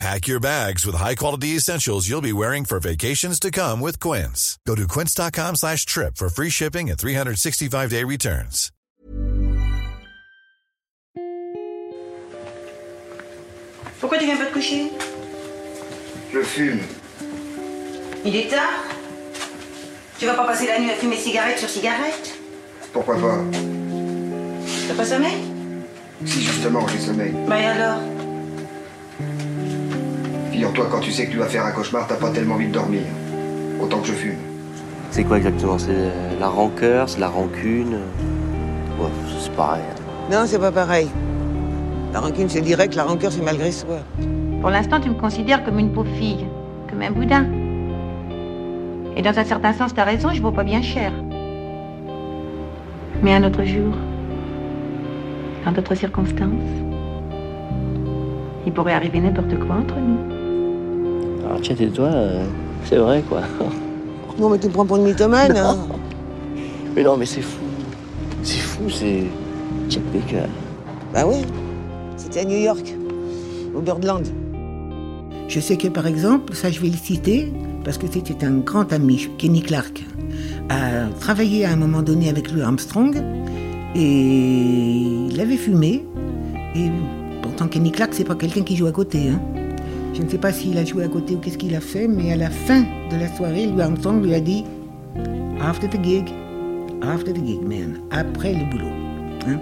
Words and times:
Pack 0.00 0.26
your 0.26 0.40
bags 0.40 0.84
with 0.84 0.96
high-quality 0.96 1.56
essentials 1.56 2.08
you'll 2.08 2.20
be 2.20 2.32
wearing 2.32 2.64
for 2.64 2.80
vacations 2.80 3.38
to 3.40 3.50
come 3.50 3.80
with 3.80 4.00
Quince. 4.00 4.58
Go 4.66 4.74
to 4.74 4.86
quince.com 4.88 5.56
slash 5.56 5.86
trip 5.86 6.16
for 6.16 6.28
free 6.28 6.50
shipping 6.50 6.90
and 6.90 6.98
365-day 6.98 8.04
returns. 8.04 8.70
Pourquoi 14.00 14.18
tu 14.18 14.26
viens 14.26 14.36
pas 14.36 14.46
te 14.46 14.52
coucher 14.52 14.90
Je 16.32 16.42
fume. 16.42 16.80
Il 18.24 18.36
est 18.36 18.48
tard. 18.50 18.84
Tu 20.18 20.26
vas 20.26 20.34
pas 20.34 20.44
passer 20.46 20.66
la 20.66 20.78
nuit 20.80 20.90
à 20.90 20.94
fumer 20.94 21.16
cigarette 21.16 21.58
sur 21.58 21.68
cigarette 21.68 22.34
Pourquoi 22.92 23.16
pas 23.16 23.38
T'as 24.88 24.94
pas 24.94 25.04
sommeil 25.04 25.36
Si 26.24 26.42
justement 26.42 26.86
j'ai 26.88 26.98
sommeil. 26.98 27.32
Bah 27.48 27.60
et 27.60 27.64
alors 27.66 27.98
Figure-toi, 30.54 30.86
quand 30.88 31.00
tu 31.00 31.10
sais 31.10 31.26
que 31.26 31.32
tu 31.32 31.38
vas 31.38 31.46
faire 31.46 31.66
un 31.66 31.72
cauchemar, 31.72 32.06
t'as 32.06 32.14
pas 32.14 32.30
tellement 32.30 32.54
envie 32.54 32.68
de 32.68 32.72
dormir. 32.72 33.00
Autant 33.82 33.98
que 33.98 34.06
je 34.06 34.12
fume. 34.12 34.36
C'est 35.10 35.24
quoi 35.24 35.38
exactement? 35.38 35.78
C'est 35.78 36.12
la 36.38 36.46
rancœur, 36.46 37.08
c'est 37.08 37.18
la 37.18 37.26
rancune? 37.26 37.94
Ouais, 39.00 39.08
c'est 39.40 39.50
pareil. 39.54 39.82
hein. 39.82 40.00
Non, 40.30 40.44
c'est 40.46 40.60
pas 40.60 40.70
pareil. 40.70 41.08
La 42.12 42.20
rancune, 42.20 42.48
c'est 42.48 42.60
direct, 42.60 42.94
la 42.94 43.02
rancœur, 43.02 43.32
c'est 43.32 43.42
malgré 43.42 43.72
soi. 43.72 43.96
Pour 44.60 44.70
l'instant, 44.70 45.00
tu 45.00 45.08
me 45.10 45.16
considères 45.16 45.64
comme 45.64 45.80
une 45.80 45.90
pauvre 45.90 46.14
fille, 46.14 46.46
comme 46.88 47.02
un 47.02 47.10
boudin. 47.10 47.46
Et 49.16 49.22
dans 49.22 49.36
un 49.36 49.44
certain 49.44 49.72
sens, 49.72 49.92
t'as 49.92 50.04
raison, 50.04 50.28
je 50.32 50.40
vaux 50.40 50.52
pas 50.52 50.62
bien 50.62 50.82
cher. 50.82 51.10
Mais 53.24 53.34
un 53.34 53.42
autre 53.42 53.64
jour, 53.64 53.92
dans 55.64 55.72
d'autres 55.72 55.96
circonstances, 55.96 56.70
il 58.66 58.72
pourrait 58.72 58.94
arriver 58.94 59.18
n'importe 59.18 59.58
quoi 59.58 59.74
entre 59.74 59.96
nous. 59.96 60.33
Alors 61.46 61.60
tiens, 61.60 61.76
et 61.78 61.88
toi, 61.88 62.06
euh, 62.06 62.44
c'est 62.84 62.96
vrai 62.96 63.22
quoi. 63.28 63.42
Non, 64.38 64.48
mais 64.50 64.58
tu 64.58 64.66
me 64.66 64.72
prends 64.72 64.84
pour 64.84 64.96
une 64.96 65.04
mythomane. 65.04 65.56
hein. 65.56 65.76
mais 66.96 67.04
non, 67.04 67.16
mais 67.16 67.24
c'est 67.26 67.40
fou. 67.42 67.60
C'est 68.42 68.58
fou, 68.58 68.90
c'est. 68.90 69.22
Chet 69.88 70.00
Baker. 70.12 70.48
Bah 71.12 71.22
oui. 71.26 71.36
C'était 72.16 72.40
à 72.40 72.44
New 72.44 72.56
York, 72.58 72.94
au 73.76 73.80
Birdland. 73.80 74.26
Je 75.46 75.60
sais 75.60 75.76
que 75.76 75.86
par 75.88 76.06
exemple, 76.08 76.54
ça 76.54 76.68
je 76.70 76.80
vais 76.80 76.88
le 76.88 76.96
citer, 76.96 77.52
parce 77.84 77.96
que 77.98 78.06
c'était 78.12 78.44
un 78.44 78.58
grand 78.58 78.92
ami, 78.92 79.28
Kenny 79.38 79.62
Clark, 79.62 80.02
a 80.68 81.06
travaillé 81.20 81.64
à 81.64 81.70
un 81.70 81.76
moment 81.76 82.02
donné 82.02 82.28
avec 82.28 82.50
Louis 82.50 82.62
Armstrong, 82.62 83.22
et 83.94 84.00
il 85.30 85.38
avait 85.40 85.56
fumé, 85.58 86.04
et 86.74 86.90
pourtant 87.42 87.68
Kenny 87.68 87.92
Clark 87.92 88.12
c'est 88.14 88.24
pas 88.24 88.34
quelqu'un 88.34 88.62
qui 88.62 88.74
joue 88.74 88.86
à 88.86 88.92
côté. 88.92 89.28
hein. 89.28 89.40
Je 90.14 90.22
ne 90.22 90.28
sais 90.28 90.38
pas 90.38 90.52
s'il 90.52 90.78
a 90.78 90.84
joué 90.84 91.04
à 91.04 91.08
côté 91.08 91.34
ou 91.34 91.38
qu'est-ce 91.38 91.58
qu'il 91.58 91.74
a 91.74 91.80
fait, 91.80 92.06
mais 92.06 92.32
à 92.32 92.36
la 92.36 92.50
fin 92.50 92.82
de 92.82 93.16
la 93.18 93.34
soirée, 93.36 93.66
Louis 93.66 93.82
Armstrong 93.82 94.22
lui 94.24 94.34
a 94.34 94.40
dit 94.40 94.64
After 95.60 95.88
the 95.88 96.02
gig, 96.02 96.28
after 97.02 97.32
the 97.32 97.44
gig, 97.44 97.60
man, 97.62 97.98
après 98.10 98.52
le 98.52 98.64
boulot. 98.70 98.92
hein. 99.48 99.58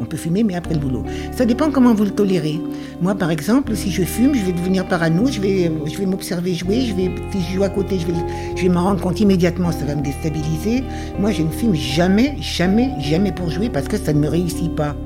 On 0.00 0.04
peut 0.04 0.16
fumer, 0.16 0.42
mais 0.42 0.54
après 0.56 0.74
le 0.74 0.80
boulot. 0.80 1.04
Ça 1.32 1.46
dépend 1.46 1.70
comment 1.70 1.94
vous 1.94 2.04
le 2.04 2.10
tolérez. 2.10 2.60
Moi, 3.00 3.14
par 3.14 3.30
exemple, 3.30 3.74
si 3.76 3.90
je 3.90 4.02
fume, 4.02 4.34
je 4.34 4.44
vais 4.44 4.52
devenir 4.52 4.86
parano, 4.86 5.26
je 5.28 5.40
vais, 5.40 5.70
je 5.86 5.96
vais 5.96 6.04
m'observer 6.06 6.52
jouer, 6.52 6.80
je 6.82 6.94
vais, 6.94 7.10
si 7.32 7.40
je 7.40 7.54
joue 7.54 7.62
à 7.62 7.68
côté, 7.68 7.98
je 8.00 8.06
vais, 8.08 8.12
je 8.56 8.62
vais 8.64 8.68
m'en 8.68 8.82
rendre 8.84 9.00
compte 9.00 9.20
immédiatement, 9.20 9.70
ça 9.72 9.84
va 9.86 9.94
me 9.94 10.02
déstabiliser. 10.02 10.82
Moi, 11.18 11.30
je 11.30 11.42
ne 11.42 11.48
fume 11.48 11.74
jamais, 11.74 12.36
jamais, 12.40 12.90
jamais 13.00 13.30
pour 13.32 13.48
jouer 13.50 13.70
parce 13.70 13.86
que 13.86 13.96
ça 13.96 14.12
ne 14.12 14.18
me 14.18 14.28
réussit 14.28 14.74
pas. 14.74 14.96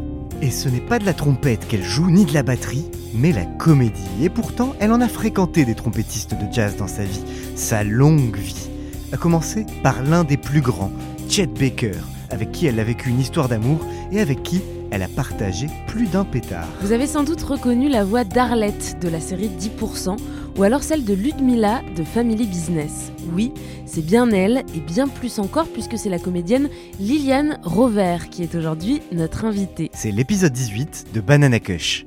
Et 0.40 0.50
ce 0.50 0.68
n'est 0.68 0.80
pas 0.80 0.98
de 0.98 1.04
la 1.04 1.12
trompette 1.12 1.68
qu'elle 1.68 1.84
joue, 1.84 2.10
ni 2.10 2.24
de 2.24 2.32
la 2.32 2.42
batterie, 2.42 2.84
mais 3.14 3.32
la 3.32 3.44
comédie. 3.44 4.02
Et 4.22 4.28
pourtant, 4.28 4.74
elle 4.80 4.92
en 4.92 5.00
a 5.00 5.08
fréquenté 5.08 5.64
des 5.64 5.74
trompettistes 5.74 6.34
de 6.34 6.52
jazz 6.52 6.76
dans 6.76 6.88
sa 6.88 7.04
vie, 7.04 7.22
sa 7.54 7.84
longue 7.84 8.36
vie. 8.36 8.68
A 9.12 9.16
commencer 9.16 9.64
par 9.82 10.02
l'un 10.02 10.24
des 10.24 10.36
plus 10.36 10.60
grands, 10.60 10.92
Chet 11.28 11.46
Baker, 11.46 11.92
avec 12.30 12.52
qui 12.52 12.66
elle 12.66 12.78
a 12.78 12.84
vécu 12.84 13.08
une 13.08 13.20
histoire 13.20 13.48
d'amour 13.48 13.84
et 14.12 14.20
avec 14.20 14.42
qui 14.42 14.60
elle 14.90 15.02
a 15.02 15.08
partagé 15.08 15.66
plus 15.86 16.06
d'un 16.06 16.24
pétard. 16.24 16.68
Vous 16.80 16.92
avez 16.92 17.06
sans 17.06 17.22
doute 17.22 17.42
reconnu 17.42 17.88
la 17.88 18.04
voix 18.04 18.24
d'Arlette 18.24 18.98
de 19.00 19.08
la 19.08 19.20
série 19.20 19.50
10%, 19.50 20.16
ou 20.56 20.62
alors 20.62 20.82
celle 20.82 21.04
de 21.04 21.14
Ludmilla 21.14 21.82
de 21.96 22.04
Family 22.04 22.46
Business. 22.46 23.12
Oui, 23.32 23.52
c'est 23.86 24.04
bien 24.04 24.30
elle, 24.30 24.64
et 24.74 24.80
bien 24.80 25.08
plus 25.08 25.38
encore 25.38 25.66
puisque 25.68 25.98
c'est 25.98 26.08
la 26.08 26.18
comédienne 26.18 26.68
Liliane 27.00 27.58
Rover 27.62 28.18
qui 28.30 28.42
est 28.42 28.54
aujourd'hui 28.54 29.00
notre 29.12 29.44
invitée. 29.44 29.90
C'est 29.92 30.10
l'épisode 30.10 30.52
18 30.52 31.06
de 31.12 31.20
Banana 31.20 31.60
Kush. 31.60 32.06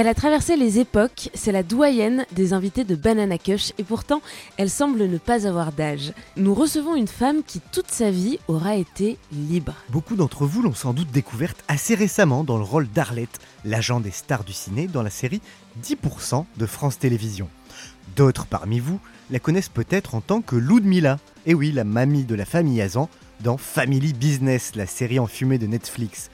Elle 0.00 0.06
a 0.06 0.14
traversé 0.14 0.56
les 0.56 0.78
époques, 0.78 1.28
c'est 1.34 1.50
la 1.50 1.64
doyenne 1.64 2.24
des 2.30 2.52
invités 2.52 2.84
de 2.84 2.94
Banana 2.94 3.36
Kush 3.36 3.72
et 3.78 3.82
pourtant 3.82 4.22
elle 4.56 4.70
semble 4.70 5.08
ne 5.08 5.18
pas 5.18 5.44
avoir 5.44 5.72
d'âge. 5.72 6.12
Nous 6.36 6.54
recevons 6.54 6.94
une 6.94 7.08
femme 7.08 7.42
qui 7.44 7.60
toute 7.72 7.90
sa 7.90 8.12
vie 8.12 8.38
aura 8.46 8.76
été 8.76 9.18
libre. 9.32 9.74
Beaucoup 9.88 10.14
d'entre 10.14 10.46
vous 10.46 10.62
l'ont 10.62 10.72
sans 10.72 10.92
doute 10.92 11.10
découverte 11.10 11.64
assez 11.66 11.96
récemment 11.96 12.44
dans 12.44 12.58
le 12.58 12.62
rôle 12.62 12.86
d'Arlette, 12.86 13.40
l'agent 13.64 13.98
des 13.98 14.12
stars 14.12 14.44
du 14.44 14.52
ciné 14.52 14.86
dans 14.86 15.02
la 15.02 15.10
série 15.10 15.40
10% 15.82 16.44
de 16.56 16.66
France 16.66 17.00
Télévisions. 17.00 17.48
D'autres 18.14 18.46
parmi 18.46 18.78
vous 18.78 19.00
la 19.32 19.40
connaissent 19.40 19.68
peut-être 19.68 20.14
en 20.14 20.20
tant 20.20 20.42
que 20.42 20.54
Ludmilla, 20.54 21.18
et 21.44 21.54
oui, 21.54 21.72
la 21.72 21.82
mamie 21.82 22.22
de 22.22 22.36
la 22.36 22.44
famille 22.44 22.80
Azan, 22.80 23.08
dans 23.40 23.56
Family 23.56 24.12
Business, 24.12 24.76
la 24.76 24.86
série 24.86 25.18
enfumée 25.18 25.58
de 25.58 25.66
Netflix. 25.66 26.30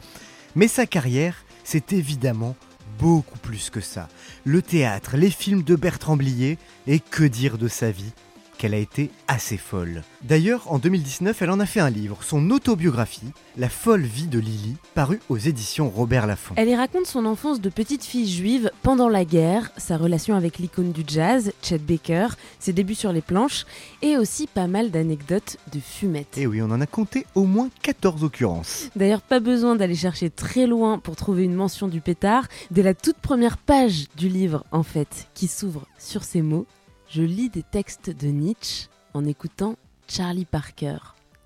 Mais 0.55 0.69
sa 0.69 0.85
carrière, 0.85 1.47
c'est 1.65 1.95
évidemment 1.95 2.57
beaucoup 2.99 3.39
plus 3.39 3.71
que 3.71 3.81
ça. 3.81 4.09
Le 4.45 4.63
théâtre, 4.63 5.17
les 5.17 5.31
films 5.31 5.63
de 5.63 5.77
Bertrand 5.77 6.17
Blier, 6.17 6.59
et 6.87 7.01
que 7.01 7.25
dire 7.25 7.59
de 7.59 7.69
sa 7.69 7.91
vie? 7.91 8.13
Qu'elle 8.57 8.75
a 8.75 8.79
été 8.79 9.11
assez 9.29 9.57
folle. 9.57 10.03
D'ailleurs, 10.23 10.73
en 10.73 10.79
2019, 10.79 11.43
elle 11.43 11.51
en 11.51 11.61
a 11.61 11.67
fait 11.67 11.81
un 11.81 11.91
livre, 11.91 12.23
son 12.23 12.51
autobiographie, 12.51 13.33
La 13.57 13.69
folle 13.69 14.03
vie 14.03 14.27
de 14.27 14.39
Lily, 14.39 14.77
paru 14.95 15.21
aux 15.29 15.37
éditions 15.37 15.91
Robert 15.91 16.27
Laffont. 16.27 16.55
Elle 16.57 16.69
y 16.69 16.75
raconte 16.75 17.07
son 17.07 17.27
enfance 17.27 17.61
de 17.61 17.69
petite 17.69 18.05
fille 18.05 18.31
juive 18.31 18.71
pendant 18.83 19.09
la 19.09 19.25
guerre, 19.25 19.71
sa 19.77 19.97
relation 19.97 20.35
avec 20.35 20.59
l'icône 20.59 20.93
du 20.93 21.03
jazz, 21.07 21.53
Chet 21.63 21.79
Baker, 21.79 22.29
ses 22.59 22.73
débuts 22.73 22.95
sur 22.95 23.13
les 23.13 23.21
planches, 23.21 23.67
et 24.03 24.17
aussi 24.17 24.47
pas 24.47 24.67
mal 24.67 24.91
d'anecdotes 24.91 25.57
de 25.73 25.81
fumettes. 25.81 26.39
Et 26.39 26.47
oui, 26.47 26.63
on 26.63 26.71
en 26.71 26.81
a 26.81 26.87
compté 26.87 27.27
au 27.35 27.45
moins 27.45 27.69
14 27.83 28.25
occurrences. 28.25 28.89
D'ailleurs, 28.97 29.23
pas 29.23 29.41
besoin 29.41 29.77
d'aller 29.77 29.95
chercher 29.95 30.31
très 30.31 30.67
loin 30.67 30.99
pour 30.99 31.17
trouver 31.17 31.45
une 31.45 31.55
mention 31.55 31.89
du 31.89 32.01
pétard. 32.01 32.47
Dès 32.71 32.83
la 32.83 32.95
toute 32.95 33.17
première 33.17 33.59
page 33.59 34.07
du 34.17 34.29
livre, 34.29 34.65
en 34.73 34.83
fait, 34.83 35.29
qui 35.35 35.49
s'ouvre 35.49 35.87
sur 35.99 36.25
ces 36.25 36.43
mots, 36.43 36.67
je 37.15 37.23
lis 37.23 37.49
des 37.49 37.63
textes 37.63 38.11
de 38.11 38.27
Nietzsche 38.27 38.89
en 39.13 39.25
écoutant 39.25 39.77
Charlie 40.09 40.47
Parker. 40.47 40.97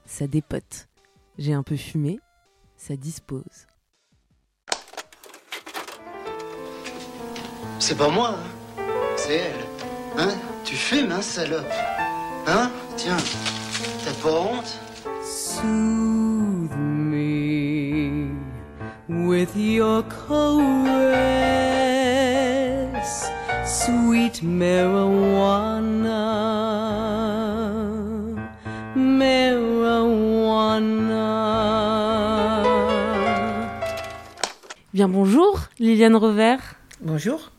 Ça 0.06 0.26
dépote. 0.26 0.88
J'ai 1.36 1.52
un 1.52 1.62
peu 1.62 1.76
fumé, 1.76 2.20
ça 2.78 2.96
dispose. 2.96 3.66
C'est 7.78 7.98
pas 7.98 8.08
moi, 8.08 8.38
hein. 8.38 8.82
c'est 9.18 9.34
elle. 9.34 9.66
Hein? 10.16 10.30
Tu 10.64 10.74
fumes, 10.74 11.12
hein, 11.12 11.20
salope 11.20 11.70
Hein? 12.46 12.70
Tiens, 12.96 13.18
t'as 14.06 14.14
pas 14.22 14.40
honte? 14.40 14.78
Soothe 15.22 16.74
me 16.78 18.30
with 19.06 19.54
your 19.54 20.02
caress, 20.08 21.37
sweet 23.88 24.42
marijuana, 24.42 26.20
marijuana. 28.94 29.64
Bien 34.92 35.08
bonjour, 35.08 35.60
Liliane 35.78 36.16
Revers. 36.16 36.74
Bonjour. 37.00 37.50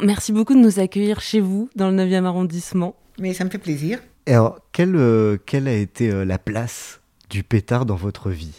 Merci 0.00 0.32
beaucoup 0.32 0.54
de 0.54 0.60
nous 0.60 0.78
accueillir 0.78 1.20
chez 1.20 1.40
vous, 1.40 1.68
dans 1.76 1.90
le 1.90 1.96
9e 1.96 2.24
arrondissement. 2.24 2.94
Mais 3.18 3.34
ça 3.34 3.44
me 3.44 3.50
fait 3.50 3.58
plaisir. 3.58 3.98
Et 4.26 4.32
alors, 4.32 4.60
quelle, 4.72 4.96
euh, 4.96 5.36
quelle 5.44 5.68
a 5.68 5.74
été 5.74 6.10
euh, 6.10 6.24
la 6.24 6.38
place 6.38 7.00
du 7.28 7.42
pétard 7.42 7.84
dans 7.84 7.96
votre 7.96 8.30
vie? 8.30 8.54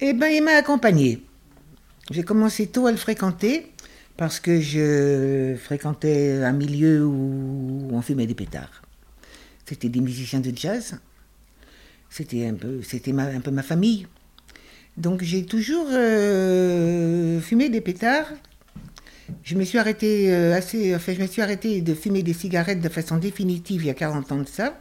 Eh 0.00 0.12
ben, 0.12 0.28
il 0.28 0.44
m'a 0.44 0.52
accompagné. 0.52 1.22
J'ai 2.10 2.22
commencé 2.22 2.66
tôt 2.68 2.86
à 2.86 2.90
le 2.90 2.96
fréquenter 2.96 3.72
parce 4.18 4.40
que 4.40 4.60
je 4.60 5.54
fréquentais 5.56 6.42
un 6.42 6.52
milieu 6.52 7.06
où 7.06 7.88
on 7.92 8.02
fumait 8.02 8.26
des 8.26 8.34
pétards. 8.34 8.82
C'était 9.64 9.88
des 9.88 10.00
musiciens 10.00 10.40
de 10.40 10.52
jazz. 10.54 10.98
C'était 12.10 12.46
un 12.46 12.54
peu, 12.54 12.82
c'était 12.82 13.12
un 13.12 13.40
peu 13.40 13.52
ma 13.52 13.62
famille. 13.62 14.08
Donc 14.96 15.22
j'ai 15.22 15.46
toujours 15.46 15.86
euh, 15.92 17.40
fumé 17.40 17.68
des 17.68 17.80
pétards. 17.80 18.32
Je 19.44 19.54
me 19.54 19.62
suis 19.62 19.78
euh, 19.78 20.54
assez, 20.56 20.98
je 20.98 21.22
me 21.22 21.26
suis 21.28 21.40
arrêté 21.40 21.80
de 21.80 21.94
fumer 21.94 22.24
des 22.24 22.32
cigarettes 22.32 22.80
de 22.80 22.88
façon 22.88 23.18
définitive 23.18 23.82
il 23.84 23.86
y 23.86 23.90
a 23.90 23.94
40 23.94 24.32
ans 24.32 24.42
de 24.42 24.48
ça. 24.48 24.80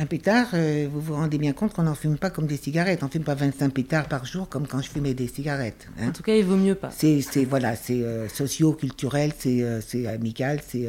Un 0.00 0.06
pétard, 0.06 0.46
euh, 0.54 0.88
vous 0.92 1.00
vous 1.00 1.14
rendez 1.14 1.38
bien 1.38 1.52
compte 1.52 1.72
qu'on 1.72 1.82
n'en 1.82 1.94
fume 1.96 2.18
pas 2.18 2.30
comme 2.30 2.46
des 2.46 2.56
cigarettes. 2.56 3.02
On 3.02 3.06
ne 3.06 3.10
fume 3.10 3.24
pas 3.24 3.34
25 3.34 3.72
pétards 3.74 4.06
par 4.06 4.24
jour 4.24 4.48
comme 4.48 4.66
quand 4.68 4.80
je 4.80 4.88
fumais 4.88 5.12
des 5.12 5.26
cigarettes. 5.26 5.88
hein. 6.00 6.08
En 6.08 6.12
tout 6.12 6.22
cas, 6.22 6.34
il 6.36 6.44
vaut 6.44 6.56
mieux 6.56 6.76
pas. 6.76 6.90
C'est, 6.92 7.20
c'est- 7.20 7.44
voilà, 7.44 7.74
c'est 7.74 8.00
euh, 8.02 8.28
socio-culturel, 8.28 9.32
c'est, 9.36 9.62
euh, 9.62 9.80
c'est 9.80 10.06
amical, 10.06 10.60
c'est, 10.66 10.88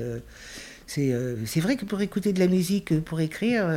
c'est, 0.85 1.11
c'est 1.45 1.59
vrai 1.59 1.75
que 1.75 1.85
pour 1.85 2.01
écouter 2.01 2.33
de 2.33 2.39
la 2.39 2.47
musique, 2.47 2.99
pour 3.03 3.19
écrire, 3.19 3.67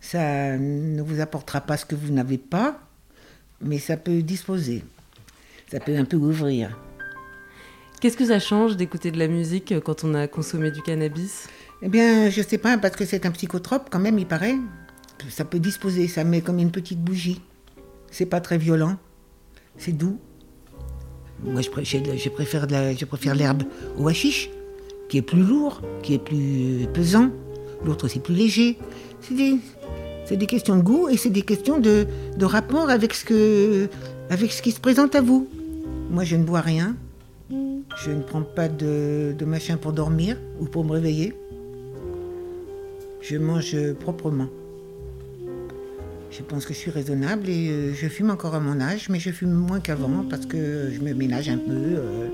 ça 0.00 0.56
ne 0.56 1.02
vous 1.02 1.20
apportera 1.20 1.60
pas 1.60 1.76
ce 1.76 1.84
que 1.84 1.94
vous 1.94 2.12
n'avez 2.12 2.38
pas, 2.38 2.80
mais 3.60 3.78
ça 3.78 3.96
peut 3.98 4.22
disposer, 4.22 4.84
ça 5.70 5.80
peut 5.80 5.96
un 5.96 6.04
peu 6.06 6.16
ouvrir. 6.16 6.78
Qu'est-ce 8.00 8.16
que 8.16 8.26
ça 8.26 8.38
change 8.38 8.76
d'écouter 8.76 9.10
de 9.10 9.18
la 9.18 9.28
musique 9.28 9.74
quand 9.84 10.04
on 10.04 10.14
a 10.14 10.28
consommé 10.28 10.70
du 10.70 10.80
cannabis? 10.82 11.48
Eh 11.80 11.88
bien, 11.88 12.28
je 12.28 12.42
sais 12.42 12.58
pas, 12.58 12.76
parce 12.76 12.96
que 12.96 13.04
c'est 13.04 13.24
un 13.24 13.30
psychotrope 13.30 13.88
quand 13.90 14.00
même, 14.00 14.18
il 14.18 14.26
paraît. 14.26 14.56
Ça 15.30 15.44
peut 15.44 15.58
disposer, 15.60 16.08
ça 16.08 16.24
met 16.24 16.40
comme 16.40 16.58
une 16.58 16.70
petite 16.70 17.00
bougie. 17.00 17.40
C'est 18.10 18.26
pas 18.26 18.40
très 18.40 18.58
violent, 18.58 18.96
c'est 19.76 19.92
doux. 19.92 20.18
Moi, 21.44 21.60
je, 21.60 21.70
préfère, 21.70 22.02
je 22.16 23.04
préfère 23.04 23.34
l'herbe 23.36 23.62
au 23.96 24.08
hashish, 24.08 24.50
qui 25.08 25.18
est 25.18 25.22
plus 25.22 25.42
lourd, 25.42 25.82
qui 26.02 26.14
est 26.14 26.18
plus 26.18 26.86
pesant. 26.92 27.30
L'autre, 27.84 28.08
c'est 28.08 28.20
plus 28.20 28.34
léger. 28.34 28.76
C'est 29.20 29.34
des, 29.34 29.56
des 30.36 30.46
questions 30.46 30.76
de 30.76 30.82
goût 30.82 31.08
et 31.08 31.16
c'est 31.16 31.30
des 31.30 31.42
questions 31.42 31.78
de, 31.78 32.06
de 32.36 32.44
rapport 32.44 32.90
avec 32.90 33.14
ce, 33.14 33.24
que, 33.24 33.88
avec 34.30 34.50
ce 34.50 34.62
qui 34.62 34.72
se 34.72 34.80
présente 34.80 35.14
à 35.14 35.20
vous. 35.20 35.46
Moi, 36.10 36.24
je 36.24 36.34
ne 36.34 36.42
bois 36.42 36.60
rien. 36.60 36.96
Je 37.50 38.10
ne 38.10 38.22
prends 38.22 38.42
pas 38.42 38.68
de, 38.68 39.34
de 39.36 39.44
machin 39.44 39.76
pour 39.76 39.92
dormir 39.92 40.36
ou 40.60 40.66
pour 40.66 40.84
me 40.84 40.92
réveiller. 40.92 41.34
Je 43.20 43.36
mange 43.36 43.76
proprement. 43.94 44.48
Je 46.30 46.42
pense 46.42 46.66
que 46.66 46.74
je 46.74 46.78
suis 46.78 46.90
raisonnable 46.90 47.48
et 47.48 47.68
euh, 47.68 47.94
je 47.94 48.06
fume 48.06 48.30
encore 48.30 48.54
à 48.54 48.60
mon 48.60 48.80
âge, 48.80 49.08
mais 49.08 49.18
je 49.18 49.30
fume 49.30 49.50
moins 49.50 49.80
qu'avant 49.80 50.24
parce 50.28 50.46
que 50.46 50.90
je 50.92 51.00
me 51.00 51.12
ménage 51.14 51.48
un 51.48 51.58
peu. 51.58 51.72
euh, 51.72 52.28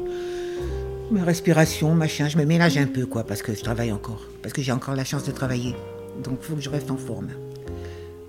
ma 1.10 1.22
respiration, 1.25 1.94
machin, 1.94 2.28
je 2.28 2.36
me 2.36 2.44
ménage 2.44 2.76
un 2.76 2.86
peu, 2.86 3.06
quoi, 3.06 3.25
parce 3.25 3.40
que 3.42 3.54
je 3.54 3.62
travaille 3.62 3.92
encore. 3.92 4.26
Parce 4.42 4.52
que 4.52 4.62
j'ai 4.62 4.72
encore 4.72 4.94
la 4.94 5.04
chance 5.04 5.25
de 5.25 5.32
travailler. 5.32 5.75
Donc 6.22 6.38
il 6.42 6.46
faut 6.46 6.54
que 6.54 6.60
je 6.60 6.70
reste 6.70 6.90
en 6.90 6.96
forme. 6.96 7.28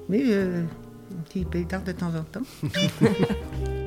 Mais 0.08 0.22
euh, 0.30 0.64
un 1.40 1.44
petit 1.44 1.46
pétard 1.46 1.84
de 1.84 1.92
temps 1.92 2.08
en 2.08 2.24
temps. 2.24 2.46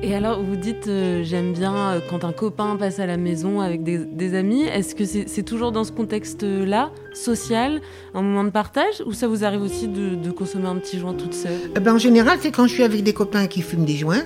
Et 0.01 0.15
alors, 0.15 0.41
vous 0.41 0.55
dites, 0.55 0.87
euh, 0.87 1.23
j'aime 1.25 1.51
bien 1.51 1.75
euh, 1.75 1.99
quand 2.09 2.23
un 2.23 2.31
copain 2.31 2.77
passe 2.77 2.99
à 2.99 3.05
la 3.05 3.17
maison 3.17 3.59
avec 3.59 3.83
des, 3.83 3.97
des 3.97 4.33
amis. 4.33 4.61
Est-ce 4.63 4.95
que 4.95 5.03
c'est 5.03 5.43
toujours 5.43 5.73
dans 5.73 5.83
ce 5.83 5.91
contexte-là, 5.91 6.89
social, 7.13 7.81
un 8.13 8.21
moment 8.21 8.45
de 8.45 8.49
partage, 8.49 9.03
ou 9.05 9.11
ça 9.11 9.27
vous 9.27 9.43
arrive 9.43 9.61
aussi 9.61 9.89
de, 9.89 10.15
de 10.15 10.31
consommer 10.31 10.67
un 10.67 10.75
petit 10.77 10.99
joint 10.99 11.13
toute 11.13 11.33
seule? 11.33 11.51
Eh 11.75 11.79
ben, 11.81 11.95
en 11.95 11.97
général, 11.97 12.37
c'est 12.41 12.51
quand 12.51 12.65
je 12.65 12.73
suis 12.75 12.83
avec 12.83 13.03
des 13.03 13.11
copains 13.13 13.47
qui 13.47 13.61
fument 13.61 13.83
des 13.85 13.97
joints. 13.97 14.23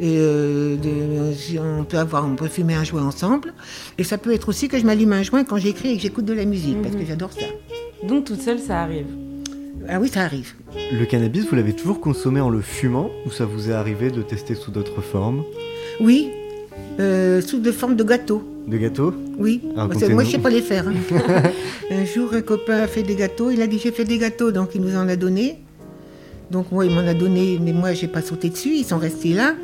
Et 0.00 0.16
euh, 0.18 0.76
de- 0.76 1.58
on 1.60 1.84
peut 1.84 1.98
avoir, 1.98 2.24
on 2.26 2.34
peut 2.34 2.48
fumer 2.48 2.74
un 2.74 2.84
joint 2.84 3.04
ensemble. 3.04 3.52
Et 3.98 4.04
ça 4.04 4.16
peut 4.16 4.32
être 4.32 4.48
aussi 4.48 4.68
que 4.68 4.78
je 4.78 4.86
m'allume 4.86 5.12
un 5.12 5.22
joint 5.22 5.44
quand 5.44 5.58
j'écris 5.58 5.90
et 5.90 5.96
que 5.96 6.02
j'écoute 6.02 6.24
de 6.24 6.32
la 6.32 6.46
musique, 6.46 6.80
parce 6.80 6.96
que 6.96 7.04
j'adore 7.04 7.32
ça. 7.32 7.46
Donc 8.08 8.24
toute 8.24 8.40
seule, 8.40 8.58
ça 8.58 8.80
arrive. 8.80 9.06
Ah 9.88 9.98
oui, 10.00 10.08
ça 10.08 10.22
arrive. 10.22 10.52
Le 10.92 11.04
cannabis, 11.04 11.46
vous 11.48 11.56
l'avez 11.56 11.72
toujours 11.74 12.00
consommé 12.00 12.40
en 12.40 12.50
le 12.50 12.60
fumant 12.60 13.10
ou 13.26 13.30
ça 13.30 13.44
vous 13.44 13.70
est 13.70 13.74
arrivé 13.74 14.10
de 14.10 14.22
tester 14.22 14.54
sous 14.54 14.70
d'autres 14.70 15.00
formes? 15.02 15.44
Oui, 16.00 16.30
euh, 17.00 17.40
sous 17.40 17.58
de 17.58 17.72
forme 17.72 17.96
de 17.96 18.04
gâteau. 18.04 18.42
De 18.66 18.76
gâteaux? 18.78 19.12
Oui, 19.38 19.60
Ah, 19.76 19.86
moi, 19.86 20.24
je 20.24 20.30
sais 20.30 20.38
pas 20.38 20.50
les 20.50 20.62
faire. 20.62 20.86
hein. 20.88 20.94
un 21.90 22.04
jour, 22.04 22.32
un 22.32 22.42
copain 22.42 22.78
a 22.78 22.86
fait 22.86 23.02
des 23.02 23.16
gâteaux, 23.16 23.50
il 23.50 23.60
a 23.60 23.66
dit 23.66 23.78
j'ai 23.78 23.90
fait 23.92 24.04
des 24.04 24.18
gâteaux, 24.18 24.52
donc 24.52 24.70
il 24.74 24.80
nous 24.80 24.96
en 24.96 25.08
a 25.08 25.16
donné. 25.16 25.58
Donc 26.50 26.70
moi, 26.70 26.84
il 26.86 26.92
m'en 26.94 27.06
a 27.06 27.14
donné, 27.14 27.58
mais 27.60 27.72
moi, 27.72 27.92
j'ai 27.92 28.08
pas 28.08 28.22
sauté 28.22 28.50
dessus, 28.50 28.74
ils 28.76 28.84
sont 28.84 28.98
restés 28.98 29.32
là. 29.34 29.54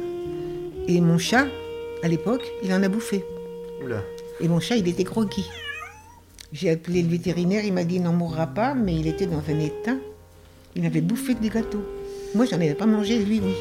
Et 0.88 1.00
mon 1.00 1.18
chat, 1.18 1.46
à 2.02 2.08
l'époque, 2.08 2.42
il 2.64 2.72
en 2.72 2.82
a 2.82 2.88
bouffé. 2.88 3.24
Oula. 3.84 4.02
Et 4.40 4.48
mon 4.48 4.58
chat, 4.58 4.76
il 4.76 4.88
était 4.88 5.04
groggy. 5.04 5.44
J'ai 6.52 6.70
appelé 6.70 7.02
le 7.02 7.08
vétérinaire, 7.08 7.62
il 7.64 7.74
m'a 7.74 7.84
dit 7.84 7.96
il 7.96 8.02
n'en 8.02 8.14
mourra 8.14 8.46
pas, 8.46 8.74
mais 8.74 8.94
il 8.96 9.06
était 9.06 9.26
dans 9.26 9.42
un 9.48 9.58
état. 9.60 9.96
Il 10.76 10.86
avait 10.86 11.00
bouffé 11.00 11.34
des 11.34 11.48
gâteaux. 11.48 11.84
Moi, 12.34 12.44
j'en 12.46 12.56
avais 12.56 12.74
pas 12.74 12.86
mangé, 12.86 13.18
lui, 13.18 13.40
oui. 13.44 13.54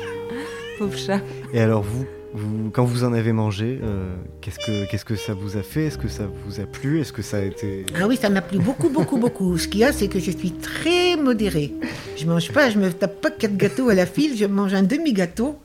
Pauvre 0.77 0.97
chat. 0.97 1.21
Et 1.53 1.59
alors 1.59 1.81
vous, 1.81 2.05
vous 2.33 2.69
quand 2.71 2.83
vous 2.85 3.03
en 3.03 3.13
avez 3.13 3.31
mangé, 3.33 3.79
euh, 3.81 4.13
qu'est-ce 4.41 4.57
que 4.59 4.89
qu'est-ce 4.91 5.05
que 5.05 5.15
ça 5.15 5.33
vous 5.33 5.57
a 5.57 5.63
fait? 5.63 5.85
Est-ce 5.87 5.97
que 5.97 6.07
ça 6.07 6.27
vous 6.45 6.59
a 6.59 6.65
plu? 6.65 6.99
Est-ce 7.01 7.11
que 7.13 7.23
ça 7.23 7.37
a 7.37 7.41
été 7.41 7.85
Ah 7.99 8.07
oui, 8.07 8.15
ça 8.21 8.29
m'a 8.29 8.41
plu 8.41 8.59
beaucoup, 8.59 8.89
beaucoup, 8.89 9.17
beaucoup. 9.17 9.57
Ce 9.57 9.67
qu'il 9.67 9.79
y 9.79 9.83
a, 9.83 9.91
c'est 9.91 10.07
que 10.07 10.19
je 10.19 10.29
suis 10.29 10.51
très 10.51 11.15
modérée. 11.15 11.73
Je 12.15 12.25
mange 12.27 12.51
pas, 12.51 12.69
je 12.69 12.77
me 12.77 12.91
tape 12.91 13.21
pas 13.21 13.31
quatre 13.31 13.57
gâteaux 13.57 13.89
à 13.89 13.95
la 13.95 14.05
file, 14.05 14.37
je 14.37 14.45
mange 14.45 14.73
un 14.75 14.83
demi-gâteau 14.83 15.55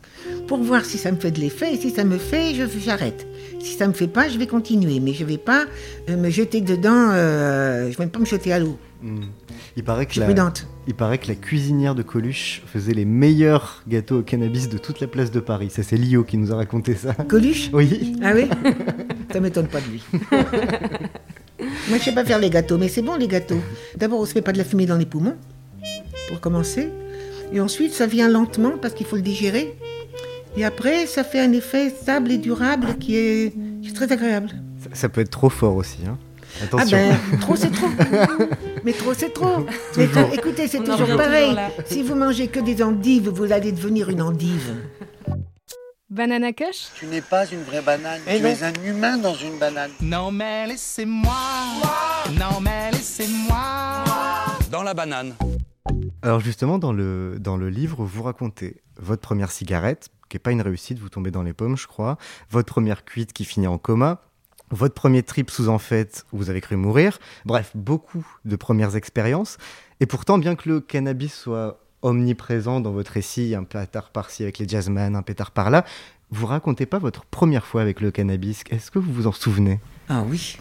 pour 0.46 0.58
voir 0.62 0.84
si 0.86 0.96
ça 0.96 1.12
me 1.12 1.18
fait 1.18 1.30
de 1.32 1.40
l'effet. 1.40 1.74
Et 1.74 1.76
si 1.76 1.90
ça 1.90 2.04
me 2.04 2.16
fait, 2.16 2.54
je- 2.54 2.78
j'arrête. 2.82 3.26
Si 3.60 3.74
ça 3.76 3.86
me 3.86 3.92
fait 3.92 4.08
pas, 4.08 4.28
je 4.30 4.38
vais 4.38 4.46
continuer. 4.46 4.98
Mais 5.00 5.12
je 5.12 5.24
vais 5.26 5.36
pas 5.38 5.66
euh, 6.08 6.16
me 6.16 6.30
jeter 6.30 6.62
dedans, 6.62 7.10
euh, 7.10 7.90
je 7.90 7.98
vais 7.98 8.06
pas 8.06 8.18
me 8.18 8.24
jeter 8.24 8.50
à 8.52 8.58
l'eau. 8.60 8.78
Hmm. 9.02 9.20
Il 9.76 9.84
paraît 9.84 10.06
que 10.06 10.20
la, 10.20 10.28
il 10.87 10.94
paraît 10.94 11.19
que 11.19 11.28
la 11.28 11.34
cuisinière 11.34 11.94
de 11.94 12.02
Coluche 12.02 12.62
faisait 12.66 12.94
les 12.94 13.04
meilleurs 13.04 13.82
gâteaux 13.88 14.20
au 14.20 14.22
cannabis 14.22 14.69
de 14.69 14.78
toute 14.78 15.00
la 15.00 15.08
place 15.08 15.31
de 15.31 15.40
Paris. 15.40 15.70
Ça 15.70 15.82
c'est 15.82 15.96
Lio 15.96 16.22
qui 16.25 16.38
nous 16.38 16.52
a 16.52 16.56
raconté 16.56 16.94
ça. 16.94 17.14
Coluche 17.14 17.70
Oui. 17.72 18.16
Ah 18.22 18.32
oui 18.34 18.49
Ça 19.32 19.40
m'étonne 19.40 19.66
pas 19.66 19.80
de 19.80 19.87
lui. 19.87 20.04
Moi, 21.88 21.99
je 21.99 22.04
sais 22.04 22.12
pas 22.12 22.25
faire 22.25 22.38
les 22.38 22.50
gâteaux, 22.50 22.78
mais 22.78 22.88
c'est 22.88 23.02
bon 23.02 23.16
les 23.16 23.28
gâteaux. 23.28 23.61
D'abord, 23.97 24.21
on 24.21 24.26
se 24.26 24.35
met 24.35 24.42
pas 24.42 24.52
de 24.52 24.59
la 24.59 24.64
fumée 24.64 24.87
dans 24.87 24.97
les 24.97 25.06
poumons, 25.06 25.37
pour 26.28 26.40
commencer. 26.40 26.88
Et 27.52 27.61
ensuite, 27.61 27.92
ça 27.92 28.06
vient 28.06 28.28
lentement 28.28 28.73
parce 28.80 28.94
qu'il 28.94 29.06
faut 29.06 29.16
le 29.16 29.23
digérer. 29.23 29.76
Et 30.56 30.64
après, 30.64 31.06
ça 31.06 31.25
fait 31.25 31.40
un 31.40 31.52
effet 31.52 31.90
stable 31.90 32.30
et 32.30 32.38
durable 32.38 32.97
qui 32.99 33.16
est, 33.16 33.54
qui 33.82 33.88
est 33.88 33.94
très 33.94 34.12
agréable. 34.12 34.50
Ça, 34.82 34.88
ça 34.92 35.09
peut 35.09 35.21
être 35.21 35.30
trop 35.30 35.50
fort 35.50 35.76
aussi. 35.76 35.99
Hein. 36.06 36.18
Attention. 36.62 36.99
Ah 37.12 37.16
ben, 37.30 37.38
trop 37.40 37.56
c'est 37.56 37.71
trop. 37.71 37.87
Mais 38.85 38.92
trop 38.92 39.14
c'est 39.14 39.30
trop. 39.32 39.66
Mais 39.97 40.09
écoutez, 40.35 40.66
c'est 40.68 40.82
toujours 40.82 41.16
pareil. 41.16 41.50
toujours. 41.50 41.87
Si 41.87 42.02
vous 42.02 42.14
mangez 42.14 42.49
que 42.49 42.61
des 42.61 42.82
endives, 42.82 43.28
vous 43.28 43.52
allez 43.52 43.73
devenir 43.73 44.09
une 44.11 44.23
endive. 44.23 44.75
Banana 46.11 46.52
Kush? 46.52 46.88
Tu 46.94 47.06
n'es 47.06 47.23
pas 47.23 47.47
une 47.47 47.62
vraie 47.62 47.80
banane, 47.80 48.21
Eh 48.28 48.37
tu 48.37 48.42
non. 48.42 48.49
es 48.50 48.62
un 48.64 48.73
humain 48.85 49.16
dans 49.16 49.35
une 49.35 49.59
banane. 49.59 49.90
Non 50.02 50.30
mais 50.30 50.66
laissez-moi, 50.66 51.32
non 52.38 52.61
mais 52.61 52.90
laissez-moi. 52.90 54.04
Dans 54.71 54.82
la 54.82 54.92
banane. 54.92 55.35
Alors 56.23 56.40
justement, 56.40 56.78
dans 56.78 56.92
le, 56.92 57.37
dans 57.40 57.56
le 57.56 57.71
livre, 57.71 58.04
vous 58.04 58.23
racontez 58.23 58.82
votre 59.00 59.23
première 59.23 59.50
cigarette, 59.50 60.09
qui 60.28 60.37
n'est 60.37 60.40
pas 60.40 60.50
une 60.52 60.61
réussite, 60.61 60.99
vous 60.99 61.09
tombez 61.09 61.30
dans 61.30 61.42
les 61.42 61.54
pommes, 61.54 61.76
je 61.78 61.87
crois, 61.87 62.18
votre 62.50 62.73
première 62.73 63.04
cuite 63.06 63.32
qui 63.32 63.44
finit 63.47 63.66
en 63.66 63.78
coma, 63.78 64.21
votre 64.73 64.95
premier 64.95 65.23
trip 65.23 65.50
sous 65.50 65.69
en 65.69 65.76
où 65.76 66.38
vous 66.38 66.50
avez 66.50 66.61
cru 66.61 66.76
mourir, 66.76 67.19
bref, 67.45 67.71
beaucoup 67.75 68.26
de 68.45 68.57
premières 68.57 68.97
expériences. 68.97 69.59
Et 70.00 70.07
pourtant, 70.07 70.38
bien 70.38 70.57
que 70.57 70.69
le 70.69 70.81
cannabis 70.81 71.35
soit 71.35 71.79
omniprésent 72.02 72.81
dans 72.81 72.91
votre 72.91 73.12
récit, 73.12 73.55
un 73.55 73.64
pétard 73.64 74.11
par-ci 74.11 74.43
avec 74.43 74.59
les 74.59 74.67
jazzmen, 74.67 75.14
un 75.14 75.23
pétard 75.23 75.52
par-là, 75.52 75.85
vous 76.31 76.47
racontez 76.47 76.87
pas 76.87 76.99
votre 76.99 77.25
première 77.26 77.67
fois 77.67 77.83
avec 77.83 78.00
le 78.00 78.11
cannabis. 78.11 78.64
Est-ce 78.71 78.91
que 78.91 78.99
vous 78.99 79.12
vous 79.12 79.26
en 79.26 79.33
souvenez? 79.33 79.79
Ah 80.09 80.25
oui, 80.26 80.59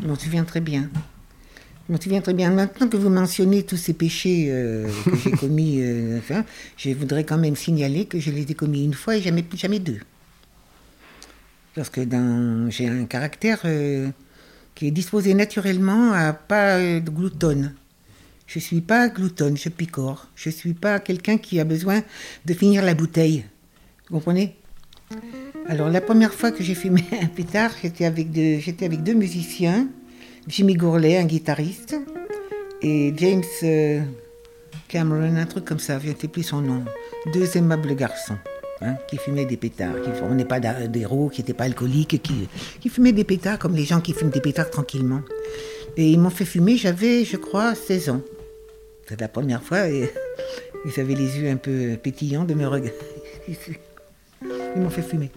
je 0.00 0.06
m'en 0.06 0.16
souviens 0.16 0.44
très 0.44 0.60
bien. 0.60 0.90
Je 1.88 1.92
m'en 1.92 2.00
souviens 2.00 2.20
très 2.20 2.34
bien. 2.34 2.50
Maintenant 2.50 2.88
que 2.88 2.96
vous 2.96 3.08
mentionnez 3.08 3.62
tous 3.62 3.76
ces 3.76 3.92
péchés 3.94 4.48
euh, 4.50 4.88
que 5.04 5.16
j'ai 5.16 5.30
commis, 5.40 5.80
euh, 5.80 6.18
enfin, 6.18 6.44
je 6.76 6.90
voudrais 6.90 7.24
quand 7.24 7.38
même 7.38 7.56
signaler 7.56 8.04
que 8.06 8.18
je 8.18 8.30
les 8.30 8.50
ai 8.50 8.54
commis 8.54 8.84
une 8.84 8.94
fois 8.94 9.16
et 9.16 9.22
jamais, 9.22 9.44
jamais 9.54 9.78
deux. 9.78 10.00
Parce 11.74 11.88
que 11.88 12.02
j'ai 12.68 12.88
un 12.88 13.04
caractère 13.06 13.60
euh, 13.64 14.08
qui 14.74 14.88
est 14.88 14.90
disposé 14.90 15.34
naturellement 15.34 16.12
à 16.12 16.32
pas 16.32 16.78
euh, 16.78 17.00
de 17.00 17.10
gloutonne. 17.10 17.74
Je 18.46 18.58
suis 18.58 18.82
pas 18.82 19.08
gloutonne, 19.08 19.56
je 19.56 19.70
picore. 19.70 20.28
Je 20.34 20.50
suis 20.50 20.74
pas 20.74 21.00
quelqu'un 21.00 21.38
qui 21.38 21.60
a 21.60 21.64
besoin 21.64 22.02
de 22.44 22.52
finir 22.52 22.84
la 22.84 22.92
bouteille. 22.94 23.44
Vous 24.10 24.18
comprenez? 24.18 24.56
Alors 25.68 25.88
la 25.88 26.00
première 26.00 26.34
fois 26.34 26.50
que 26.50 26.62
j'ai 26.62 26.74
fumé 26.74 27.04
un 27.22 27.26
pétard, 27.26 27.70
j'étais 27.82 28.04
avec, 28.04 28.30
deux, 28.30 29.14
musiciens, 29.14 29.88
Jimmy 30.48 30.74
Gourlet, 30.74 31.18
un 31.18 31.24
guitariste, 31.24 31.96
et 32.82 33.14
James 33.16 33.42
euh, 33.62 34.02
Cameron, 34.88 35.36
un 35.36 35.46
truc 35.46 35.64
comme 35.64 35.78
ça, 35.78 35.98
je 35.98 36.08
ne 36.08 36.12
plus 36.12 36.42
son 36.42 36.60
nom. 36.60 36.84
Deux 37.32 37.56
aimables 37.56 37.94
garçons 37.94 38.36
hein, 38.84 38.96
qui 39.08 39.16
fumaient 39.16 39.44
des 39.44 39.56
pétards, 39.56 39.94
qui 40.02 40.10
ne 40.10 40.34
n'est 40.34 40.44
pas 40.44 40.60
d'héros, 40.60 41.28
qui 41.28 41.40
n'étaient 41.40 41.54
pas 41.54 41.64
alcooliques, 41.64 42.20
qui, 42.22 42.48
qui 42.80 42.88
fumaient 42.88 43.12
des 43.12 43.24
pétards 43.24 43.58
comme 43.58 43.74
les 43.74 43.84
gens 43.84 44.00
qui 44.00 44.12
fument 44.12 44.30
des 44.30 44.40
pétards 44.40 44.70
tranquillement. 44.70 45.22
Et 45.96 46.10
ils 46.10 46.18
m'ont 46.18 46.30
fait 46.30 46.44
fumer, 46.44 46.76
j'avais, 46.76 47.24
je 47.24 47.36
crois, 47.36 47.74
16 47.74 48.10
ans. 48.10 48.20
C'est 49.08 49.20
la 49.20 49.28
première 49.28 49.62
fois 49.62 49.88
et 49.88 50.10
ils 50.84 51.00
avaient 51.00 51.14
les 51.14 51.38
yeux 51.38 51.50
un 51.50 51.56
peu 51.56 51.96
pétillants 52.02 52.44
de 52.44 52.54
me 52.54 52.66
regarder. 52.66 52.94
Ils 54.74 54.82
m'ont 54.82 54.90
fait 54.90 55.02
fumer. 55.02 55.30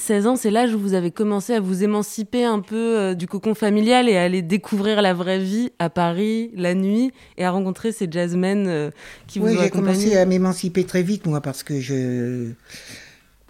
16 0.00 0.26
ans, 0.26 0.36
c'est 0.36 0.50
l'âge 0.50 0.74
où 0.74 0.78
vous 0.78 0.94
avez 0.94 1.10
commencé 1.10 1.52
à 1.52 1.60
vous 1.60 1.84
émanciper 1.84 2.44
un 2.44 2.60
peu 2.60 2.98
euh, 2.98 3.14
du 3.14 3.26
cocon 3.26 3.54
familial 3.54 4.08
et 4.08 4.16
à 4.16 4.22
aller 4.22 4.42
découvrir 4.42 5.02
la 5.02 5.12
vraie 5.14 5.38
vie 5.38 5.70
à 5.78 5.90
Paris, 5.90 6.50
la 6.54 6.74
nuit, 6.74 7.12
et 7.36 7.44
à 7.44 7.50
rencontrer 7.50 7.92
ces 7.92 8.08
jazzmen 8.10 8.66
euh, 8.66 8.90
qui 9.26 9.38
Oui, 9.40 9.52
vous 9.52 9.58
ont 9.58 9.62
j'ai 9.62 9.70
commencé 9.70 9.98
accompagné. 10.00 10.16
à 10.18 10.24
m'émanciper 10.26 10.84
très 10.84 11.02
vite, 11.02 11.26
moi, 11.26 11.40
parce 11.40 11.62
que 11.62 11.80
je 11.80 12.50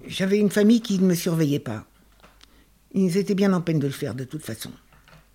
j'avais 0.06 0.38
une 0.38 0.50
famille 0.50 0.80
qui 0.80 0.98
ne 0.98 1.06
me 1.06 1.14
surveillait 1.14 1.58
pas. 1.60 1.84
Ils 2.94 3.16
étaient 3.16 3.34
bien 3.34 3.52
en 3.52 3.60
peine 3.60 3.78
de 3.78 3.86
le 3.86 3.92
faire, 3.92 4.14
de 4.14 4.24
toute 4.24 4.44
façon. 4.44 4.70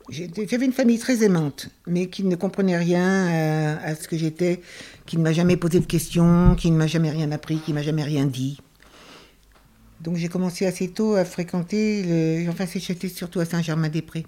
J'avais 0.09 0.65
une 0.65 0.73
famille 0.73 0.99
très 0.99 1.23
aimante, 1.23 1.69
mais 1.87 2.07
qui 2.07 2.23
ne 2.23 2.35
comprenait 2.35 2.77
rien 2.77 3.77
à, 3.77 3.83
à 3.83 3.95
ce 3.95 4.07
que 4.07 4.17
j'étais, 4.17 4.61
qui 5.07 5.17
ne 5.17 5.23
m'a 5.23 5.33
jamais 5.33 5.55
posé 5.57 5.79
de 5.79 5.85
questions, 5.85 6.55
qui 6.55 6.69
ne 6.69 6.77
m'a 6.77 6.87
jamais 6.87 7.09
rien 7.09 7.31
appris, 7.31 7.57
qui 7.57 7.73
m'a 7.73 7.81
jamais 7.81 8.03
rien 8.03 8.25
dit. 8.25 8.59
Donc 10.05 10.17
j'ai 10.17 10.27
commencé 10.27 10.67
assez 10.67 10.87
tôt 10.89 11.15
à 11.15 11.25
fréquenter, 11.25 12.03
le... 12.03 12.47
enfin 12.47 12.65
j'étais 12.75 13.09
surtout 13.09 13.39
à 13.39 13.45
Saint-Germain-des-Prés. 13.45 14.27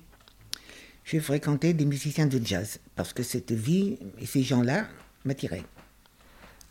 Je 1.03 1.19
fréquentais 1.19 1.73
des 1.73 1.85
musiciens 1.85 2.25
de 2.25 2.43
jazz, 2.43 2.79
parce 2.95 3.13
que 3.13 3.21
cette 3.21 3.51
vie 3.51 3.99
et 4.19 4.25
ces 4.25 4.41
gens-là 4.41 4.87
m'attiraient. 5.23 5.65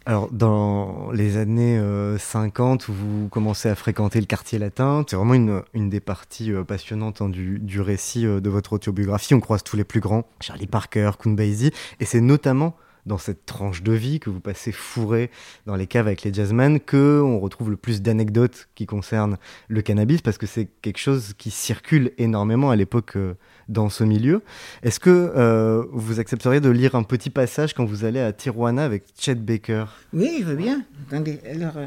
Alors, 0.07 0.29
dans 0.33 1.13
les 1.13 1.37
années 1.37 1.79
euh, 1.79 2.19
50, 2.19 2.89
où 2.89 2.93
vous 2.93 3.29
commencez 3.29 3.69
à 3.69 3.77
fréquenter 3.77 4.19
le 4.19 4.27
quartier 4.27 4.59
latin, 4.59 5.05
c'est 5.09 5.15
vraiment 5.15 5.35
une, 5.35 5.89
des 5.89 6.01
parties 6.01 6.53
euh, 6.53 6.65
passionnantes 6.65 7.23
hein, 7.23 7.29
du, 7.29 7.81
récit 7.81 8.27
euh, 8.27 8.41
de 8.41 8.51
votre 8.51 8.73
autobiographie. 8.73 9.35
On 9.35 9.41
croise 9.41 9.63
tous 9.63 9.77
les 9.77 9.85
plus 9.85 10.01
grands, 10.01 10.25
Charlie 10.41 10.67
Parker, 10.67 11.13
Count 11.23 11.31
Basie, 11.31 11.71
et 12.01 12.05
c'est 12.05 12.21
notamment 12.21 12.77
dans 13.07 13.19
cette 13.19 13.47
tranche 13.47 13.83
de 13.83 13.93
vie 13.93 14.21
que 14.21 14.31
vous 14.31 14.41
passez 14.41 14.73
fourré 14.73 15.31
dans 15.65 15.77
les 15.77 15.87
caves 15.87 16.07
avec 16.07 16.23
les 16.23 16.33
jazzmen 16.33 16.81
que 16.81 17.21
on 17.25 17.39
retrouve 17.41 17.71
le 17.71 17.77
plus 17.77 18.03
d'anecdotes 18.03 18.69
qui 18.75 18.87
concernent 18.87 19.39
le 19.69 19.81
cannabis 19.83 20.21
parce 20.21 20.39
que 20.39 20.47
c'est 20.47 20.69
quelque 20.83 20.99
chose 20.99 21.33
qui 21.39 21.51
circule 21.51 22.13
énormément 22.19 22.71
à 22.71 22.77
l'époque 22.77 23.17
euh, 23.17 23.35
dans 23.69 23.89
ce 23.89 24.05
milieu. 24.05 24.43
Est-ce 24.83 25.01
que 25.01 25.11
euh, 25.11 25.85
vous 25.93 26.21
accepteriez 26.21 26.61
de 26.61 26.71
lire 26.71 26.95
un 26.95 27.03
petit 27.05 27.31
passage 27.31 27.73
quand 27.75 27.85
vous 27.85 28.05
allez 28.05 28.21
à 28.21 28.33
Tijuana 28.33 28.85
avec 28.85 29.05
Chet 29.19 29.37
Baker? 29.37 29.87
Oui, 30.13 30.39
je 30.41 30.45
veux 30.45 30.57
bien. 30.57 30.83
Attendez, 31.09 31.41
alors. 31.51 31.77
euh, 31.77 31.87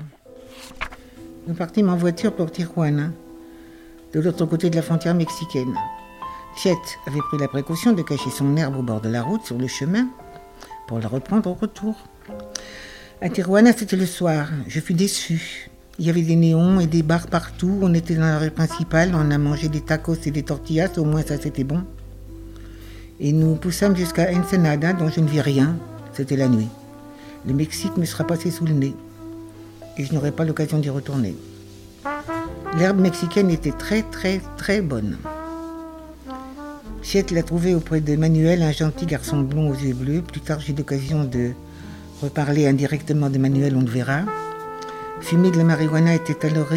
nous 1.47 1.55
partîmes 1.55 1.89
en 1.89 1.95
voiture 1.97 2.33
pour 2.33 2.51
Tijuana, 2.51 3.11
de 4.13 4.19
l'autre 4.19 4.45
côté 4.45 4.69
de 4.69 4.75
la 4.75 4.81
frontière 4.81 5.15
mexicaine. 5.15 5.73
Chet 6.55 6.75
avait 7.07 7.19
pris 7.19 7.37
la 7.37 7.47
précaution 7.47 7.93
de 7.93 8.01
cacher 8.01 8.29
son 8.29 8.55
herbe 8.55 8.75
au 8.77 8.83
bord 8.83 9.01
de 9.01 9.09
la 9.09 9.23
route, 9.23 9.43
sur 9.43 9.57
le 9.57 9.67
chemin, 9.67 10.07
pour 10.89 10.97
la 10.97 11.07
reprendre 11.07 11.51
au 11.51 11.53
retour. 11.53 11.95
À 13.21 13.29
Tijuana, 13.29 13.73
c'était 13.77 13.95
le 13.95 14.07
soir. 14.07 14.49
Je 14.67 14.79
fus 14.79 14.95
déçu. 14.95 15.69
Il 15.99 16.07
y 16.07 16.09
avait 16.09 16.23
des 16.23 16.35
néons 16.35 16.79
et 16.79 16.87
des 16.87 17.03
bars 17.03 17.27
partout. 17.27 17.77
On 17.83 17.93
était 17.93 18.15
dans 18.15 18.23
la 18.25 18.39
rue 18.39 18.49
principale. 18.49 19.11
On 19.13 19.29
a 19.29 19.37
mangé 19.37 19.69
des 19.69 19.81
tacos 19.81 20.15
et 20.25 20.31
des 20.31 20.41
tortillas. 20.41 20.89
Au 20.97 21.03
moins, 21.03 21.21
ça, 21.21 21.35
c'était 21.39 21.63
bon. 21.63 21.83
Et 23.19 23.33
nous 23.33 23.53
poussâmes 23.53 23.95
jusqu'à 23.95 24.31
Ensenada, 24.33 24.93
dont 24.93 25.09
je 25.09 25.19
ne 25.19 25.27
vis 25.27 25.41
rien. 25.41 25.75
C'était 26.13 26.37
la 26.37 26.47
nuit. 26.47 26.69
Le 27.45 27.53
Mexique 27.53 27.95
me 27.95 28.05
sera 28.05 28.25
passé 28.25 28.49
sous 28.49 28.65
le 28.65 28.73
nez. 28.73 28.95
Et 29.99 30.05
je 30.05 30.13
n'aurai 30.15 30.31
pas 30.31 30.43
l'occasion 30.43 30.79
d'y 30.79 30.89
retourner. 30.89 31.35
L'herbe 32.79 32.99
mexicaine 32.99 33.51
était 33.51 33.73
très, 33.73 34.01
très, 34.01 34.41
très 34.57 34.81
bonne. 34.81 35.17
Chet 37.11 37.31
l'a 37.31 37.41
trouvé 37.41 37.73
auprès 37.73 38.01
de 38.01 38.15
Manuel, 38.15 38.61
un 38.61 38.71
gentil 38.71 39.07
garçon 39.07 39.41
blond 39.41 39.71
aux 39.71 39.73
yeux 39.73 39.95
bleus. 39.95 40.21
Plus 40.21 40.41
tard, 40.41 40.59
j'ai 40.59 40.73
l'occasion 40.73 41.23
de 41.23 41.53
reparler 42.21 42.67
indirectement 42.67 43.31
de 43.31 43.39
Manuel, 43.39 43.75
on 43.75 43.81
le 43.81 43.87
verra. 43.87 44.19
Fumer 45.19 45.49
de 45.49 45.57
la 45.57 45.63
marijuana 45.63 46.13
était 46.13 46.45
alors 46.45 46.67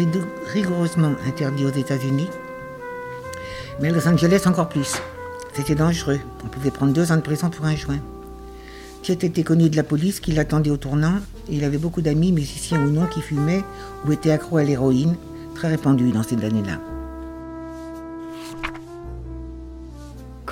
rigoureusement 0.51 1.11
interdit 1.27 1.65
aux 1.65 1.71
États-Unis. 1.71 2.29
Mais 3.79 3.89
à 3.89 3.91
Los 3.91 4.07
Angeles, 4.07 4.41
encore 4.47 4.69
plus. 4.69 4.95
C'était 5.53 5.75
dangereux. 5.75 6.19
On 6.43 6.47
pouvait 6.47 6.71
prendre 6.71 6.93
deux 6.93 7.11
ans 7.11 7.17
de 7.17 7.21
prison 7.21 7.51
pour 7.51 7.65
un 7.65 7.75
joint. 7.75 7.99
Chet 9.03 9.23
était 9.23 9.43
connu 9.43 9.69
de 9.69 9.75
la 9.75 9.83
police 9.83 10.19
qui 10.19 10.31
l'attendait 10.31 10.71
au 10.71 10.77
tournant. 10.77 11.19
Il 11.47 11.63
avait 11.63 11.77
beaucoup 11.77 12.01
d'amis, 12.01 12.31
musiciens 12.31 12.81
ou 12.83 12.89
non, 12.89 13.05
qui 13.05 13.21
fumaient 13.21 13.61
ou 14.07 14.11
étaient 14.11 14.31
accros 14.31 14.57
à 14.57 14.63
l'héroïne, 14.63 15.15
très 15.53 15.67
répandue 15.67 16.11
dans 16.11 16.23
ces 16.23 16.43
années-là. 16.43 16.79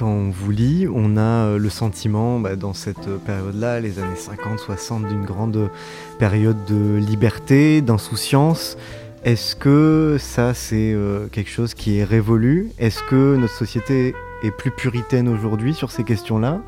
Quand 0.02 0.08
on 0.08 0.32
vous 0.32 0.50
lit, 0.50 0.88
on 0.92 1.16
a 1.16 1.22
euh, 1.22 1.58
le 1.60 1.70
sentiment, 1.70 2.40
bah, 2.40 2.56
dans 2.56 2.74
cette 2.74 3.08
euh, 3.08 3.20
période-là, 3.20 3.80
les 3.80 4.00
années 4.00 4.16
50-60, 4.16 5.08
d'une 5.08 5.26
grande 5.26 5.70
période 6.18 6.58
de 6.66 6.96
liberté, 6.96 7.84
d'insouciance. 7.84 8.78
Est-ce 9.26 9.56
que 9.56 10.18
ça, 10.20 10.56
c'est 10.56 10.92
euh, 10.92 11.28
quelque 11.28 11.52
chose 11.52 11.76
qui 11.76 12.00
est 12.00 12.04
révolu? 12.04 12.72
Est-ce 12.80 13.04
que 13.04 13.36
notre 13.36 13.54
société 13.54 14.16
est 14.42 14.50
plus 14.50 14.72
puritaine 14.72 15.28
aujourd'hui 15.28 15.76
sur 15.76 15.92
ces 15.92 16.04
questions-là 16.04 16.64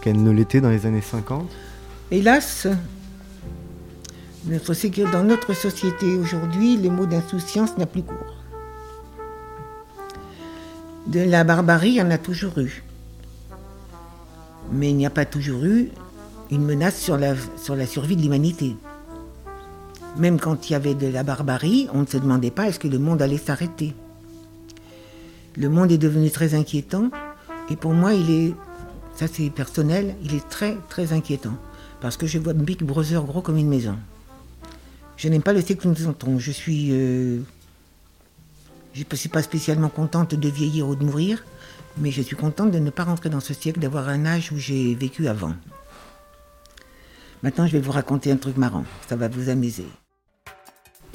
qu'elle 0.00 0.22
ne 0.22 0.30
l'était 0.30 0.60
dans 0.60 0.70
les 0.70 0.86
années 0.86 1.00
50 1.02 1.50
Hélas, 2.12 2.68
notre 4.46 4.72
dans 5.10 5.24
notre 5.24 5.52
société 5.52 6.14
aujourd'hui, 6.14 6.76
le 6.76 6.90
mot 6.90 7.06
d'insouciance 7.06 7.76
n'a 7.76 7.86
plus 7.86 8.04
cours. 8.04 8.37
De 11.08 11.20
la 11.20 11.42
barbarie, 11.42 11.88
il 11.88 11.94
y 11.94 12.02
en 12.02 12.10
a 12.10 12.18
toujours 12.18 12.58
eu. 12.58 12.82
Mais 14.70 14.90
il 14.90 14.96
n'y 14.96 15.06
a 15.06 15.10
pas 15.10 15.24
toujours 15.24 15.64
eu 15.64 15.88
une 16.50 16.64
menace 16.64 17.00
sur 17.00 17.16
la, 17.16 17.34
sur 17.56 17.74
la 17.74 17.86
survie 17.86 18.14
de 18.14 18.20
l'humanité. 18.20 18.76
Même 20.18 20.38
quand 20.38 20.68
il 20.68 20.74
y 20.74 20.76
avait 20.76 20.94
de 20.94 21.06
la 21.06 21.22
barbarie, 21.22 21.88
on 21.94 22.02
ne 22.02 22.06
se 22.06 22.18
demandait 22.18 22.50
pas 22.50 22.68
est-ce 22.68 22.78
que 22.78 22.88
le 22.88 22.98
monde 22.98 23.22
allait 23.22 23.38
s'arrêter. 23.38 23.94
Le 25.56 25.70
monde 25.70 25.90
est 25.90 25.98
devenu 25.98 26.30
très 26.30 26.54
inquiétant 26.54 27.10
et 27.70 27.76
pour 27.76 27.94
moi, 27.94 28.12
il 28.12 28.30
est, 28.30 28.54
ça 29.16 29.26
c'est 29.32 29.48
personnel, 29.48 30.14
il 30.22 30.34
est 30.34 30.46
très 30.48 30.76
très 30.90 31.14
inquiétant 31.14 31.54
parce 32.02 32.18
que 32.18 32.26
je 32.26 32.38
vois 32.38 32.52
Big 32.52 32.82
Brother 32.82 33.24
gros 33.24 33.40
comme 33.40 33.56
une 33.56 33.68
maison. 33.68 33.96
Je 35.16 35.28
n'aime 35.28 35.42
pas 35.42 35.54
le 35.54 35.62
entrons. 36.06 36.38
Je 36.38 36.52
suis, 36.52 36.90
euh, 36.92 37.40
je 38.98 39.04
ne 39.08 39.16
suis 39.16 39.28
pas 39.28 39.42
spécialement 39.42 39.88
contente 39.88 40.34
de 40.34 40.48
vieillir 40.48 40.88
ou 40.88 40.96
de 40.96 41.04
mourir, 41.04 41.44
mais 41.98 42.10
je 42.10 42.20
suis 42.22 42.36
contente 42.36 42.70
de 42.70 42.78
ne 42.78 42.90
pas 42.90 43.04
rentrer 43.04 43.28
dans 43.28 43.40
ce 43.40 43.54
siècle, 43.54 43.78
d'avoir 43.78 44.08
un 44.08 44.26
âge 44.26 44.50
où 44.50 44.58
j'ai 44.58 44.94
vécu 44.94 45.28
avant. 45.28 45.54
Maintenant, 47.42 47.66
je 47.66 47.72
vais 47.72 47.80
vous 47.80 47.92
raconter 47.92 48.32
un 48.32 48.36
truc 48.36 48.56
marrant. 48.56 48.84
Ça 49.08 49.14
va 49.14 49.28
vous 49.28 49.48
amuser. 49.48 49.86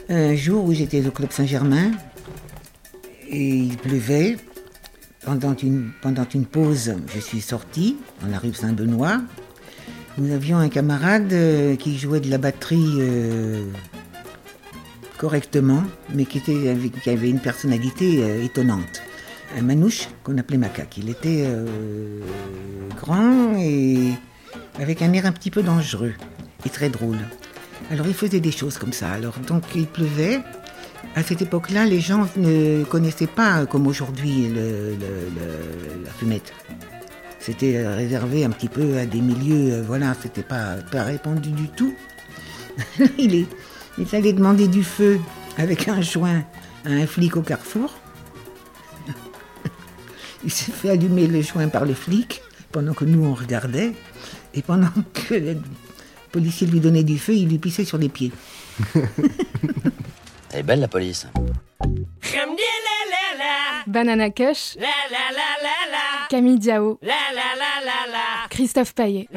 Un 0.08 0.36
jour 0.36 0.64
où 0.64 0.74
j'étais 0.74 1.06
au 1.06 1.12
Club 1.12 1.32
Saint-Germain, 1.32 1.92
et 3.30 3.50
il 3.50 3.78
pleuvait. 3.78 4.38
Pendant 5.26 5.56
une, 5.56 5.94
pause, 6.46 6.96
je 7.14 7.20
suis 7.20 7.40
sortie 7.40 7.96
dans 8.22 8.28
la 8.28 8.40
rue 8.40 8.54
Saint-Benoît. 8.54 9.22
Nous 10.18 10.34
avions 10.34 10.58
un 10.58 10.68
camarade 10.68 11.32
euh, 11.32 11.78
qui 11.78 11.98
jouait 11.98 12.20
de 12.20 12.30
la 12.30 12.38
batterie 12.38 12.98
euh, 13.00 13.64
correctement, 15.18 15.84
mais 16.14 16.26
qui, 16.26 16.42
avait 17.08 17.30
une 17.30 17.40
personnalité 17.40 18.24
euh, 18.24 18.44
étonnante. 18.44 19.02
Un 19.58 19.62
manouche 19.62 20.08
qu'on 20.24 20.38
appelait 20.38 20.58
Macaque. 20.58 20.98
Il 20.98 21.10
était 21.10 21.44
euh, 21.46 22.20
grand 23.00 23.56
et 23.58 24.14
avec 24.80 25.02
un 25.02 25.14
air 25.14 25.26
un 25.26 25.32
petit 25.32 25.52
peu 25.52 25.62
dangereux 25.62 26.14
et 26.66 26.70
très 26.70 26.90
drôle. 26.90 27.20
Alors 27.92 28.08
il 28.08 28.14
faisait 28.14 28.40
des 28.40 28.52
choses 28.52 28.78
comme 28.78 28.94
ça. 28.94 29.12
Alors 29.12 29.38
donc 29.40 29.64
il 29.76 29.88
pleuvait. 29.88 30.42
À 31.16 31.22
cette 31.22 31.44
époque-là, 31.44 31.86
les 31.86 32.00
gens 32.00 32.28
ne 32.38 32.84
connaissaient 32.86 33.28
pas, 33.28 33.60
euh, 33.60 33.66
comme 33.66 33.86
aujourd'hui, 33.86 34.52
la 34.52 36.12
fumette. 36.12 36.54
C'était 37.40 37.86
réservé 37.86 38.46
un 38.46 38.50
petit 38.50 38.70
peu 38.70 38.98
à 38.98 39.06
des 39.06 39.20
milieux, 39.20 39.82
voilà, 39.82 40.16
c'était 40.20 40.44
pas, 40.44 40.78
pas 40.92 41.04
répandu 41.04 41.52
du 41.52 41.68
tout. 41.68 41.94
il, 43.18 43.36
est, 43.36 43.48
il 43.98 44.16
allait 44.16 44.34
demander 44.34 44.68
du 44.68 44.84
feu 44.84 45.20
avec 45.58 45.88
un 45.88 46.02
joint 46.02 46.44
à 46.86 46.90
un 46.90 47.08
flic 47.08 47.36
au 47.38 47.42
carrefour. 47.42 47.94
il 50.44 50.52
s'est 50.52 50.72
fait 50.72 50.90
allumer 50.90 51.28
le 51.28 51.42
joint 51.42 51.68
par 51.68 51.86
le 51.86 51.94
flic 51.94 52.42
pendant 52.72 52.94
que 52.94 53.06
nous 53.06 53.26
on 53.26 53.34
regardait. 53.34 53.94
Et 54.54 54.62
pendant 54.62 54.90
que 55.14 55.36
le 55.36 55.58
policier 56.32 56.68
lui 56.68 56.80
donnait 56.80 57.04
du 57.04 57.18
feu, 57.18 57.34
il 57.34 57.48
lui 57.50 57.60
pissait 57.60 57.86
sur 57.86 57.98
les 57.98 58.10
pieds. 58.10 58.32
Elle 58.96 60.60
est 60.60 60.64
belle 60.64 60.80
la 60.82 60.88
police. 60.88 61.28
Banana 63.86 64.30
Kush, 64.30 64.78
Camille 66.30 66.60
Diao, 66.60 67.00
Christophe 68.50 68.94
Paillet. 68.94 69.28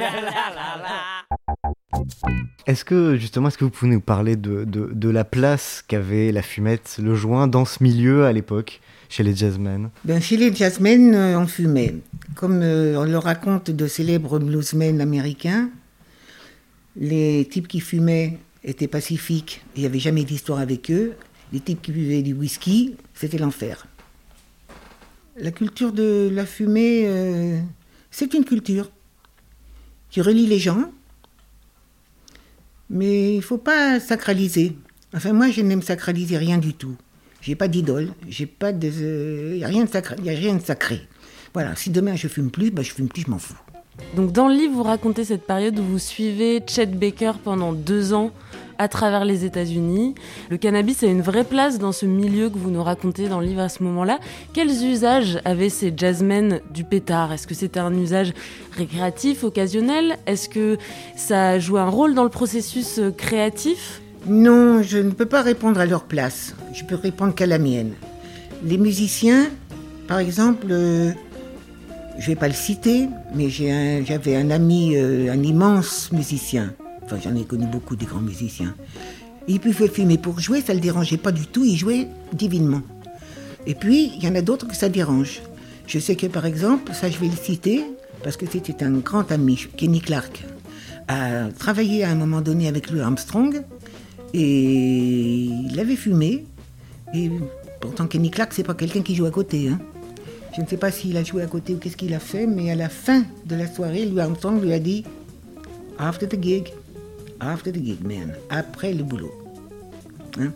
Est-ce 2.66 2.85
que 2.85 3.16
justement, 3.16 3.46
est-ce 3.46 3.58
que 3.58 3.64
vous 3.64 3.70
pouvez 3.70 3.92
nous 3.92 4.00
parler 4.00 4.35
de, 4.35 4.64
de, 4.64 5.08
la 5.08 5.25
place 5.25 5.85
qu'avait 5.87 6.32
la 6.32 6.42
fumette, 6.42 6.99
le 7.00 7.14
joint 7.14 7.46
dans 7.46 7.64
ce 7.64 7.80
milieu 7.80 8.25
à 8.25 8.32
l'époque 8.32 8.80
chez 9.08 9.23
les 9.23 9.37
jazzmen? 9.37 9.90
Ben, 10.04 10.20
Chez 10.20 10.37
les 10.37 10.52
jazzmen, 10.52 11.14
euh, 11.14 11.38
on 11.38 11.46
fumait. 11.46 11.94
Comme 12.35 12.62
euh, 12.62 12.99
on 12.99 13.04
le 13.04 13.18
raconte 13.18 13.70
de 13.70 13.87
célèbres 13.87 14.40
bluesmen 14.40 15.00
américains, 15.00 15.70
les 16.96 17.46
types 17.49 17.68
qui 17.68 17.78
fumaient 17.78 18.38
étaient 18.64 18.88
pacifiques, 18.88 19.64
il 19.76 19.82
n'y 19.82 19.87
avait 19.87 20.00
jamais 20.00 20.25
d'histoire 20.25 20.58
avec 20.58 20.90
eux. 20.90 21.12
Les 21.52 21.61
types 21.61 21.80
qui 21.80 21.92
buvaient 21.92 22.23
du 22.23 22.32
whisky, 22.32 22.96
c'était 23.14 23.38
l'enfer. 23.38 23.87
La 25.37 25.52
culture 25.52 25.92
de 25.92 26.28
la 26.32 26.44
fumée, 26.44 27.04
euh, 27.06 27.61
c'est 28.11 28.35
une 28.35 28.44
culture 28.44 28.90
qui 30.11 30.20
relie 30.20 30.46
les 30.46 30.58
gens, 30.58 30.90
mais 32.90 33.37
il 33.37 33.43
faut 33.43 33.59
pas 33.59 34.00
sacraliser. 34.00 34.76
Enfin, 35.14 35.33
moi, 35.33 35.50
je 35.50 35.61
n'aime 35.62 35.83
sacraliser 35.83 36.37
rien 36.37 36.59
du 36.59 36.75
tout. 36.75 36.97
J'ai 37.40 37.55
pas 37.55 37.69
d'idole, 37.69 38.09
j'ai 38.28 38.47
pas 38.47 38.73
de, 38.73 39.55
il 39.57 39.62
a 39.62 39.69
rien 39.69 39.85
de 39.85 39.88
sacré, 39.88 40.16
y 40.23 40.31
a 40.31 40.33
rien 40.33 40.55
de 40.55 40.62
sacré. 40.62 41.02
Voilà, 41.55 41.76
si 41.76 41.90
demain 41.90 42.16
je 42.16 42.28
fume 42.28 42.50
plus, 42.50 42.71
bah 42.71 42.83
je 42.83 42.93
fume 42.93 43.09
plus, 43.09 43.23
je 43.23 43.31
m'en 43.31 43.38
fous. 43.38 43.55
Donc 44.16 44.33
dans 44.33 44.49
le 44.49 44.55
livre, 44.55 44.75
vous 44.75 44.83
racontez 44.83 45.25
cette 45.25 45.47
période 45.47 45.78
où 45.78 45.83
vous 45.83 45.99
suivez 45.99 46.61
Chet 46.66 46.87
Baker 46.87 47.33
pendant 47.43 47.73
deux 47.73 48.12
ans 48.12 48.33
à 48.78 48.88
travers 48.88 49.25
les 49.25 49.45
États-Unis. 49.45 50.14
Le 50.50 50.56
cannabis 50.56 51.02
a 51.02 51.06
une 51.06 51.23
vraie 51.23 51.45
place 51.45 51.78
dans 51.78 51.92
ce 51.92 52.06
milieu 52.06 52.50
que 52.50 52.59
vous 52.59 52.71
nous 52.71 52.83
racontez 52.83 53.28
dans 53.28 53.40
le 53.40 53.47
livre 53.47 53.61
à 53.61 53.68
ce 53.68 53.83
moment-là. 53.83 54.18
Quels 54.52 54.85
usages 54.85 55.40
avaient 55.45 55.68
ces 55.68 55.92
jazzmen 55.97 56.61
du 56.73 56.85
pétard? 56.85 57.33
Est-ce 57.33 57.47
que 57.47 57.54
c'était 57.54 57.80
un 57.80 57.95
usage 57.95 58.33
récréatif, 58.73 59.45
occasionnel? 59.45 60.18
Est-ce 60.26 60.49
que 60.49 60.78
ça 61.16 61.59
jouait 61.59 61.80
un 61.80 61.88
rôle 61.88 62.14
dans 62.14 62.25
le 62.25 62.30
processus 62.30 62.99
euh, 62.99 63.11
créatif? 63.11 64.00
Non, 64.26 64.83
je 64.83 64.99
ne 64.99 65.11
peux 65.11 65.26
pas 65.26 65.42
répondre 65.42 65.78
à 65.80 65.87
leur 65.87 66.04
place. 66.04 66.54
Je 66.73 66.85
peux 66.85 66.97
répondre 66.97 67.35
qu'à 67.35 67.47
la 67.47 67.59
mienne. 67.59 67.92
Les 68.64 68.78
musiciens, 68.78 69.47
par 70.09 70.18
exemple, 70.18 70.66
euh, 70.71 71.12
je 72.18 72.23
ne 72.23 72.26
vais 72.26 72.35
pas 72.35 72.49
le 72.49 72.54
citer, 72.54 73.09
mais 73.35 73.49
j'avais 73.50 74.37
un, 74.37 74.47
un, 74.47 74.50
ami, 74.50 74.97
euh, 74.97 75.33
un 75.33 75.42
immense 75.42 76.11
musicien. 76.12 76.73
Enfin, 77.06 77.18
j'en 77.22 77.36
ai 77.36 77.44
connu 77.44 77.66
beaucoup 77.66 77.94
des 77.94 78.04
grands 78.04 78.20
musiciens. 78.20 78.75
Il 79.48 79.60
pouvait 79.60 79.88
fumer 79.88 80.18
pour 80.18 80.40
jouer, 80.40 80.60
ça 80.60 80.72
ne 80.72 80.78
le 80.78 80.82
dérangeait 80.82 81.16
pas 81.16 81.30
du 81.30 81.46
tout, 81.46 81.64
il 81.64 81.76
jouait 81.76 82.08
divinement. 82.32 82.82
Et 83.66 83.75
puis, 83.75 84.12
il 84.16 84.25
y 84.25 84.28
en 84.28 84.34
a 84.34 84.42
d'autres 84.42 84.66
que 84.66 84.75
ça 84.75 84.88
dérange. 84.88 85.40
Je 85.86 86.00
sais 86.00 86.16
que, 86.16 86.26
par 86.26 86.46
exemple, 86.46 86.92
ça 86.92 87.08
je 87.08 87.18
vais 87.18 87.28
le 87.28 87.36
citer, 87.36 87.84
parce 88.25 88.36
que 88.36 88.44
c'était 88.50 88.82
un 88.84 88.90
grand 88.98 89.30
ami, 89.30 89.66
Kenny 89.76 90.00
Clark, 90.00 90.44
a 91.06 91.48
travaillé 91.56 92.02
à 92.02 92.10
un 92.10 92.16
moment 92.16 92.40
donné 92.40 92.66
avec 92.66 92.90
Louis 92.90 93.00
Armstrong, 93.00 93.62
et 94.34 95.44
il 95.44 95.78
avait 95.78 95.94
fumé. 95.94 96.44
Et 97.14 97.30
pourtant, 97.80 98.08
Kenny 98.08 98.32
Clark, 98.32 98.52
c'est 98.52 98.64
pas 98.64 98.75
quelqu'un 98.75 99.02
qui 99.02 99.14
joue 99.14 99.26
à 99.26 99.30
côté. 99.30 99.68
Hein. 99.68 99.78
Je 100.56 100.62
ne 100.62 100.66
sais 100.66 100.76
pas 100.76 100.90
s'il 100.90 101.16
a 101.16 101.22
joué 101.22 101.42
à 101.42 101.46
côté 101.46 101.75
ou 101.75 101.76
qu'est-ce 101.76 101.96
qu'il 101.96 102.14
a 102.14 102.18
fait, 102.18 102.46
mais 102.46 102.70
à 102.70 102.75
la 102.75 102.88
fin 102.88 103.25
de 103.44 103.54
la 103.54 103.72
soirée, 103.72 104.06
Louis 104.06 104.20
Armstrong 104.20 104.60
lui 104.60 104.72
a 104.72 104.80
dit 104.80 105.04
After 105.98 106.26
the 106.26 106.42
gig, 106.42 106.72
after 107.40 107.73
the 107.73 107.85
gig, 107.85 108.05
man, 108.05 108.35
après 108.50 108.93
le 108.93 109.05
boulot. 109.05 109.33
Hein? 110.38 110.52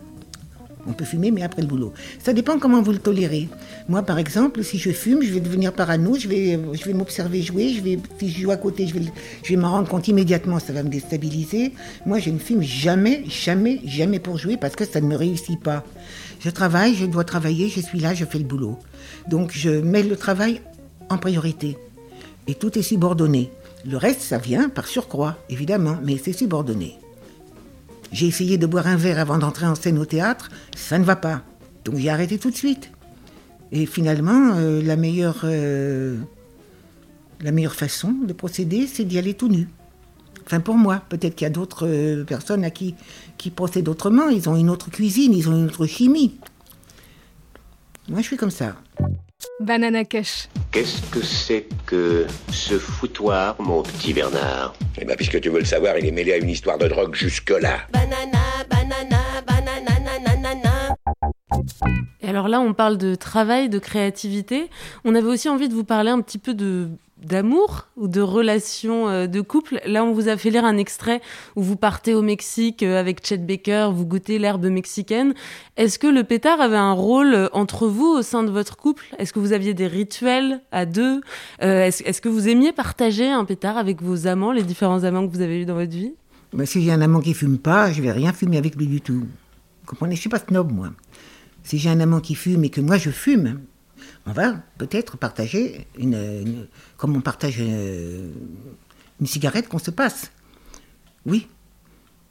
On 0.87 0.93
peut 0.93 1.05
fumer, 1.05 1.29
mais 1.29 1.43
après 1.43 1.61
le 1.61 1.67
boulot. 1.67 1.93
Ça 2.19 2.33
dépend 2.33 2.57
comment 2.57 2.81
vous 2.81 2.91
le 2.91 2.97
tolérez. 2.97 3.49
Moi, 3.87 4.01
par 4.01 4.17
exemple, 4.17 4.63
si 4.63 4.79
je 4.79 4.89
fume, 4.89 5.21
je 5.21 5.31
vais 5.31 5.39
devenir 5.39 5.73
parano, 5.73 6.15
je 6.17 6.27
vais, 6.27 6.59
je 6.73 6.83
vais 6.85 6.93
m'observer 6.93 7.41
jouer, 7.41 7.69
je 7.69 7.81
vais, 7.81 7.99
si 8.19 8.29
je 8.31 8.41
joue 8.41 8.51
à 8.51 8.57
côté, 8.57 8.87
je 8.87 8.95
vais, 8.95 9.01
je 9.43 9.49
vais 9.49 9.57
m'en 9.57 9.69
rendre 9.69 9.87
compte 9.87 10.07
immédiatement, 10.07 10.59
ça 10.59 10.73
va 10.73 10.81
me 10.81 10.89
déstabiliser. 10.89 11.73
Moi, 12.05 12.17
je 12.19 12.31
ne 12.31 12.39
fume 12.39 12.63
jamais, 12.63 13.23
jamais, 13.27 13.79
jamais 13.85 14.19
pour 14.19 14.37
jouer 14.37 14.57
parce 14.57 14.75
que 14.75 14.85
ça 14.85 15.01
ne 15.01 15.07
me 15.07 15.15
réussit 15.15 15.59
pas. 15.59 15.83
Je 16.39 16.49
travaille, 16.49 16.95
je 16.95 17.05
dois 17.05 17.25
travailler, 17.25 17.69
je 17.69 17.81
suis 17.81 17.99
là, 17.99 18.15
je 18.15 18.25
fais 18.25 18.39
le 18.39 18.45
boulot. 18.45 18.79
Donc, 19.29 19.51
je 19.53 19.69
mets 19.69 20.03
le 20.03 20.15
travail 20.15 20.61
en 21.09 21.17
priorité. 21.19 21.77
Et 22.47 22.55
tout 22.55 22.75
est 22.79 22.81
subordonné. 22.81 23.51
Le 23.85 23.97
reste, 23.97 24.21
ça 24.21 24.37
vient 24.37 24.69
par 24.69 24.87
surcroît, 24.87 25.37
évidemment, 25.49 25.97
mais 26.03 26.17
c'est 26.17 26.33
subordonné. 26.33 26.97
J'ai 28.11 28.27
essayé 28.27 28.57
de 28.57 28.67
boire 28.67 28.87
un 28.87 28.97
verre 28.97 29.19
avant 29.19 29.37
d'entrer 29.37 29.65
en 29.65 29.75
scène 29.75 29.97
au 29.97 30.05
théâtre, 30.05 30.49
ça 30.75 30.99
ne 30.99 31.03
va 31.03 31.15
pas. 31.15 31.41
Donc 31.85 31.95
j'ai 31.95 32.09
arrêté 32.09 32.37
tout 32.37 32.51
de 32.51 32.55
suite. 32.55 32.91
Et 33.71 33.85
finalement, 33.85 34.55
euh, 34.55 34.81
la, 34.81 34.97
meilleure, 34.97 35.41
euh, 35.45 36.17
la 37.41 37.51
meilleure 37.51 37.73
façon 37.73 38.11
de 38.11 38.33
procéder, 38.33 38.85
c'est 38.85 39.05
d'y 39.05 39.17
aller 39.17 39.33
tout 39.33 39.47
nu. 39.47 39.69
Enfin 40.45 40.59
pour 40.59 40.75
moi, 40.75 41.01
peut-être 41.09 41.35
qu'il 41.35 41.45
y 41.45 41.47
a 41.47 41.51
d'autres 41.51 41.87
euh, 41.87 42.23
personnes 42.25 42.65
à 42.65 42.69
qui, 42.69 42.95
qui 43.37 43.49
procèdent 43.49 43.87
autrement, 43.87 44.27
ils 44.27 44.49
ont 44.49 44.55
une 44.55 44.69
autre 44.69 44.91
cuisine, 44.91 45.33
ils 45.33 45.49
ont 45.49 45.53
une 45.53 45.65
autre 45.65 45.85
chimie. 45.85 46.37
Moi 48.09 48.19
je 48.19 48.25
suis 48.25 48.37
comme 48.37 48.51
ça. 48.51 48.75
Banana 49.59 50.05
Kush. 50.05 50.47
Qu'est-ce 50.71 51.01
que 51.11 51.21
c'est 51.21 51.67
que 51.85 52.25
ce 52.51 52.77
foutoir, 52.79 53.55
mon 53.59 53.83
petit 53.83 54.13
Bernard? 54.13 54.73
Eh 54.99 55.05
bien, 55.05 55.15
puisque 55.15 55.39
tu 55.41 55.49
veux 55.49 55.59
le 55.59 55.65
savoir, 55.65 55.97
il 55.97 56.05
est 56.05 56.11
mêlé 56.11 56.33
à 56.33 56.37
une 56.37 56.49
histoire 56.49 56.77
de 56.77 56.87
drogue 56.87 57.13
jusque-là. 57.15 57.79
Banana, 57.91 58.39
banana, 58.69 59.19
banana, 59.45 60.19
nanana. 60.19 60.95
Et 62.21 62.29
alors 62.29 62.47
là, 62.47 62.61
on 62.61 62.73
parle 62.73 62.97
de 62.97 63.15
travail, 63.15 63.69
de 63.69 63.79
créativité. 63.79 64.69
On 65.05 65.15
avait 65.15 65.27
aussi 65.27 65.49
envie 65.49 65.69
de 65.69 65.73
vous 65.73 65.83
parler 65.83 66.11
un 66.11 66.21
petit 66.21 66.37
peu 66.37 66.53
de 66.53 66.89
d'amour 67.21 67.87
ou 67.97 68.07
de 68.07 68.21
relation 68.21 69.07
euh, 69.07 69.27
de 69.27 69.41
couple. 69.41 69.79
Là, 69.85 70.03
on 70.03 70.11
vous 70.11 70.27
a 70.27 70.37
fait 70.37 70.49
lire 70.49 70.65
un 70.65 70.77
extrait 70.77 71.21
où 71.55 71.61
vous 71.61 71.75
partez 71.75 72.13
au 72.13 72.21
Mexique 72.21 72.83
euh, 72.83 72.99
avec 72.99 73.25
Chet 73.25 73.37
Baker, 73.37 73.89
vous 73.93 74.05
goûtez 74.05 74.39
l'herbe 74.39 74.65
mexicaine. 74.65 75.33
Est-ce 75.77 75.99
que 75.99 76.07
le 76.07 76.23
pétard 76.23 76.61
avait 76.61 76.77
un 76.77 76.93
rôle 76.93 77.33
euh, 77.33 77.47
entre 77.53 77.87
vous 77.87 78.07
au 78.07 78.21
sein 78.21 78.43
de 78.43 78.51
votre 78.51 78.77
couple? 78.77 79.05
Est-ce 79.17 79.33
que 79.33 79.39
vous 79.39 79.53
aviez 79.53 79.73
des 79.73 79.87
rituels 79.87 80.61
à 80.71 80.85
deux? 80.85 81.21
Est-ce 81.59 82.03
est 82.03 82.21
que 82.21 82.29
vous 82.29 82.47
aimiez 82.47 82.71
partager 82.71 83.29
un 83.29 83.45
pétard 83.45 83.77
avec 83.77 84.01
vos 84.01 84.27
amants, 84.27 84.51
les 84.51 84.63
différents 84.63 85.03
amants 85.03 85.27
que 85.27 85.33
vous 85.33 85.41
avez 85.41 85.61
eus 85.61 85.65
dans 85.65 85.75
votre 85.75 85.91
vie? 85.91 86.13
Si 86.65 86.83
j'ai 86.83 86.91
un 86.91 87.01
amant 87.01 87.21
qui 87.21 87.33
fume 87.33 87.57
pas, 87.57 87.91
je 87.91 88.01
vais 88.01 88.11
rien 88.11 88.33
fumer 88.33 88.57
avec 88.57 88.75
lui 88.75 88.87
du 88.87 89.01
tout. 89.01 89.13
Vous 89.13 89.85
comprenez? 89.85 90.15
Je 90.15 90.21
suis 90.21 90.29
pas 90.29 90.39
snob, 90.39 90.71
moi. 90.71 90.89
Si 91.63 91.77
j'ai 91.77 91.89
un 91.89 91.99
amant 91.99 92.19
qui 92.19 92.35
fume 92.35 92.63
et 92.63 92.69
que 92.69 92.81
moi 92.81 92.97
je 92.97 93.09
fume, 93.09 93.61
on 94.25 94.31
va 94.31 94.55
peut-être 94.77 95.17
partager 95.17 95.87
comme 96.97 97.15
on 97.15 97.21
partage 97.21 97.59
une, 97.59 98.31
une 99.19 99.27
cigarette 99.27 99.67
qu'on 99.67 99.79
se 99.79 99.91
passe. 99.91 100.31
Oui. 101.25 101.47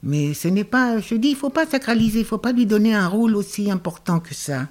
Mais 0.02 0.32
ce 0.32 0.48
n'est 0.48 0.64
pas, 0.64 0.98
je 1.00 1.14
dis, 1.14 1.28
il 1.28 1.36
faut 1.36 1.50
pas 1.50 1.66
sacraliser, 1.66 2.20
il 2.20 2.24
faut 2.24 2.38
pas 2.38 2.52
lui 2.52 2.66
donner 2.66 2.94
un 2.94 3.06
rôle 3.06 3.36
aussi 3.36 3.70
important 3.70 4.18
que 4.18 4.34
ça. 4.34 4.68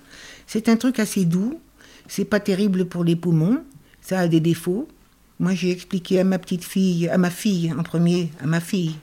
C'est 0.47 0.69
un 0.69 0.75
truc 0.75 0.99
assez 0.99 1.25
doux, 1.25 1.59
c'est 2.07 2.25
pas 2.25 2.39
terrible 2.39 2.85
pour 2.85 3.03
les 3.03 3.15
poumons, 3.15 3.63
ça 4.01 4.19
a 4.19 4.27
des 4.27 4.39
défauts. 4.39 4.87
Moi, 5.39 5.53
j'ai 5.53 5.69
expliqué 5.69 6.19
à 6.19 6.23
ma 6.23 6.39
petite 6.39 6.63
fille, 6.63 7.07
à 7.07 7.17
ma 7.17 7.29
fille 7.29 7.71
en 7.77 7.83
premier, 7.83 8.31
à 8.41 8.47
ma 8.47 8.59
fille, 8.59 8.95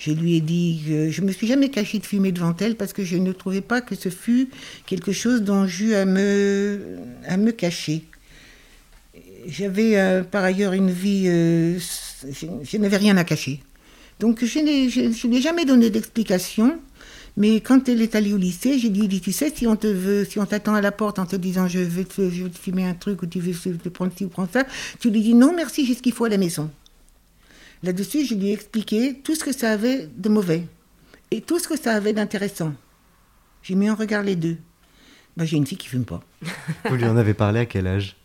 je 0.00 0.12
lui 0.12 0.36
ai 0.36 0.40
dit 0.40 0.80
que 0.86 1.10
je 1.10 1.20
me 1.20 1.30
suis 1.30 1.46
jamais 1.46 1.68
caché 1.68 1.98
de 1.98 2.06
fumer 2.06 2.32
devant 2.32 2.56
elle 2.58 2.74
parce 2.74 2.94
que 2.94 3.04
je 3.04 3.18
ne 3.18 3.32
trouvais 3.32 3.60
pas 3.60 3.82
que 3.82 3.94
ce 3.94 4.08
fût 4.08 4.48
quelque 4.86 5.12
chose 5.12 5.42
dont 5.42 5.66
j'eus 5.66 5.94
à 5.94 6.06
me, 6.06 6.96
à 7.26 7.36
me 7.36 7.52
cacher. 7.52 8.04
J'avais 9.46 9.98
euh, 9.98 10.22
par 10.22 10.42
ailleurs 10.42 10.72
une 10.72 10.90
vie, 10.90 11.24
euh, 11.26 11.78
je, 12.24 12.76
n'avais 12.78 12.96
rien 12.96 13.18
à 13.18 13.24
cacher. 13.24 13.60
Donc 14.20 14.42
je 14.42 14.58
ne 14.60 15.28
lui 15.28 15.36
ai 15.36 15.42
jamais 15.42 15.66
donné 15.66 15.90
d'explication. 15.90 16.78
Mais 17.36 17.60
quand 17.60 17.88
elle 17.88 18.00
est 18.00 18.14
allée 18.14 18.32
au 18.32 18.38
lycée, 18.38 18.78
j'ai 18.78 18.88
dit, 18.88 19.06
dit, 19.06 19.20
tu 19.20 19.32
sais, 19.32 19.52
si 19.54 19.66
on 19.66 19.76
te 19.76 19.86
veut, 19.86 20.24
si 20.24 20.38
on 20.38 20.46
t'attend 20.46 20.74
à 20.74 20.80
la 20.80 20.92
porte 20.92 21.18
en 21.18 21.26
te 21.26 21.36
disant 21.36 21.68
je 21.68 21.80
te, 21.80 22.30
je 22.30 22.44
vais 22.44 22.50
te 22.50 22.58
fumer 22.58 22.86
un 22.86 22.94
truc 22.94 23.22
ou 23.22 23.26
tu 23.26 23.38
veux 23.38 23.52
te 23.76 23.88
prendre 23.90 24.12
ci 24.16 24.24
ou 24.24 24.28
prendre 24.28 24.48
ça, 24.50 24.64
tu 24.98 25.10
lui 25.10 25.20
dis 25.20 25.34
non 25.34 25.52
merci, 25.54 25.84
j'ai 25.84 25.94
ce 25.94 26.02
qu'il 26.02 26.12
faut 26.12 26.24
à 26.24 26.30
la 26.30 26.38
maison. 26.38 26.70
Là-dessus, 27.82 28.24
je 28.26 28.34
lui 28.34 28.48
ai 28.48 28.52
expliqué 28.52 29.20
tout 29.24 29.34
ce 29.34 29.44
que 29.44 29.52
ça 29.52 29.70
avait 29.70 30.06
de 30.16 30.28
mauvais 30.28 30.64
et 31.30 31.40
tout 31.40 31.58
ce 31.58 31.68
que 31.68 31.78
ça 31.78 31.94
avait 31.94 32.12
d'intéressant. 32.12 32.72
J'ai 33.62 33.74
mis 33.74 33.88
en 33.90 33.94
regard 33.94 34.22
les 34.22 34.36
deux. 34.36 34.56
Ben, 35.36 35.44
j'ai 35.44 35.56
une 35.56 35.66
fille 35.66 35.78
qui 35.78 35.88
fume 35.88 36.04
pas. 36.04 36.22
Vous 36.88 36.96
lui 36.96 37.04
en 37.06 37.16
avez 37.16 37.34
parlé 37.34 37.60
à 37.60 37.66
quel 37.66 37.86
âge? 37.86 38.16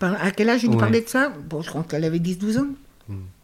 À 0.00 0.30
quel 0.30 0.48
âge 0.48 0.60
je 0.62 0.66
lui 0.66 0.74
Ouais. 0.74 0.80
parlais 0.80 1.00
de 1.00 1.08
ça? 1.08 1.28
Bon, 1.48 1.60
je 1.62 1.68
crois 1.70 1.82
qu'elle 1.84 2.04
avait 2.04 2.18
10-12 2.18 2.58
ans. 2.58 2.68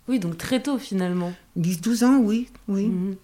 Oui, 0.06 0.18
donc 0.18 0.36
très 0.36 0.62
tôt 0.62 0.78
finalement. 0.78 1.32
10-12 1.58 2.04
ans, 2.04 2.18
oui. 2.18 2.48
oui. 2.68 2.86
Mhm. 2.86 3.16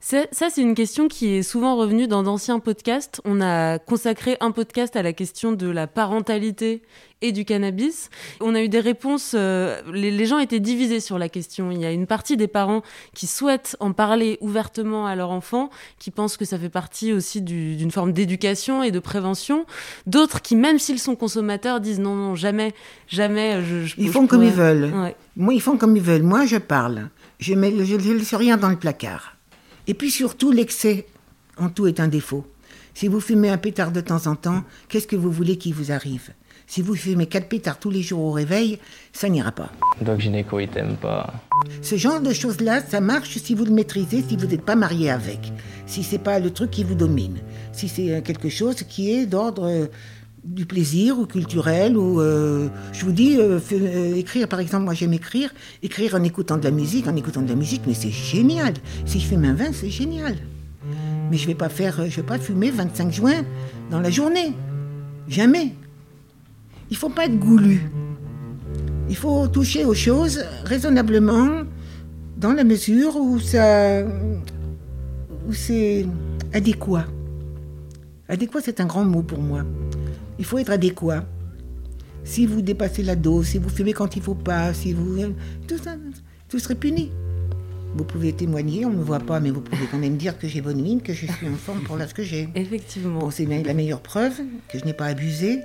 Ça, 0.00 0.26
ça, 0.30 0.46
c'est 0.48 0.62
une 0.62 0.76
question 0.76 1.08
qui 1.08 1.34
est 1.34 1.42
souvent 1.42 1.76
revenue 1.76 2.06
dans 2.06 2.22
d'anciens 2.22 2.60
podcasts. 2.60 3.20
On 3.24 3.40
a 3.40 3.80
consacré 3.80 4.36
un 4.40 4.52
podcast 4.52 4.94
à 4.94 5.02
la 5.02 5.12
question 5.12 5.50
de 5.50 5.68
la 5.68 5.88
parentalité 5.88 6.82
et 7.20 7.32
du 7.32 7.44
cannabis. 7.44 8.08
On 8.40 8.54
a 8.54 8.62
eu 8.62 8.68
des 8.68 8.78
réponses, 8.78 9.32
euh, 9.34 9.82
les, 9.92 10.12
les 10.12 10.24
gens 10.26 10.38
étaient 10.38 10.60
divisés 10.60 11.00
sur 11.00 11.18
la 11.18 11.28
question. 11.28 11.72
Il 11.72 11.80
y 11.80 11.84
a 11.84 11.90
une 11.90 12.06
partie 12.06 12.36
des 12.36 12.46
parents 12.46 12.82
qui 13.12 13.26
souhaitent 13.26 13.76
en 13.80 13.90
parler 13.92 14.38
ouvertement 14.40 15.04
à 15.08 15.16
leur 15.16 15.30
enfant, 15.32 15.68
qui 15.98 16.12
pensent 16.12 16.36
que 16.36 16.44
ça 16.44 16.60
fait 16.60 16.68
partie 16.68 17.12
aussi 17.12 17.42
du- 17.42 17.74
d'une 17.74 17.90
forme 17.90 18.12
d'éducation 18.12 18.84
et 18.84 18.92
de 18.92 19.00
prévention. 19.00 19.66
D'autres 20.06 20.42
qui, 20.42 20.54
même 20.54 20.78
s'ils 20.78 21.00
sont 21.00 21.16
consommateurs, 21.16 21.80
disent 21.80 21.98
non, 21.98 22.14
non, 22.14 22.36
jamais, 22.36 22.72
jamais. 23.08 23.64
Je, 23.64 23.84
je- 23.84 23.94
Ils 23.98 24.06
je 24.06 24.12
font 24.12 24.28
comme 24.28 24.44
ils 24.44 24.52
veulent. 24.52 24.92
Ouais. 24.94 25.16
Moi, 25.36 25.54
ils 25.54 25.60
font 25.60 25.76
comme 25.76 25.96
ils 25.96 26.02
veulent. 26.02 26.22
Moi, 26.22 26.46
je 26.46 26.56
parle. 26.56 27.08
Je 27.40 27.54
ne 27.54 27.84
je 27.84 27.96
laisse 28.12 28.34
rien 28.34 28.56
dans 28.56 28.68
le 28.70 28.76
placard. 28.76 29.34
Et 29.88 29.94
puis 29.94 30.10
surtout, 30.10 30.52
l'excès 30.52 31.06
en 31.56 31.70
tout 31.70 31.86
est 31.86 31.98
un 31.98 32.08
défaut. 32.08 32.46
Si 32.94 33.08
vous 33.08 33.20
fumez 33.20 33.48
un 33.48 33.58
pétard 33.58 33.90
de 33.90 34.00
temps 34.00 34.26
en 34.26 34.36
temps, 34.36 34.62
qu'est-ce 34.88 35.06
que 35.06 35.16
vous 35.16 35.32
voulez 35.32 35.56
qu'il 35.56 35.74
vous 35.74 35.92
arrive? 35.92 36.30
Si 36.66 36.82
vous 36.82 36.94
fumez 36.94 37.26
quatre 37.26 37.48
pétards 37.48 37.78
tous 37.78 37.88
les 37.88 38.02
jours 38.02 38.20
au 38.20 38.32
réveil, 38.32 38.78
ça 39.14 39.30
n'ira 39.30 39.52
pas. 39.52 39.72
Doc 40.02 40.20
Gynéco, 40.20 40.60
il 40.60 40.68
t'aime 40.68 40.96
pas. 40.96 41.32
Ce 41.80 41.96
genre 41.96 42.20
de 42.20 42.34
choses-là, 42.34 42.82
ça 42.82 43.00
marche 43.00 43.38
si 43.38 43.54
vous 43.54 43.64
le 43.64 43.72
maîtrisez, 43.72 44.22
si 44.28 44.36
vous 44.36 44.46
n'êtes 44.46 44.64
pas 44.64 44.76
marié 44.76 45.10
avec, 45.10 45.52
si 45.86 46.02
c'est 46.02 46.18
pas 46.18 46.38
le 46.38 46.50
truc 46.50 46.70
qui 46.70 46.84
vous 46.84 46.94
domine, 46.94 47.38
si 47.72 47.88
c'est 47.88 48.12
euh, 48.12 48.20
quelque 48.20 48.50
chose 48.50 48.82
qui 48.82 49.10
est 49.12 49.24
d'ordre 49.24 49.66
euh, 49.66 49.86
du 50.48 50.64
plaisir 50.64 51.18
ou 51.18 51.26
culturel 51.26 51.96
ou 51.96 52.20
euh, 52.20 52.68
je 52.92 53.04
vous 53.04 53.12
dis 53.12 53.36
euh, 53.38 53.58
euh, 53.72 54.14
écrire 54.14 54.48
par 54.48 54.60
exemple 54.60 54.84
moi 54.84 54.94
j'aime 54.94 55.12
écrire 55.12 55.50
écrire 55.82 56.14
en 56.14 56.22
écoutant 56.22 56.56
de 56.56 56.64
la 56.64 56.70
musique 56.70 57.06
en 57.06 57.14
écoutant 57.16 57.42
de 57.42 57.48
la 57.48 57.54
musique 57.54 57.82
mais 57.86 57.94
c'est 57.94 58.10
génial. 58.10 58.74
Si 59.04 59.20
je 59.20 59.26
fume 59.26 59.44
un 59.44 59.54
vin 59.54 59.72
c'est 59.72 59.90
génial. 59.90 60.36
Mais 61.30 61.36
je 61.36 61.46
vais 61.46 61.54
pas 61.54 61.68
faire 61.68 62.08
je 62.08 62.16
vais 62.16 62.26
pas 62.26 62.38
fumer 62.38 62.70
25 62.70 63.12
joints 63.12 63.44
dans 63.90 64.00
la 64.00 64.10
journée. 64.10 64.54
Jamais. 65.28 65.74
Il 66.90 66.96
faut 66.96 67.10
pas 67.10 67.26
être 67.26 67.38
goulu. 67.38 67.90
Il 69.10 69.16
faut 69.16 69.48
toucher 69.48 69.84
aux 69.84 69.94
choses 69.94 70.42
raisonnablement 70.64 71.64
dans 72.38 72.52
la 72.52 72.64
mesure 72.64 73.16
où 73.16 73.38
ça 73.38 74.02
où 75.46 75.52
c'est 75.52 76.06
adéquat. 76.54 77.04
Adéquat 78.30 78.60
c'est 78.64 78.80
un 78.80 78.86
grand 78.86 79.04
mot 79.04 79.22
pour 79.22 79.40
moi 79.40 79.64
il 80.38 80.44
faut 80.44 80.58
être 80.58 80.70
adéquat. 80.70 81.24
Si 82.24 82.46
vous 82.46 82.62
dépassez 82.62 83.02
la 83.02 83.16
dose, 83.16 83.46
si 83.46 83.58
vous 83.58 83.68
fumez 83.68 83.92
quand 83.92 84.16
il 84.16 84.22
faut 84.22 84.34
pas, 84.34 84.74
si 84.74 84.92
vous... 84.92 85.16
Tout 85.66 85.78
ça, 85.78 85.96
tout 86.48 86.58
serait 86.58 86.74
puni. 86.74 87.10
Vous 87.94 88.04
pouvez 88.04 88.32
témoigner, 88.32 88.84
on 88.84 88.90
ne 88.90 88.96
me 88.96 89.02
voit 89.02 89.18
pas, 89.18 89.40
mais 89.40 89.50
vous 89.50 89.62
pouvez 89.62 89.86
quand 89.90 89.98
même 89.98 90.16
dire 90.16 90.38
que 90.38 90.46
j'ai 90.46 90.60
bonne 90.60 90.80
mine, 90.80 91.00
que 91.00 91.14
je 91.14 91.26
suis 91.26 91.48
en 91.48 91.56
forme 91.56 91.82
pour 91.82 91.96
l'âge 91.96 92.12
que 92.12 92.22
j'ai. 92.22 92.48
Effectivement. 92.54 93.20
Bon, 93.20 93.30
c'est 93.30 93.46
la 93.46 93.74
meilleure 93.74 94.02
preuve 94.02 94.40
que 94.68 94.78
je 94.78 94.84
n'ai 94.84 94.92
pas 94.92 95.06
abusé. 95.06 95.60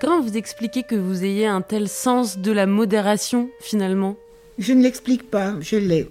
Comment 0.00 0.20
vous 0.20 0.36
expliquez 0.36 0.82
que 0.82 0.96
vous 0.96 1.24
ayez 1.24 1.46
un 1.46 1.60
tel 1.60 1.88
sens 1.88 2.38
de 2.38 2.50
la 2.50 2.66
modération 2.66 3.48
finalement? 3.60 4.16
Je 4.58 4.72
ne 4.72 4.82
l'explique 4.82 5.30
pas, 5.30 5.54
je 5.60 5.76
l'ai. 5.76 6.10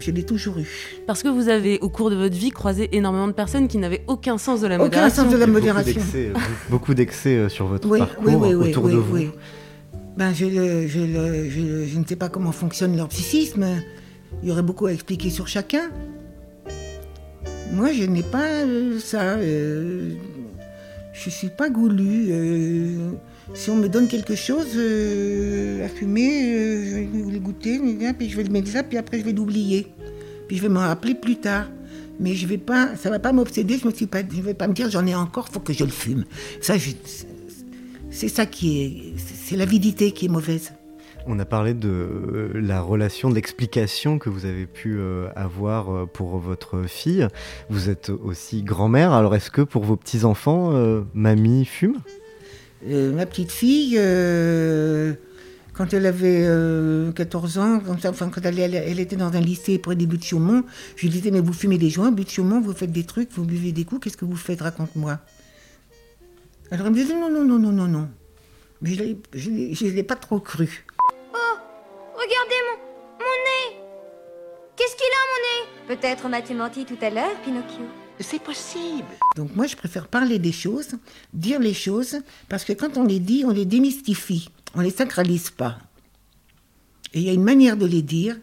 Je 0.00 0.10
l'ai 0.10 0.22
toujours 0.24 0.58
eu. 0.58 0.66
Parce 1.06 1.22
que 1.22 1.28
vous 1.28 1.48
avez, 1.48 1.78
au 1.80 1.88
cours 1.90 2.10
de 2.10 2.16
votre 2.16 2.34
vie, 2.36 2.50
croisé 2.50 2.88
énormément 2.96 3.28
de 3.28 3.32
personnes 3.32 3.68
qui 3.68 3.78
n'avaient 3.78 4.02
aucun 4.08 4.38
sens 4.38 4.60
de 4.62 4.66
la 4.66 4.76
Aucun 4.76 4.84
modération. 4.84 5.22
sens 5.24 5.32
de 5.32 5.36
la 5.38 5.46
Beaucoup 5.46 5.58
modération. 5.58 5.92
d'excès, 6.00 6.26
euh, 6.34 6.38
beaucoup 6.70 6.94
d'excès 6.94 7.36
euh, 7.36 7.48
sur 7.50 7.66
votre 7.66 7.88
Oui, 7.88 7.98
parcours 7.98 8.24
oui, 8.26 8.34
oui, 8.34 8.54
oui, 8.54 8.68
autour 8.70 8.84
oui, 8.84 8.92
de 8.92 8.96
vous. 8.96 9.14
oui. 9.14 9.30
Ben, 10.16 10.32
je, 10.34 10.46
le- 10.46 10.86
je, 10.88 11.00
le- 11.00 11.48
je, 11.50 11.60
le- 11.60 11.84
je 11.86 11.98
ne 11.98 12.04
sais 12.04 12.16
pas 12.16 12.28
comment 12.30 12.52
fonctionne 12.52 12.96
leur 12.96 13.08
psychisme. 13.08 13.66
Il 14.42 14.48
y 14.48 14.52
aurait 14.52 14.62
beaucoup 14.62 14.86
à 14.86 14.92
expliquer 14.92 15.28
sur 15.30 15.46
chacun. 15.48 15.90
Moi, 17.72 17.92
je 17.92 18.04
n'ai 18.04 18.22
pas 18.22 18.46
euh, 18.64 18.98
ça. 18.98 19.20
euh, 19.36 20.10
je 21.12 21.26
ne 21.26 21.30
suis 21.30 21.48
pas 21.50 21.68
goulu. 21.70 22.28
euh, 22.30 23.10
si 23.54 23.70
on 23.70 23.76
me 23.76 23.88
donne 23.88 24.08
quelque 24.08 24.34
chose 24.34 24.68
euh, 24.76 25.84
à 25.84 25.88
fumer, 25.88 26.54
euh, 26.54 26.84
je 26.84 26.94
vais 26.94 27.32
le 27.32 27.38
goûter, 27.40 27.80
puis 28.16 28.30
je 28.30 28.36
vais 28.36 28.44
le 28.44 28.50
mettre 28.50 28.72
là, 28.72 28.82
puis 28.82 28.96
après 28.96 29.18
je 29.18 29.24
vais 29.24 29.32
l'oublier. 29.32 29.88
Puis 30.48 30.56
je 30.56 30.62
vais 30.62 30.68
m'en 30.68 30.80
rappeler 30.80 31.14
plus 31.14 31.36
tard. 31.36 31.66
Mais 32.18 32.34
je 32.34 32.46
vais 32.46 32.58
pas, 32.58 32.96
ça 32.96 33.08
va 33.08 33.18
pas 33.18 33.32
m'obséder. 33.32 33.78
Je 33.78 33.86
ne 33.86 34.42
vais 34.42 34.54
pas 34.54 34.68
me 34.68 34.74
dire 34.74 34.90
j'en 34.90 35.06
ai 35.06 35.14
encore, 35.14 35.48
faut 35.48 35.60
que 35.60 35.72
je 35.72 35.84
le 35.84 35.90
fume. 35.90 36.24
Ça, 36.60 36.74
c'est 38.10 38.28
ça 38.28 38.44
qui 38.44 38.82
est, 38.82 39.18
c'est 39.18 39.56
l'avidité 39.56 40.12
qui 40.12 40.26
est 40.26 40.28
mauvaise. 40.28 40.72
On 41.26 41.38
a 41.38 41.44
parlé 41.44 41.74
de 41.74 41.88
euh, 41.88 42.50
la 42.54 42.82
relation, 42.82 43.30
de 43.30 43.34
l'explication 43.34 44.18
que 44.18 44.28
vous 44.28 44.44
avez 44.44 44.66
pu 44.66 45.00
avoir 45.34 46.08
pour 46.08 46.38
votre 46.38 46.82
fille. 46.82 47.26
Vous 47.68 47.88
êtes 47.88 48.10
aussi 48.10 48.62
grand-mère, 48.62 49.12
alors 49.12 49.34
est-ce 49.34 49.50
que 49.50 49.62
pour 49.62 49.84
vos 49.84 49.96
petits-enfants, 49.96 50.72
mamie 51.14 51.64
fume? 51.64 52.00
Euh, 52.86 53.12
ma 53.12 53.26
petite 53.26 53.52
fille, 53.52 53.96
euh, 53.98 55.12
quand 55.74 55.92
elle 55.92 56.06
avait 56.06 56.44
euh, 56.46 57.12
14 57.12 57.58
ans, 57.58 57.80
comme 57.80 57.98
ça, 57.98 58.10
enfin, 58.10 58.30
quand 58.30 58.44
elle, 58.44 58.58
était 59.00 59.16
dans 59.16 59.32
un 59.32 59.40
lycée 59.40 59.78
près 59.78 59.96
des 59.96 60.06
buts 60.06 60.18
de 60.18 60.22
Chaumont, 60.22 60.64
je 60.96 61.02
lui 61.02 61.10
disais, 61.10 61.30
mais 61.30 61.40
vous 61.40 61.52
fumez 61.52 61.78
des 61.78 61.90
joints, 61.90 62.10
buts 62.10 62.24
Chaumont, 62.26 62.60
vous 62.60 62.72
faites 62.72 62.92
des 62.92 63.04
trucs, 63.04 63.30
vous 63.32 63.44
buvez 63.44 63.72
des 63.72 63.84
coups, 63.84 64.04
qu'est-ce 64.04 64.16
que 64.16 64.24
vous 64.24 64.36
faites, 64.36 64.62
raconte-moi. 64.62 65.18
Alors 66.70 66.86
elle 66.86 66.92
me 66.92 66.96
disait, 66.98 67.14
non, 67.14 67.30
non, 67.30 67.44
non, 67.44 67.58
non, 67.58 67.72
non, 67.72 67.86
non. 67.86 68.08
Mais 68.80 68.94
je 68.94 69.50
ne 69.50 69.90
l'ai 69.90 70.02
pas 70.02 70.16
trop 70.16 70.40
cru. 70.40 70.86
Oh, 71.34 71.58
regardez 72.14 72.54
mon, 72.66 72.78
mon 73.18 73.36
nez 73.44 73.80
Qu'est-ce 74.76 74.96
qu'il 74.96 75.04
a, 75.04 75.22
mon 75.28 75.94
nez? 75.94 75.96
Peut-être 75.96 76.28
m'as-tu 76.30 76.54
menti 76.54 76.86
tout 76.86 76.98
à 77.02 77.10
l'heure, 77.10 77.36
Pinocchio 77.44 77.84
C'est 78.20 78.42
possible. 78.42 79.08
Donc 79.36 79.56
moi, 79.56 79.66
je 79.66 79.76
préfère 79.76 80.06
parler 80.06 80.38
des 80.38 80.52
choses, 80.52 80.90
dire 81.32 81.58
les 81.58 81.74
choses, 81.74 82.18
parce 82.48 82.64
que 82.64 82.74
quand 82.74 82.98
on 82.98 83.04
les 83.04 83.18
dit, 83.18 83.44
on 83.46 83.50
les 83.50 83.64
démystifie, 83.64 84.50
on 84.74 84.80
les 84.80 84.90
sacralise 84.90 85.50
pas. 85.50 85.78
Et 87.14 87.20
il 87.20 87.26
y 87.26 87.30
a 87.30 87.32
une 87.32 87.42
manière 87.42 87.76
de 87.76 87.86
les 87.86 88.02
dire, 88.02 88.36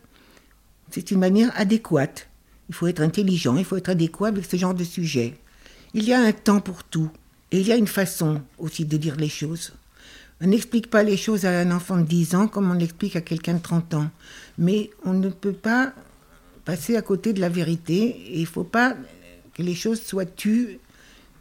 c'est 0.90 1.12
une 1.12 1.20
manière 1.20 1.52
adéquate. 1.56 2.28
Il 2.70 2.76
faut 2.76 2.88
être 2.88 3.02
intelligent, 3.02 3.56
il 3.56 3.66
faut 3.66 3.78
être 3.78 3.90
adéquat 3.90 4.28
avec 4.28 4.46
ce 4.46 4.58
genre 4.58 4.74
de 4.74 4.84
sujet. 4.84 5.36
Il 5.94 6.04
y 6.04 6.14
a 6.14 6.20
un 6.20 6.32
temps 6.32 6.60
pour 6.60 6.84
tout, 6.84 7.10
et 7.52 7.60
il 7.60 7.68
y 7.68 7.72
a 7.72 7.78
une 7.78 7.88
façon 7.88 8.42
aussi 8.58 8.84
de 8.84 8.98
dire 8.98 9.16
les 9.16 9.30
choses. 9.30 9.74
On 10.42 10.48
n'explique 10.48 10.90
pas 10.90 11.04
les 11.04 11.18
choses 11.18 11.46
à 11.46 11.60
un 11.60 11.72
enfant 11.72 11.98
de 11.98 12.04
10 12.04 12.36
ans 12.36 12.48
comme 12.48 12.70
on 12.70 12.76
l'explique 12.76 13.16
à 13.16 13.22
quelqu'un 13.22 13.56
de 13.56 13.62
30 13.62 13.94
ans. 13.94 14.10
Mais 14.58 14.92
on 15.04 15.14
ne 15.14 15.30
peut 15.30 15.54
pas 15.54 15.94
passer 16.66 16.96
à 16.96 17.02
côté 17.02 17.34
de 17.34 17.42
la 17.42 17.50
vérité 17.50 17.96
et 18.04 18.38
il 18.38 18.42
ne 18.42 18.46
faut 18.46 18.64
pas 18.64 18.96
que 19.58 19.64
les 19.64 19.76
choses 19.76 20.02
soient 20.02 20.26
tues, 20.26 20.80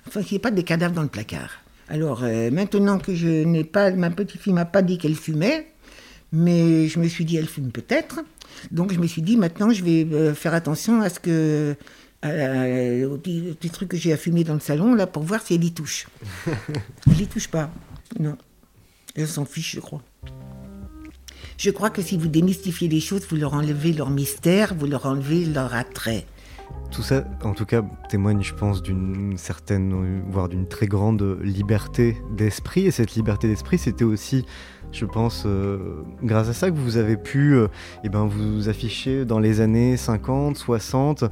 enfin 0.09 0.23
qu'il 0.23 0.33
n'y 0.33 0.37
ait 0.37 0.41
pas 0.41 0.51
des 0.51 0.63
cadavres 0.63 0.95
dans 0.95 1.03
le 1.03 1.09
placard. 1.09 1.51
Alors 1.89 2.25
euh, 2.25 2.51
maintenant 2.51 2.99
que 2.99 3.15
je 3.15 3.45
n'ai 3.45 3.65
pas, 3.65 3.91
ma 3.93 4.11
petite 4.11 4.41
fille 4.41 4.53
m'a 4.53 4.65
pas 4.65 4.83
dit 4.83 4.99
qu'elle 4.99 5.15
fumait, 5.15 5.69
mais 6.33 6.89
je 6.89 6.99
me 6.99 7.07
suis 7.09 7.25
dit 7.25 7.37
elle 7.37 7.47
fume 7.47 7.71
peut-être. 7.71 8.21
Donc 8.71 8.93
je 8.93 8.99
me 8.99 9.07
suis 9.07 9.23
dit 9.23 9.37
maintenant 9.37 9.71
je 9.71 9.85
vais 9.85 10.07
euh, 10.13 10.35
faire 10.35 10.55
attention 10.55 11.01
à 11.01 11.09
ce 11.11 11.21
que 11.21 11.77
à 12.23 12.33
la- 12.33 13.07
au 13.09 13.19
petit, 13.19 13.49
au 13.51 13.55
petit 13.55 13.71
truc 13.71 13.91
que 13.91 13.97
j'ai 13.97 14.13
à 14.13 14.17
fumer 14.17 14.43
dans 14.43 14.55
le 14.55 14.61
salon 14.61 14.95
là 14.95 15.07
pour 15.07 15.23
voir 15.23 15.43
si 15.43 15.55
elle 15.55 15.65
y 15.65 15.73
touche. 15.73 16.07
elle 17.07 17.21
y 17.21 17.27
touche 17.27 17.49
pas, 17.49 17.71
non. 18.19 18.37
Elle 19.15 19.29
s'en 19.29 19.45
fiche, 19.45 19.75
je 19.77 19.81
crois. 19.81 20.03
Je 21.59 21.71
crois 21.71 21.89
que 21.91 22.03
si 22.03 22.19
vous 22.19 22.29
démystifiez 22.29 22.87
les 22.89 23.01
choses, 23.01 23.27
vous 23.31 23.37
leur 23.37 23.55
enlevez 23.55 23.93
leur 23.95 24.11
mystère, 24.11 24.75
vous 24.75 24.87
leur 24.87 25.07
enlevez 25.07 25.47
leur 25.47 25.73
attrait. 25.75 26.27
Tout 26.91 27.03
ça, 27.03 27.25
en 27.43 27.53
tout 27.53 27.67
cas, 27.67 27.83
témoigne, 28.09 28.43
je 28.43 28.55
pense, 28.55 28.83
d'une 28.83 29.37
certaine, 29.37 30.23
voire 30.29 30.49
d'une 30.49 30.67
très 30.69 30.87
grande 30.87 31.39
liberté 31.43 32.17
d'esprit. 32.37 32.87
Et 32.87 32.91
cette 32.91 33.15
liberté 33.15 33.49
d'esprit, 33.49 33.77
c'était 33.77 34.05
aussi, 34.05 34.47
je 34.93 35.05
pense, 35.05 35.43
euh, 35.47 35.79
grâce 36.23 36.49
à 36.49 36.53
ça 36.53 36.71
que 36.71 36.77
vous 36.77 36.97
avez 36.97 37.17
pu 37.17 37.55
euh, 37.55 37.67
eh 38.05 38.09
ben, 38.09 38.27
vous 38.27 38.69
afficher 38.69 39.25
dans 39.25 39.41
les 39.41 39.61
années 39.61 39.97
50, 39.97 40.57
60. 40.57 41.25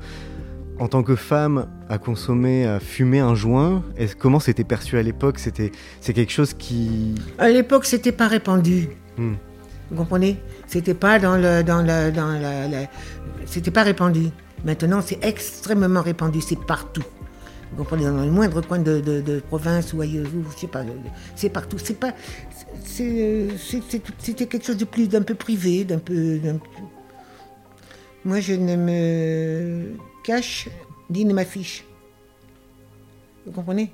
En 0.81 0.89
tant 0.89 1.05
que 1.05 1.15
femme, 1.15 1.69
à 1.89 1.99
consommer, 1.99 2.67
à 2.67 2.81
fumer 2.81 3.21
un 3.21 3.37
joint, 3.37 3.85
comment 4.19 4.41
c'était 4.41 4.65
perçu 4.65 4.99
à 4.99 5.03
l'époque? 5.03 5.39
C'était, 5.39 5.71
C'est 6.01 6.13
quelque 6.13 6.33
chose 6.33 6.53
qui... 6.53 7.15
À 7.39 7.49
l'époque, 7.49 7.85
c'était 7.85 8.11
pas 8.11 8.27
répandu. 8.27 8.89
Hmm. 9.17 9.35
Vous 9.91 9.97
comprenez? 9.97 10.41
C'était 10.67 10.95
pas 10.95 11.21
dans 11.21 11.37
le, 11.37 11.63
dans 11.63 11.81
la, 11.81 12.11
dans 12.11 12.33
la- 12.41 12.89
c'était 13.47 13.71
pas 13.71 13.85
répandu. 13.85 14.31
Maintenant, 14.65 15.01
c'est 15.03 15.23
extrêmement 15.25 16.03
répandu. 16.03 16.41
C'est 16.41 16.59
partout. 16.59 17.05
Vous 17.71 17.77
comprenez 17.79 18.05
Dans 18.05 18.25
le 18.25 18.31
moindre 18.31 18.61
coin 18.63 18.79
de, 18.79 19.43
province 19.49 19.93
ou 19.93 20.01
ailleurs, 20.01 20.27
ou 20.35 20.45
je 20.55 20.61
sais 20.61 20.67
pas. 20.67 20.85
C'est 21.37 21.51
partout. 21.51 21.77
C'est 21.79 21.99
pas. 21.99 22.13
C'était 22.85 24.47
quelque 24.47 24.65
chose 24.65 24.77
de 24.77 24.85
plus, 24.85 25.09
d'un 25.09 25.23
peu 25.23 25.35
privé, 25.35 25.85
d'un 25.85 25.99
peu. 25.99 26.39
d'un 26.39 26.57
peu- 26.59 26.83
Moi, 28.25 28.41
je 28.41 28.55
ne 28.55 28.77
me 28.77 29.97
cache 30.23 30.69
ni 31.11 31.25
ne 31.25 31.35
m'affiche. 31.35 31.85
Vous 33.45 33.53
comprenez? 33.53 33.91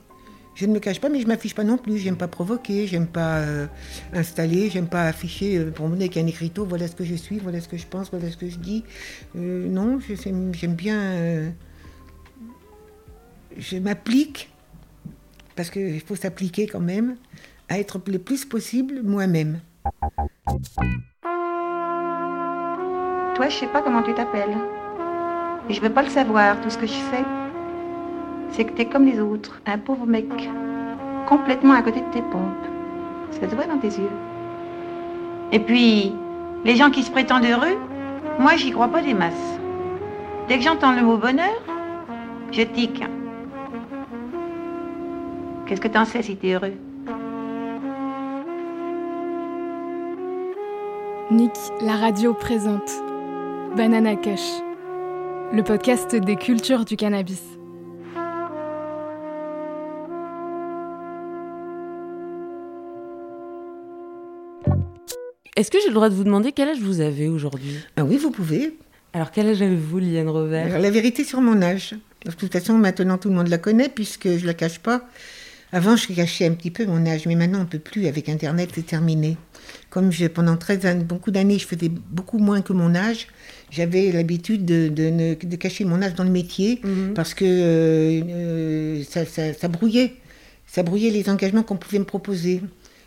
Je 0.61 0.67
ne 0.67 0.75
me 0.75 0.79
cache 0.79 1.01
pas, 1.01 1.09
mais 1.09 1.21
je 1.21 1.27
m'affiche 1.27 1.55
pas 1.55 1.65
non 1.65 1.79
plus. 1.79 1.97
J'aime 1.97 2.19
pas 2.19 2.29
provoquer, 2.29 2.87
j'aime 2.87 3.07
pas 3.07 3.39
euh, 3.39 3.67
installer, 4.13 4.69
j'aime 4.69 4.89
pas 4.89 5.05
afficher 5.05 5.57
euh, 5.57 5.71
pour 5.71 5.89
montrer 5.89 6.05
avec 6.05 6.19
un 6.19 6.27
écriteau. 6.27 6.67
Voilà 6.67 6.87
ce 6.87 6.95
que 6.95 7.03
je 7.03 7.15
suis, 7.15 7.39
voilà 7.39 7.63
ce 7.63 7.69
que 7.69 7.79
je 7.79 7.87
pense, 7.87 8.11
voilà 8.11 8.31
ce 8.31 8.37
que 8.37 8.47
je 8.47 8.59
dis. 8.59 8.85
Euh, 9.37 9.67
non, 9.67 9.99
j'aime 10.53 10.75
bien. 10.75 11.51
je 13.57 13.79
m'applique 13.79 14.51
parce 15.57 15.71
qu'il 15.71 16.03
faut 16.03 16.17
s'appliquer 16.17 16.67
quand 16.67 16.81
même 16.81 17.17
à 17.71 17.79
être 17.79 17.99
le 18.07 18.19
plus 18.19 18.45
possible 18.45 19.01
moi-même. 19.03 19.61
Toi, 23.35 23.49
je 23.49 23.57
sais 23.57 23.69
pas 23.69 23.81
comment 23.81 24.03
tu 24.03 24.13
t'appelles. 24.13 24.59
Je 25.71 25.81
veux 25.81 25.91
pas 25.91 26.03
le 26.03 26.11
savoir. 26.11 26.61
Tout 26.61 26.69
ce 26.69 26.77
que 26.77 26.87
je 26.87 26.93
sais, 26.93 27.25
c'est 28.53 28.65
que 28.65 28.73
t'es 28.73 28.87
comme 28.87 29.05
les 29.07 29.21
autres. 29.21 29.61
Un 29.67 29.79
pauvre 29.79 30.07
mec. 30.07 30.29
Complètement 31.29 31.75
à 31.75 31.83
côté 31.83 32.01
de 32.01 32.13
tes 32.13 32.23
pompes. 32.23 32.67
Ça 33.31 33.49
se 33.49 33.55
voit 33.55 33.67
dans 33.67 33.79
tes 33.79 33.89
yeux. 33.89 34.11
Et 35.53 35.61
puis, 35.61 36.13
les 36.65 36.77
gens 36.77 36.91
qui 36.91 37.03
se 37.03 37.11
prétendent 37.11 37.45
heureux, 37.45 37.79
moi, 38.39 38.57
j'y 38.57 38.71
crois 38.71 38.89
pas 38.89 39.03
des 39.03 39.15
masses. 39.15 39.59
Dès 40.49 40.59
que 40.59 40.65
j'entends 40.65 40.93
le 40.93 41.03
mot 41.03 41.17
bonheur, 41.17 41.63
je 42.51 42.63
tique. 42.63 43.03
Qu'est-ce 45.67 45.81
que 45.81 45.89
t'en 45.89 46.05
sais 46.05 46.23
si 46.23 46.37
t'es 46.37 46.55
heureux? 46.55 46.75
Nick, 51.31 51.53
la 51.81 51.95
radio 51.95 52.35
présente 52.35 52.91
Banana 53.77 54.17
Kush, 54.17 54.51
le 55.53 55.63
podcast 55.63 56.17
des 56.17 56.35
cultures 56.35 56.85
du 56.85 56.97
cannabis. 56.97 57.60
Est-ce 65.61 65.71
que 65.71 65.77
j'ai 65.83 65.89
le 65.89 65.95
droit 65.95 66.09
de 66.09 66.15
vous 66.15 66.25
demander 66.25 66.53
quel 66.53 66.71
âge 66.71 66.79
vous 66.81 67.01
avez 67.03 67.29
aujourd'hui? 67.29 67.75
Ah 67.99 68.03
oui, 68.05 68.17
vous 68.17 68.31
pouvez. 68.31 68.79
Alors 69.13 69.31
quel 69.31 69.47
âge 69.47 69.61
avez-vous, 69.61 69.99
Liliane 69.99 70.31
Robert? 70.31 70.65
Alors, 70.69 70.79
la 70.79 70.91
vérité 70.91 71.23
sur 71.23 71.43
mon 71.43 71.61
âge. 71.61 71.95
De 72.25 72.31
toute 72.31 72.51
façon, 72.51 72.79
maintenant 72.79 73.19
tout 73.19 73.29
le 73.29 73.35
monde 73.35 73.49
la 73.49 73.59
connaît 73.59 73.91
puisque 73.91 74.27
je 74.39 74.47
la 74.47 74.55
cache 74.55 74.79
pas. 74.79 75.07
Avant, 75.71 75.97
je 75.97 76.11
cachais 76.15 76.47
un 76.47 76.53
petit 76.53 76.71
peu 76.71 76.87
mon 76.87 77.05
âge, 77.07 77.27
mais 77.27 77.35
maintenant 77.35 77.61
on 77.61 77.67
peut 77.67 77.79
plus. 77.79 78.07
Avec 78.07 78.31
Internet, 78.31 78.71
c'est 78.75 78.87
terminé. 78.87 79.37
Comme 79.91 80.11
je, 80.11 80.29
pendant 80.29 80.57
13 80.57 80.87
ans, 80.87 80.97
beaucoup 81.05 81.31
d'années, 81.31 81.59
je 81.59 81.67
faisais 81.67 81.91
beaucoup 81.91 82.39
moins 82.39 82.63
que 82.63 82.73
mon 82.73 82.95
âge, 82.95 83.27
j'avais 83.71 84.13
l'habitude 84.13 84.65
de, 84.65 84.89
de, 84.89 85.11
ne- 85.11 85.35
de 85.35 85.57
cacher 85.57 85.85
mon 85.85 86.01
âge 86.01 86.15
dans 86.15 86.25
le 86.25 86.31
métier 86.31 86.81
parce 87.15 87.35
que 87.35 87.45
euh, 87.45 88.23
euh, 88.31 89.03
ça, 89.07 89.27
ça- 89.27 89.53
ça 89.53 89.69
brouillait. 89.69 90.15
Ça 90.67 90.83
brouillait 90.83 91.11
les 91.11 91.29
engagements 91.29 91.63
qu'on 91.65 91.77
pouvait 91.77 91.99
me 91.99 92.05
proposer. 92.05 92.63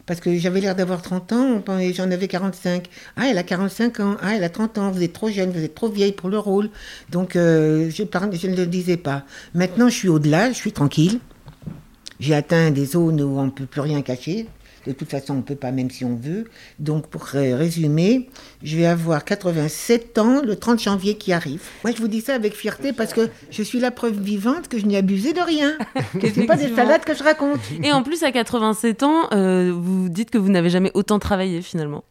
Parce 0.05 0.19
que 0.19 0.37
j'avais 0.37 0.59
l'air 0.59 0.75
d'avoir 0.75 1.01
30 1.01 1.31
ans, 1.31 1.63
et 1.79 1.93
j'en 1.93 2.11
avais 2.11 2.27
45. 2.27 2.87
Ah, 3.15 3.27
elle 3.29 3.37
a 3.37 3.43
45 3.43 3.99
ans. 4.01 4.17
Ah, 4.21 4.35
elle 4.35 4.43
a 4.43 4.49
30 4.49 4.77
ans. 4.77 4.91
Vous 4.91 5.01
êtes 5.01 5.13
trop 5.13 5.29
jeune, 5.29 5.51
vous 5.51 5.63
êtes 5.63 5.75
trop 5.75 5.89
vieille 5.89 6.11
pour 6.11 6.29
le 6.29 6.39
rôle. 6.39 6.69
Donc, 7.09 7.35
euh, 7.35 7.89
je, 7.89 8.03
je 8.03 8.47
ne 8.47 8.55
le 8.55 8.65
disais 8.65 8.97
pas. 8.97 9.23
Maintenant, 9.53 9.87
je 9.87 9.95
suis 9.95 10.09
au-delà, 10.09 10.49
je 10.49 10.55
suis 10.55 10.73
tranquille. 10.73 11.19
J'ai 12.19 12.35
atteint 12.35 12.71
des 12.71 12.85
zones 12.85 13.21
où 13.21 13.39
on 13.39 13.45
ne 13.45 13.51
peut 13.51 13.65
plus 13.65 13.81
rien 13.81 14.01
cacher. 14.01 14.47
De 14.85 14.91
toute 14.91 15.09
façon, 15.09 15.33
on 15.33 15.37
ne 15.37 15.41
peut 15.41 15.55
pas, 15.55 15.71
même 15.71 15.89
si 15.89 16.03
on 16.03 16.15
veut. 16.15 16.45
Donc, 16.79 17.07
pour 17.07 17.23
résumer, 17.23 18.29
je 18.63 18.77
vais 18.77 18.85
avoir 18.85 19.23
87 19.23 20.17
ans 20.17 20.41
le 20.43 20.55
30 20.55 20.81
janvier 20.81 21.15
qui 21.15 21.31
arrive. 21.31 21.61
Moi, 21.83 21.93
je 21.95 22.01
vous 22.01 22.07
dis 22.07 22.21
ça 22.21 22.35
avec 22.35 22.53
fierté 22.53 22.91
parce 22.91 23.13
que 23.13 23.29
je 23.49 23.63
suis 23.63 23.79
la 23.79 23.91
preuve 23.91 24.19
vivante 24.19 24.67
que 24.67 24.77
je 24.77 24.85
n'ai 24.85 24.97
abusé 24.97 25.33
de 25.33 25.41
rien. 25.41 25.73
Que 26.19 26.29
ce 26.29 26.39
n'est 26.39 26.45
pas 26.45 26.57
des 26.57 26.73
salades 26.73 27.03
que 27.03 27.15
je 27.15 27.23
raconte. 27.23 27.59
Et 27.81 27.91
en 27.91 28.03
plus, 28.03 28.23
à 28.23 28.31
87 28.31 29.03
ans, 29.03 29.27
euh, 29.33 29.73
vous 29.75 30.09
dites 30.09 30.29
que 30.29 30.37
vous 30.37 30.49
n'avez 30.49 30.69
jamais 30.69 30.91
autant 30.93 31.17
travaillé 31.17 31.61
finalement. 31.61 32.03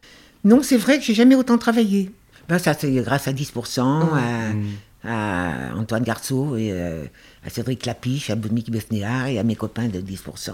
Non, 0.43 0.61
c'est 0.61 0.77
vrai 0.77 0.97
que 0.97 1.03
j'ai 1.03 1.13
jamais 1.13 1.35
autant 1.35 1.57
travaillé. 1.57 2.11
Ben, 2.49 2.59
ça, 2.59 2.73
c'est 2.73 2.91
grâce 2.91 3.27
à 3.27 3.33
10%, 3.33 3.81
à, 3.81 5.09
à 5.09 5.75
Antoine 5.75 6.03
Garceau 6.03 6.57
et 6.57 6.71
euh, 6.71 7.05
à 7.45 7.49
Cédric 7.49 7.85
Lapiche, 7.85 8.29
à 8.29 8.35
Dominique 8.35 8.71
Besnéard 8.71 9.27
et 9.27 9.39
à 9.39 9.43
mes 9.43 9.55
copains 9.55 9.87
de 9.87 9.99
10%. 9.99 10.51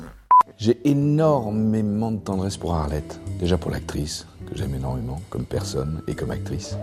J'ai 0.58 0.80
énormément 0.84 2.12
de 2.12 2.18
tendresse 2.18 2.58
pour 2.58 2.74
Arlette. 2.74 3.20
Déjà 3.40 3.58
pour 3.58 3.72
l'actrice, 3.72 4.28
que 4.50 4.58
j'aime 4.58 4.76
énormément, 4.76 5.22
comme 5.30 5.46
personne 5.46 6.02
et 6.08 6.16
comme 6.16 6.32
actrice. 6.32 6.78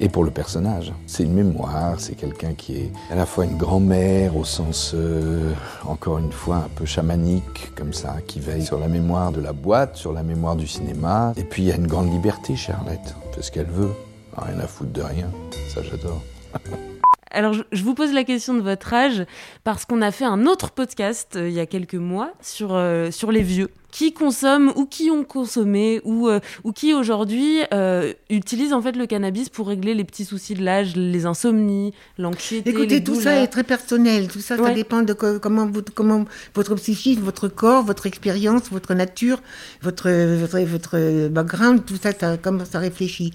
Et 0.00 0.08
pour 0.08 0.24
le 0.24 0.30
personnage. 0.30 0.92
C'est 1.06 1.22
une 1.22 1.34
mémoire, 1.34 2.00
c'est 2.00 2.16
quelqu'un 2.16 2.54
qui 2.54 2.76
est 2.76 2.92
à 3.10 3.14
la 3.14 3.26
fois 3.26 3.44
une 3.44 3.56
grand-mère 3.56 4.36
au 4.36 4.44
sens, 4.44 4.92
euh, 4.94 5.52
encore 5.86 6.18
une 6.18 6.32
fois, 6.32 6.56
un 6.56 6.68
peu 6.74 6.84
chamanique, 6.84 7.72
comme 7.76 7.92
ça, 7.92 8.16
qui 8.26 8.40
veille 8.40 8.64
sur 8.64 8.80
la 8.80 8.88
mémoire 8.88 9.30
de 9.30 9.40
la 9.40 9.52
boîte, 9.52 9.96
sur 9.96 10.12
la 10.12 10.24
mémoire 10.24 10.56
du 10.56 10.66
cinéma. 10.66 11.32
Et 11.36 11.44
puis 11.44 11.62
il 11.62 11.68
y 11.68 11.72
a 11.72 11.76
une 11.76 11.86
grande 11.86 12.10
liberté 12.10 12.56
chez 12.56 12.72
Arlette. 12.72 13.14
Fait 13.32 13.42
ce 13.42 13.52
qu'elle 13.52 13.70
veut. 13.70 13.92
Rien 14.36 14.58
à 14.58 14.66
foutre 14.66 14.92
de 14.92 15.02
rien. 15.02 15.30
Ça, 15.72 15.80
j'adore. 15.82 16.20
Alors, 17.34 17.52
je, 17.72 17.82
vous 17.82 17.94
pose 17.94 18.12
la 18.12 18.24
question 18.24 18.54
de 18.54 18.60
votre 18.60 18.92
âge 18.94 19.24
parce 19.64 19.84
qu'on 19.84 20.00
a 20.02 20.10
fait 20.10 20.24
un 20.24 20.46
autre 20.46 20.70
podcast 20.70 21.34
euh, 21.36 21.48
il 21.48 21.54
y 21.54 21.60
a 21.60 21.66
quelques 21.66 21.94
mois 21.94 22.32
sur, 22.40 22.74
euh, 22.74 23.10
sur 23.10 23.30
les 23.32 23.42
vieux 23.42 23.68
qui 23.90 24.12
consomment 24.12 24.72
ou 24.74 24.86
qui 24.86 25.08
ont 25.10 25.22
consommé 25.22 26.00
ou, 26.04 26.28
euh, 26.28 26.40
ou 26.64 26.72
qui 26.72 26.92
aujourd'hui 26.94 27.60
euh, 27.72 28.12
utilisent 28.28 28.72
en 28.72 28.82
fait 28.82 28.96
le 28.96 29.06
cannabis 29.06 29.48
pour 29.48 29.68
régler 29.68 29.94
les 29.94 30.02
petits 30.02 30.24
soucis 30.24 30.54
de 30.54 30.64
l'âge, 30.64 30.96
les 30.96 31.26
insomnies, 31.26 31.92
l'anxiété. 32.18 32.70
Écoutez, 32.70 32.86
les 32.96 33.04
tout 33.04 33.14
ça 33.20 33.36
est 33.42 33.46
très 33.46 33.62
personnel. 33.62 34.26
Tout 34.28 34.40
ça, 34.40 34.56
ça 34.56 34.74
dépend 34.74 35.02
de 35.02 35.12
co- 35.12 35.38
comment, 35.38 35.66
vous- 35.66 35.82
comment 35.94 36.24
votre 36.56 36.74
psychisme, 36.74 37.20
votre 37.22 37.46
corps, 37.46 37.84
votre 37.84 38.06
expérience, 38.06 38.68
votre 38.70 38.94
nature, 38.94 39.40
votre, 39.82 40.10
votre, 40.40 40.58
votre 40.60 41.28
background, 41.28 41.84
tout 41.86 41.96
ça, 42.02 42.10
ça, 42.12 42.36
comment 42.36 42.64
ça 42.64 42.80
réfléchit. 42.80 43.32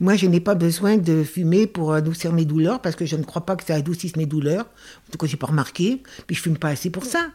Moi, 0.00 0.16
je 0.16 0.26
n'ai 0.26 0.40
pas 0.40 0.54
besoin 0.54 0.96
de 0.96 1.22
fumer 1.22 1.66
pour 1.66 1.92
adoucir 1.92 2.32
mes 2.32 2.46
douleurs 2.46 2.80
parce 2.80 2.96
que 2.96 3.04
je 3.04 3.16
ne 3.16 3.22
crois 3.22 3.44
pas 3.44 3.54
que 3.56 3.64
ça 3.64 3.74
adoucisse 3.74 4.16
mes 4.16 4.24
douleurs. 4.24 4.64
En 4.64 5.12
tout 5.12 5.18
cas, 5.18 5.26
j'ai 5.26 5.36
pas 5.36 5.48
remarqué. 5.48 6.02
Puis 6.26 6.36
je 6.36 6.40
fume 6.40 6.56
pas 6.56 6.68
assez 6.68 6.88
pour 6.88 7.04
ça. 7.04 7.28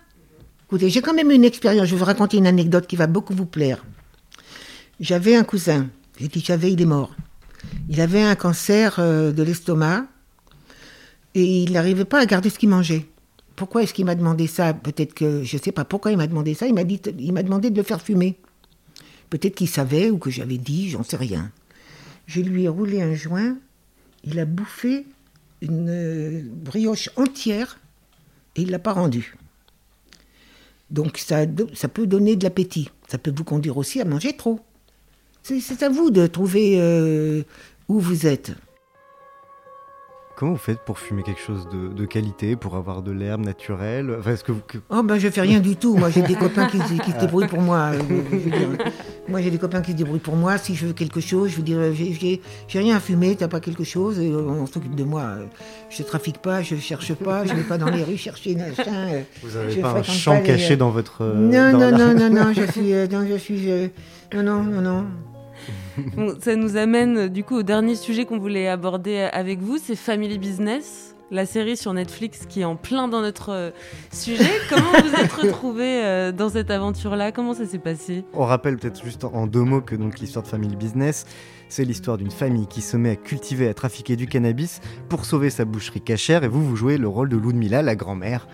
Écoutez, 0.67 0.89
j'ai 0.89 1.01
quand 1.03 1.13
même 1.13 1.29
une 1.29 1.43
expérience. 1.43 1.85
Je 1.85 1.91
vais 1.91 1.99
vous 1.99 2.05
raconter 2.05 2.37
une 2.37 2.47
anecdote 2.47 2.87
qui 2.87 2.95
va 2.95 3.05
beaucoup 3.05 3.35
vous 3.35 3.45
plaire. 3.45 3.85
J'avais 4.99 5.35
un 5.35 5.43
cousin. 5.43 5.89
J'ai 6.19 6.27
dit 6.27 6.43
j'avais, 6.43 6.71
il 6.71 6.81
est 6.81 6.85
mort. 6.85 7.13
Il 7.87 8.01
avait 8.01 8.23
un 8.23 8.35
cancer 8.35 8.95
euh, 8.97 9.31
de 9.31 9.43
l'estomac 9.43 10.05
et 11.35 11.63
il 11.63 11.73
n'arrivait 11.73 12.05
pas 12.05 12.19
à 12.19 12.25
garder 12.25 12.49
ce 12.49 12.57
qu'il 12.57 12.69
mangeait. 12.69 13.05
Pourquoi 13.55 13.83
est-ce 13.83 13.93
qu'il 13.93 14.05
m'a 14.05 14.15
demandé 14.15 14.47
ça? 14.47 14.73
Peut-être 14.73 15.13
que 15.13 15.43
je 15.43 15.57
ne 15.57 15.61
sais 15.61 15.71
pas 15.71 15.85
pourquoi 15.85 16.11
il 16.11 16.17
m'a 16.17 16.27
demandé 16.27 16.55
ça. 16.55 16.65
Il 16.65 16.73
m'a 16.73 17.43
demandé 17.43 17.69
de 17.69 17.77
le 17.77 17.83
faire 17.83 18.01
fumer. 18.01 18.39
Peut-être 19.29 19.55
qu'il 19.55 19.69
savait 19.69 20.09
ou 20.09 20.17
que 20.17 20.31
j'avais 20.31 20.57
dit, 20.57 20.89
j'en 20.89 21.03
sais 21.03 21.17
rien. 21.17 21.51
Je 22.25 22.41
lui 22.41 22.63
ai 22.63 22.67
roulé 22.67 23.01
un 23.01 23.13
joint. 23.13 23.57
Il 24.23 24.39
a 24.39 24.45
bouffé 24.45 25.05
une 25.61 25.89
euh, 25.89 26.41
brioche 26.45 27.09
entière 27.15 27.79
et 28.55 28.61
il 28.61 28.71
l'a 28.71 28.79
pas 28.79 28.93
rendue. 28.93 29.35
Donc 30.89 31.17
ça, 31.17 31.41
ça 31.73 31.87
peut 31.87 32.07
donner 32.07 32.35
de 32.35 32.43
l'appétit. 32.43 32.89
Ça 33.07 33.17
peut 33.17 33.33
vous 33.35 33.43
conduire 33.43 33.77
aussi 33.77 34.01
à 34.01 34.05
manger 34.05 34.35
trop. 34.35 34.59
C'est 35.43 35.83
à 35.83 35.89
vous 35.89 36.09
de 36.09 36.25
trouver 36.25 36.79
euh, 36.79 37.43
où 37.87 37.99
vous 37.99 38.25
êtes. 38.25 38.53
Comment 40.35 40.53
vous 40.53 40.57
faites 40.57 40.79
pour 40.79 40.99
fumer 40.99 41.23
quelque 41.23 41.39
chose 41.39 41.67
de, 41.69 41.93
de 41.93 42.05
qualité, 42.05 42.55
pour 42.55 42.75
avoir 42.75 43.01
de 43.03 43.11
l'herbe 43.11 43.45
naturelle? 43.45 44.13
Enfin, 44.19 44.35
que 44.35 44.51
vous... 44.51 44.61
Oh 44.89 45.01
ben 45.01 45.17
je 45.17 45.29
fais 45.29 45.41
rien 45.41 45.59
du 45.59 45.75
tout. 45.75 45.95
Moi 45.95 46.09
j'ai 46.09 46.23
des 46.23 46.35
copains 46.35 46.65
qui, 46.67 46.79
qui 46.79 47.11
se 47.11 47.19
débrouillent 47.19 47.47
pour 47.47 47.61
moi. 47.61 47.91
Euh. 49.27 49.31
Moi 49.31 49.41
j'ai 49.41 49.51
des 49.51 49.57
copains 49.57 49.81
qui 49.81 49.91
se 49.91 49.95
débrouillent 49.97 50.19
pour 50.19 50.35
moi. 50.35 50.57
Si 50.57 50.75
je 50.75 50.85
veux 50.87 50.93
quelque 50.93 51.19
chose, 51.19 51.49
je 51.51 51.57
veux 51.57 51.63
dire 51.63 51.79
j'ai- 51.93 52.41
rien 52.79 52.95
à 52.95 52.99
fumer. 52.99 53.35
T'as 53.35 53.47
pas 53.47 53.59
quelque 53.59 53.83
chose 53.83 54.19
et 54.19 54.31
on 54.33 54.65
s'occupe 54.67 54.95
de 54.95 55.03
moi. 55.03 55.35
Je 55.89 56.03
trafique 56.03 56.39
pas, 56.39 56.61
je 56.61 56.75
cherche 56.75 57.13
pas, 57.13 57.45
je 57.45 57.53
vais 57.53 57.63
pas 57.63 57.77
dans 57.77 57.89
les 57.89 58.03
rues 58.03 58.17
chercher 58.17 58.55
machin. 58.55 58.83
euh, 58.87 59.21
Vous 59.43 59.55
avez 59.57 59.71
je 59.71 59.79
pas 59.81 59.91
un 59.91 60.03
champ 60.03 60.41
caché 60.41 60.73
euh, 60.73 60.77
dans 60.77 60.89
votre, 60.91 61.21
euh, 61.23 61.33
Non 61.35 61.77
dans 61.79 61.91
non 61.91 61.97
la- 61.97 62.13
non 62.13 62.29
non 62.29 62.35
non. 62.45 62.53
Je 62.53 62.71
suis 62.71 62.93
euh, 62.93 63.07
non 63.07 63.25
je 63.27 63.35
suis 63.37 63.71
euh, 63.71 63.87
non 64.33 64.43
non 64.43 64.63
non 64.63 64.81
non. 64.81 65.05
Bon, 66.17 66.35
ça 66.41 66.55
nous 66.57 66.75
amène 66.75 67.17
euh, 67.17 67.27
du 67.29 67.43
coup 67.43 67.55
au 67.55 67.63
dernier 67.63 67.95
sujet 67.95 68.25
qu'on 68.25 68.37
voulait 68.37 68.67
aborder 68.67 69.15
euh, 69.15 69.29
avec 69.31 69.59
vous, 69.61 69.77
c'est 69.81 69.95
Family 69.95 70.37
Business, 70.37 71.14
la 71.35 71.45
série 71.45 71.77
sur 71.77 71.93
Netflix 71.93 72.45
qui 72.49 72.61
est 72.61 72.65
en 72.65 72.75
plein 72.75 73.07
dans 73.07 73.21
notre 73.21 73.49
euh, 73.51 73.69
sujet. 74.11 74.49
Comment 74.69 74.91
vous 75.03 75.13
êtes 75.21 75.31
retrouvés 75.41 76.03
euh, 76.03 76.31
dans 76.31 76.49
cette 76.49 76.71
aventure-là? 76.71 77.31
Comment 77.31 77.53
ça 77.53 77.65
s'est 77.65 77.77
passé? 77.79 78.23
On 78.33 78.45
rappelle 78.45 78.77
peut-être 78.77 79.03
juste 79.03 79.23
en- 79.23 79.33
en 79.33 79.45
deux 79.47 79.61
mots 79.63 79.81
que 79.81 79.95
donc 79.95 80.19
l'histoire 80.19 80.43
de 80.43 80.47
Family 80.49 80.75
Business, 80.75 81.25
c'est 81.69 81.83
l'histoire 81.83 82.17
d'une 82.17 82.31
famille 82.31 82.67
qui 82.67 82.81
se 82.81 82.95
met 82.97 83.11
à 83.11 83.15
cultiver, 83.15 83.67
à 83.67 83.73
trafiquer 83.73 84.15
du 84.15 84.27
cannabis 84.27 84.79
pour 85.09 85.25
sauver 85.25 85.49
sa 85.49 85.65
boucherie 85.65 86.01
cachère. 86.01 86.43
Et 86.43 86.47
vous, 86.47 86.63
vous 86.63 86.75
jouez 86.75 86.97
le 86.97 87.07
rôle 87.07 87.29
de 87.29 87.37
Ludmilla, 87.37 87.81
la 87.81 87.95
grand-mère 87.95 88.47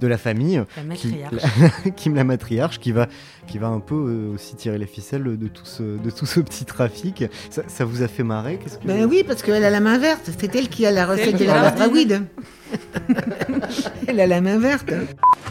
de 0.00 0.06
la 0.06 0.18
famille, 0.18 0.62
La 0.76 0.94
qui, 0.94 1.08
matriarche. 1.08 1.42
qui- 1.96 2.08
la 2.10 2.24
matriarche, 2.24 2.78
qui 2.80 2.92
va, 2.92 3.06
qui 3.46 3.58
va 3.58 3.68
un 3.68 3.80
peu 3.80 3.94
euh, 3.94 4.34
aussi 4.34 4.54
tirer 4.56 4.76
les 4.78 4.86
ficelles 4.86 5.24
de 5.24 5.48
tout 5.48 5.64
ce, 5.64 5.82
de 5.82 6.10
tout 6.10 6.26
ce 6.26 6.40
petit 6.40 6.64
trafic. 6.64 7.24
Ça, 7.50 7.62
ça 7.66 7.84
vous 7.84 8.02
a 8.02 8.08
fait 8.08 8.22
marrer 8.22 8.58
Qu'est-ce 8.62 8.78
que... 8.78 8.86
Ben 8.86 9.06
oui, 9.06 9.24
parce 9.26 9.42
qu'elle 9.42 9.64
a 9.64 9.70
la 9.70 9.80
main 9.80 9.98
verte. 9.98 10.30
C'est 10.38 10.54
elle 10.54 10.68
qui 10.68 10.84
a 10.86 10.90
la 10.90 11.06
recette 11.06 11.38
de 11.38 11.44
la 11.44 11.88
weed. 11.88 12.22
elle 14.06 14.20
a 14.20 14.26
la 14.26 14.40
main 14.40 14.58
verte. 14.58 14.92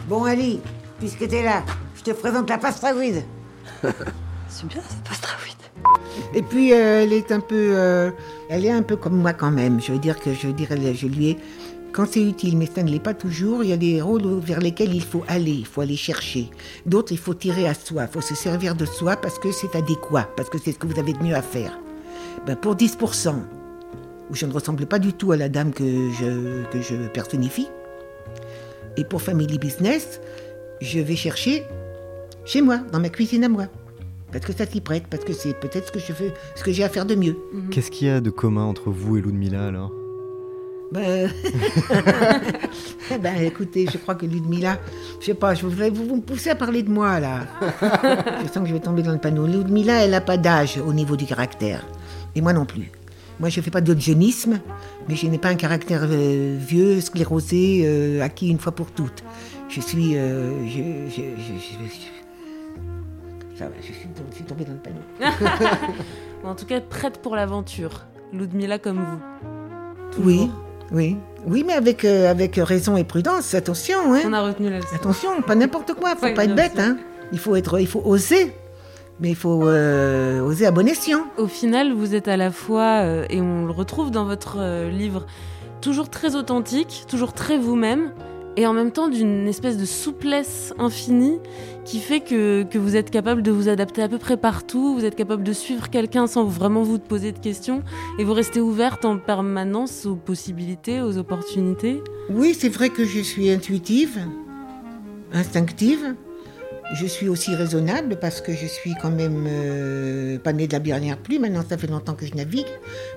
Bon, 0.07 0.23
allez, 0.25 0.59
puisque 0.99 1.27
t'es 1.27 1.43
là, 1.43 1.63
je 1.95 2.03
te 2.03 2.11
présente 2.11 2.49
la 2.49 2.57
pastravide. 2.57 3.23
C'est 4.47 4.67
bien, 4.67 4.79
vite. 5.45 5.71
Et 6.33 6.41
puis 6.41 6.71
euh, 6.73 7.03
elle 7.03 7.11
est 7.13 7.31
un 7.31 7.39
peu, 7.41 7.71
euh, 7.75 8.09
elle 8.49 8.65
est 8.65 8.71
un 8.71 8.83
peu 8.83 8.95
comme 8.95 9.17
moi 9.17 9.33
quand 9.33 9.51
même. 9.51 9.81
Je 9.81 9.91
veux 9.91 9.99
dire 9.99 10.17
que 10.19 10.33
je 10.33 10.47
elle- 10.47 10.95
je 10.95 11.07
lui 11.07 11.29
ai, 11.31 11.37
quand 11.95 12.05
c'est 12.05 12.21
utile, 12.21 12.57
mais 12.57 12.65
ça 12.65 12.83
ne 12.83 12.91
l'est 12.91 12.99
pas 12.99 13.13
toujours. 13.13 13.63
Il 13.63 13.69
y 13.69 13.73
a 13.73 13.77
des 13.77 14.01
rôles 14.01 14.39
vers 14.39 14.59
lesquels 14.59 14.93
il 14.93 15.01
faut 15.01 15.23
aller, 15.29 15.53
il 15.53 15.65
faut 15.65 15.79
aller 15.79 15.95
chercher. 15.95 16.49
D'autres, 16.85 17.13
il 17.13 17.17
faut 17.17 17.33
tirer 17.33 17.69
à 17.69 17.73
soi, 17.73 18.03
il 18.03 18.11
faut 18.11 18.19
se 18.19 18.35
servir 18.35 18.75
de 18.75 18.85
soi 18.85 19.15
parce 19.15 19.39
que 19.39 19.53
c'est 19.53 19.73
adéquat, 19.77 20.29
parce 20.35 20.49
que 20.49 20.57
c'est 20.57 20.73
ce 20.73 20.77
que 20.77 20.87
vous 20.87 20.99
avez 20.99 21.13
de 21.13 21.23
mieux 21.23 21.35
à 21.35 21.41
faire. 21.41 21.79
Ben, 22.45 22.57
pour 22.57 22.75
10%, 22.75 23.35
où 24.29 24.35
je 24.35 24.45
ne 24.45 24.51
ressemble 24.51 24.85
pas 24.85 24.99
du 24.99 25.13
tout 25.13 25.31
à 25.31 25.37
la 25.37 25.47
dame 25.47 25.71
que 25.71 26.11
je, 26.11 27.07
personnifie, 27.07 27.69
et 28.97 29.05
pour 29.05 29.21
Family 29.21 29.57
Business, 29.57 30.19
je 30.81 30.99
vais 30.99 31.15
chercher 31.15 31.63
chez 32.43 32.61
moi, 32.61 32.79
dans 32.91 32.99
ma 32.99 33.09
cuisine 33.09 33.45
à 33.45 33.49
moi. 33.49 33.67
Parce 34.33 34.45
que 34.45 34.51
ça 34.51 34.65
s'y 34.65 34.81
prête, 34.81 35.05
parce 35.09 35.23
que 35.23 35.31
c'est 35.31 35.57
peut-être 35.57 35.87
ce 35.87 35.91
que 35.93 35.99
ce 35.99 36.63
que 36.63 36.71
j'ai 36.73 36.83
à 36.83 36.89
faire 36.89 37.05
de 37.05 37.15
mieux. 37.15 37.37
Qu'est-ce 37.71 37.89
qu'il 37.89 38.07
y 38.07 38.11
a 38.11 38.19
de 38.19 38.31
commun 38.31 38.63
entre 38.63 38.89
vous 38.89 39.15
et 39.15 39.21
Ludmilla 39.21 39.67
alors? 39.67 40.04
Ben, 40.91 41.29
ben, 43.21 43.41
écoutez, 43.41 43.87
je 43.91 43.97
crois 43.97 44.15
que 44.15 44.25
Ludmilla, 44.25 44.77
je 45.19 45.25
sais 45.25 45.33
pas, 45.33 45.53
je 45.53 45.65
voudrais 45.65 45.89
vous, 45.89 46.05
vous 46.07 46.15
me 46.17 46.21
poussez 46.21 46.51
à 46.51 46.55
parler 46.55 46.83
de 46.83 46.89
moi 46.89 47.19
là. 47.19 47.41
je 48.41 48.47
sens 48.47 48.63
que 48.63 48.65
je 48.65 48.73
vais 48.73 48.79
tomber 48.79 49.01
dans 49.01 49.11
le 49.11 49.17
panneau. 49.17 49.47
Ludmilla, 49.47 50.03
elle 50.03 50.11
n'a 50.11 50.21
pas 50.21 50.37
d'âge 50.37 50.77
au 50.77 50.93
niveau 50.93 51.15
du 51.15 51.25
caractère. 51.25 51.85
Et 52.35 52.41
moi 52.41 52.53
non 52.53 52.65
plus. 52.65 52.91
Moi, 53.39 53.49
je 53.49 53.59
ne 53.59 53.63
fais 53.63 53.71
pas 53.71 53.81
d'eugénisme, 53.81 54.61
mais 55.09 55.15
je 55.15 55.27
n'ai 55.27 55.37
pas 55.37 55.49
un 55.49 55.55
caractère 55.55 56.03
euh, 56.03 56.57
vieux, 56.57 57.01
sclérosé, 57.01 57.81
euh, 57.83 58.21
acquis 58.21 58.47
une 58.47 58.59
fois 58.59 58.71
pour 58.71 58.91
toutes. 58.91 59.23
Je 59.67 59.81
suis. 59.81 60.15
euh, 60.15 60.51
je, 60.69 61.21
ça 63.57 63.65
va, 63.65 63.71
je 63.81 63.85
suis, 63.85 64.07
je 64.31 64.35
suis 64.35 64.43
tombée 64.45 64.65
dans 64.65 64.73
le 64.73 64.79
panneau. 64.79 65.01
En 66.43 66.53
tout 66.53 66.65
cas, 66.65 66.79
prête 66.79 67.21
pour 67.23 67.35
l'aventure. 67.35 68.05
Ludmilla 68.31 68.77
comme 68.77 68.99
vous. 68.99 70.23
Oui, 70.23 70.51
oui. 70.91 71.17
Oui, 71.47 71.63
mais 71.65 71.73
avec, 71.73 72.05
euh, 72.05 72.29
avec 72.29 72.55
raison 72.55 72.97
et 72.97 73.03
prudence, 73.03 73.53
attention. 73.53 74.13
Hein. 74.13 74.21
On 74.25 74.33
a 74.33 74.41
retenu 74.41 74.69
la 74.69 74.77
leçon. 74.77 74.95
Attention, 74.95 75.41
pas 75.41 75.55
n'importe 75.55 75.93
quoi, 75.93 76.15
faut 76.15 76.25
Ouais, 76.25 76.33
pas 76.33 76.45
être 76.45 76.55
bête. 76.55 76.79
Hein. 76.79 76.97
Il, 77.31 77.39
faut 77.39 77.55
être, 77.55 77.79
il 77.79 77.87
faut 77.87 78.01
oser, 78.03 78.55
mais 79.19 79.29
il 79.29 79.35
faut 79.35 79.67
euh, 79.67 80.41
oser 80.41 80.65
à 80.65 80.71
bon 80.71 80.87
escient. 80.87 81.25
Au 81.37 81.47
final, 81.47 81.93
vous 81.93 82.15
êtes 82.15 82.27
à 82.27 82.37
la 82.37 82.51
fois, 82.51 83.01
euh, 83.03 83.25
et 83.29 83.41
on 83.41 83.65
le 83.65 83.71
retrouve 83.71 84.09
dans 84.09 84.25
votre 84.25 84.57
livre, 84.89 85.25
toujours 85.81 86.09
très 86.09 86.35
authentique, 86.35 87.05
toujours 87.07 87.33
très 87.33 87.57
vous-même, 87.57 88.11
et 88.57 88.65
en 88.67 88.73
même 88.73 88.91
temps 88.91 89.07
d'une 89.07 89.47
espèce 89.47 89.77
de 89.77 89.85
souplesse 89.85 90.73
infinie 90.77 91.39
qui 91.83 91.99
fait 91.99 92.19
que, 92.19 92.63
que 92.63 92.77
vous 92.77 92.95
êtes 92.95 93.11
capable 93.11 93.41
de 93.41 93.51
vous 93.51 93.69
adapter 93.69 94.01
à 94.01 94.09
peu 94.09 94.17
près 94.17 94.37
partout, 94.37 94.95
vous 94.95 95.05
êtes 95.05 95.15
capable 95.15 95.43
de 95.43 95.53
suivre 95.53 95.89
quelqu'un 95.89 96.25
sans 96.27 96.45
vraiment 96.45 96.83
vous 96.83 96.97
poser 96.99 97.31
de 97.31 97.39
questions, 97.39 97.83
et 98.17 98.23
vous 98.23 98.33
restez 98.33 98.59
ouverte 98.59 99.05
en 99.05 99.17
permanence 99.17 100.05
aux 100.05 100.15
possibilités, 100.15 101.01
aux 101.01 101.17
opportunités. 101.17 102.01
Oui, 102.29 102.55
c'est 102.57 102.69
vrai 102.69 102.89
que 102.89 103.05
je 103.05 103.19
suis 103.19 103.49
intuitive, 103.49 104.19
instinctive. 105.31 106.15
Je 106.93 107.07
suis 107.07 107.27
aussi 107.27 107.55
raisonnable 107.55 108.17
parce 108.19 108.41
que 108.41 108.53
je 108.53 108.67
suis 108.67 108.93
quand 109.01 109.09
même 109.09 109.45
euh, 109.47 110.37
pas 110.37 110.53
née 110.53 110.67
de 110.67 110.73
la 110.73 110.79
dernière 110.79 111.17
pluie. 111.17 111.39
Maintenant, 111.39 111.63
ça 111.67 111.79
fait 111.79 111.87
longtemps 111.87 112.13
que 112.13 112.27
je 112.27 112.35
navigue. 112.35 112.67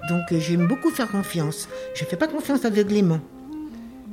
Donc, 0.09 0.23
euh, 0.33 0.41
j'aime 0.41 0.67
beaucoup 0.67 0.91
faire 0.91 1.11
confiance. 1.11 1.69
Je 1.95 2.05
ne 2.05 2.09
fais 2.09 2.17
pas 2.17 2.29
confiance 2.29 2.65
aveuglément. 2.65 3.21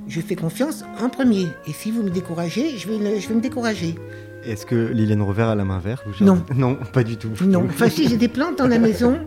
Je 0.07 0.21
fais 0.21 0.35
confiance 0.35 0.83
en 1.01 1.09
premier. 1.09 1.47
Et 1.67 1.73
si 1.73 1.91
vous 1.91 2.03
me 2.03 2.09
découragez, 2.09 2.77
je 2.77 2.87
vais, 2.87 2.97
le- 2.97 3.19
je 3.19 3.27
vais 3.27 3.35
me 3.35 3.41
décourager. 3.41 3.95
Est-ce 4.43 4.65
que 4.65 4.75
Liliane 4.75 5.21
Rover 5.23 5.43
a 5.43 5.55
la 5.55 5.65
main 5.65 5.79
verte 5.79 6.05
ou 6.05 6.23
Non. 6.23 6.43
Non, 6.55 6.77
pas 6.93 7.03
du 7.03 7.17
tout. 7.17 7.31
Non, 7.43 7.65
enfin 7.69 7.89
si 7.89 8.07
j'ai 8.07 8.17
des 8.17 8.27
plantes 8.27 8.57
dans 8.59 8.67
la 8.67 8.77
maison, 8.77 9.17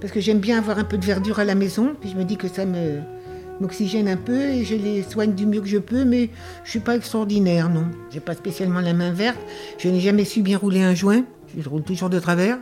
parce 0.00 0.12
que 0.12 0.20
j'aime 0.20 0.40
bien 0.40 0.58
avoir 0.58 0.78
un 0.78 0.84
peu 0.84 0.98
de 0.98 1.04
verdure 1.04 1.38
à 1.38 1.44
la 1.44 1.54
maison, 1.54 1.94
puis 2.00 2.10
je 2.10 2.16
me 2.16 2.24
dis 2.24 2.36
que 2.36 2.48
ça 2.48 2.64
me 2.66 2.98
m'oxygène 3.58 4.06
un 4.08 4.18
peu 4.18 4.38
et 4.38 4.64
je 4.64 4.74
les 4.74 5.02
soigne 5.02 5.32
du 5.32 5.46
mieux 5.46 5.62
que 5.62 5.66
je 5.68 5.78
peux, 5.78 6.04
mais 6.04 6.28
je 6.64 6.70
suis 6.70 6.80
pas 6.80 6.94
extraordinaire, 6.96 7.70
non. 7.70 7.86
J'ai 8.10 8.20
pas 8.20 8.34
spécialement 8.34 8.80
la 8.80 8.92
main 8.92 9.12
verte, 9.12 9.38
je 9.78 9.88
n'ai 9.88 10.00
jamais 10.00 10.24
su 10.26 10.42
bien 10.42 10.58
rouler 10.58 10.82
un 10.82 10.94
joint, 10.94 11.22
je 11.56 11.66
roule 11.66 11.82
toujours 11.82 12.10
de 12.10 12.18
travers. 12.18 12.58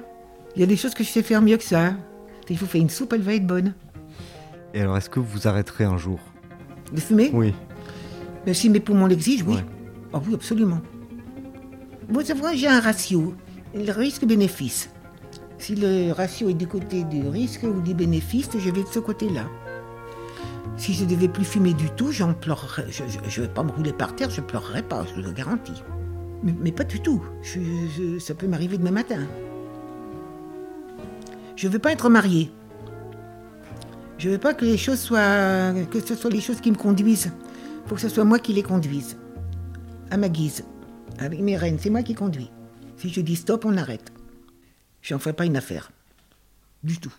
Il 0.55 0.61
y 0.61 0.62
a 0.62 0.66
des 0.66 0.77
choses 0.77 0.94
que 0.94 1.03
je 1.03 1.09
sais 1.09 1.22
faire 1.22 1.42
mieux 1.42 1.57
que 1.57 1.64
ça. 1.64 1.94
Si 2.46 2.55
je 2.55 2.61
vous 2.61 2.66
fais 2.66 2.79
une 2.79 2.90
soupe, 2.90 3.12
elle 3.12 3.22
va 3.22 3.35
être 3.35 3.46
bonne. 3.46 3.72
Et 4.74 4.81
alors, 4.83 4.96
est-ce 4.96 5.11
que 5.11 5.18
vous 5.18 5.48
arrêterez 5.48 5.83
un 5.85 5.96
jour? 5.96 6.20
De 6.94 7.00
fumer 7.00 7.30
Oui. 7.35 7.52
Mais 8.46 8.54
si 8.54 8.70
mes 8.70 8.80
poumons 8.80 9.07
l'exigent, 9.07 9.44
oui. 9.46 9.57
Ouais. 9.57 9.64
Ah 10.12 10.20
oui, 10.26 10.35
absolument. 10.35 10.80
Vous 12.09 12.20
savez, 12.22 12.57
j'ai 12.57 12.68
un 12.68 12.80
ratio, 12.80 13.35
le 13.74 13.90
risque-bénéfice. 13.90 14.90
Si 15.59 15.74
le 15.74 16.12
ratio 16.12 16.48
est 16.50 16.54
du 16.54 16.66
côté 16.66 17.04
du 17.04 17.26
risque 17.28 17.62
ou 17.64 17.80
du 17.80 17.94
bénéfice, 17.94 18.50
je 18.54 18.70
vais 18.70 18.83
de 18.83 18.88
ce 18.88 18.98
côté-là. 18.98 19.46
Si 20.76 20.92
je 20.92 21.04
devais 21.04 21.28
plus 21.28 21.44
fumer 21.44 21.72
du 21.72 21.88
tout, 21.90 22.12
j'en 22.12 22.35
pleurerais. 22.35 22.87
Je 22.90 23.02
ne 23.04 23.46
vais 23.46 23.52
pas 23.52 23.62
me 23.62 23.70
rouler 23.70 23.92
par 23.92 24.14
terre, 24.14 24.30
je 24.30 24.40
pleurerais 24.40 24.83
pas, 24.83 25.04
je 25.16 25.20
le 25.20 25.30
garantis. 25.33 25.83
Mais, 26.42 26.54
mais 26.61 26.72
pas 26.72 26.85
du 26.85 27.00
tout. 27.00 27.22
Je- 27.42 27.61
je- 27.96 28.18
ça 28.18 28.35
peut 28.35 28.46
m'arriver 28.46 28.76
demain 28.76 28.90
matin. 28.90 29.20
Je 31.57 31.68
veux 31.68 31.78
pas 31.78 31.92
être 31.92 32.11
mariée. 32.11 32.50
Je 34.24 34.30
veux 34.30 34.38
pas 34.38 34.54
que 34.54 34.64
les 34.64 34.78
choses 34.78 35.00
soient, 35.00 35.74
que 35.90 36.00
ce 36.00 36.14
soit 36.14 36.30
les 36.30 36.40
choses 36.40 36.62
qui 36.62 36.70
me 36.70 36.78
conduisent. 36.78 37.30
Faut 37.84 37.94
que 37.94 38.00
ce 38.00 38.08
soit 38.08 38.24
moi 38.24 38.38
qui 38.38 38.54
les 38.54 38.62
conduise. 38.62 39.18
À 40.10 40.16
ma 40.16 40.30
guise. 40.30 40.64
Avec 41.18 41.40
mes 41.40 41.58
rênes, 41.58 41.76
c'est 41.78 41.90
moi 41.90 42.02
qui 42.02 42.14
conduis. 42.14 42.50
Si 42.96 43.10
je 43.10 43.20
dis 43.20 43.37
stop, 43.37 43.66
on 43.66 43.76
arrête. 43.76 44.14
J'en 45.02 45.18
ferai 45.18 45.34
pas 45.34 45.44
une 45.44 45.58
affaire. 45.58 45.90
Du 46.82 46.98
tout. 46.98 47.12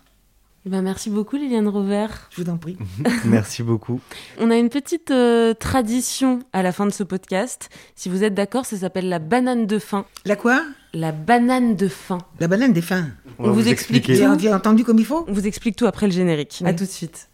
Eh 0.66 0.68
ben, 0.68 0.82
merci 0.82 1.08
beaucoup 1.08 1.36
Liliane 1.36 1.68
Rover. 1.68 2.08
Je 2.30 2.42
vous 2.42 2.50
en 2.50 2.56
prie. 2.56 2.76
Merci 3.24 3.62
beaucoup. 3.62 4.00
On 4.40 4.50
a 4.50 4.56
une 4.56 4.68
petite 4.68 5.12
euh, 5.12 5.54
tradition 5.54 6.40
à 6.52 6.64
la 6.64 6.72
fin 6.72 6.86
de 6.86 6.90
ce 6.90 7.04
podcast. 7.04 7.70
Si 7.94 8.08
vous 8.08 8.24
êtes 8.24 8.34
d'accord, 8.34 8.66
ça 8.66 8.78
s'appelle 8.78 9.08
la 9.08 9.20
banane 9.20 9.68
de 9.68 9.78
fin. 9.78 10.06
La 10.24 10.34
quoi? 10.34 10.60
La 10.96 11.12
banane 11.12 11.76
de 11.76 11.88
fin. 11.88 12.16
La 12.40 12.48
banane 12.48 12.72
des 12.72 12.80
fins. 12.80 13.08
On, 13.38 13.50
vous, 13.50 13.68
explique 13.68 14.06
tout. 14.06 14.14
J'ai 14.14 14.26
entendu 14.50 14.82
comme 14.82 14.98
il 14.98 15.04
faut 15.04 15.26
On 15.28 15.32
vous 15.34 15.46
explique 15.46 15.76
tout 15.76 15.84
après 15.84 16.06
le 16.06 16.12
générique. 16.12 16.60
Oui. 16.62 16.70
À 16.70 16.72
tout 16.72 16.84
de 16.84 16.88
suite. 16.88 17.28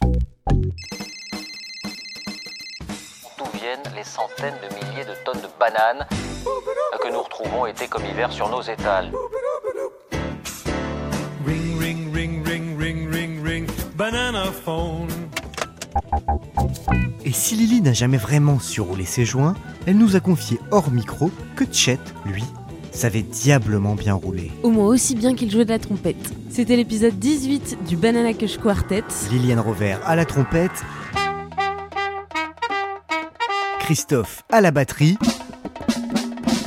D'où 0.50 0.58
viennent 3.54 3.78
les 3.94 4.02
centaines 4.02 4.56
de 4.68 4.74
milliers 4.74 5.04
de 5.04 5.14
tonnes 5.24 5.42
de 5.42 5.48
bananes 5.60 6.04
que 7.00 7.12
nous 7.12 7.22
retrouvons 7.22 7.66
été 7.66 7.86
comme 7.86 8.04
hiver 8.04 8.32
sur 8.32 8.48
nos 8.48 8.62
étals 8.62 9.12
Ring, 11.46 11.78
ring, 11.78 12.12
ring, 12.12 12.44
ring, 12.44 12.76
ring, 12.80 13.14
ring, 13.14 13.46
ring, 13.46 13.70
banana 13.94 14.46
phone. 14.46 15.06
Et 17.24 17.30
si 17.30 17.54
Lily 17.54 17.80
n'a 17.80 17.92
jamais 17.92 18.16
vraiment 18.16 18.58
surroulé 18.58 19.04
ses 19.04 19.24
joints, 19.24 19.54
elle 19.86 19.98
nous 19.98 20.16
a 20.16 20.20
confié 20.20 20.58
hors 20.72 20.90
micro 20.90 21.30
que 21.54 21.64
Chet, 21.70 22.00
lui, 22.26 22.42
savait 22.92 23.22
diablement 23.22 23.94
bien 23.94 24.14
rouler. 24.14 24.50
Au 24.62 24.70
moins 24.70 24.86
aussi 24.86 25.14
bien 25.14 25.34
qu'il 25.34 25.50
jouait 25.50 25.64
de 25.64 25.70
la 25.70 25.78
trompette. 25.78 26.32
C'était 26.50 26.76
l'épisode 26.76 27.18
18 27.18 27.78
du 27.88 27.96
Banana 27.96 28.32
Kush 28.34 28.58
Quartet. 28.58 29.02
Liliane 29.30 29.60
Rover 29.60 29.96
à 30.06 30.14
la 30.16 30.24
trompette, 30.24 30.70
Christophe 33.80 34.42
à 34.50 34.60
la 34.60 34.70
batterie, 34.70 35.16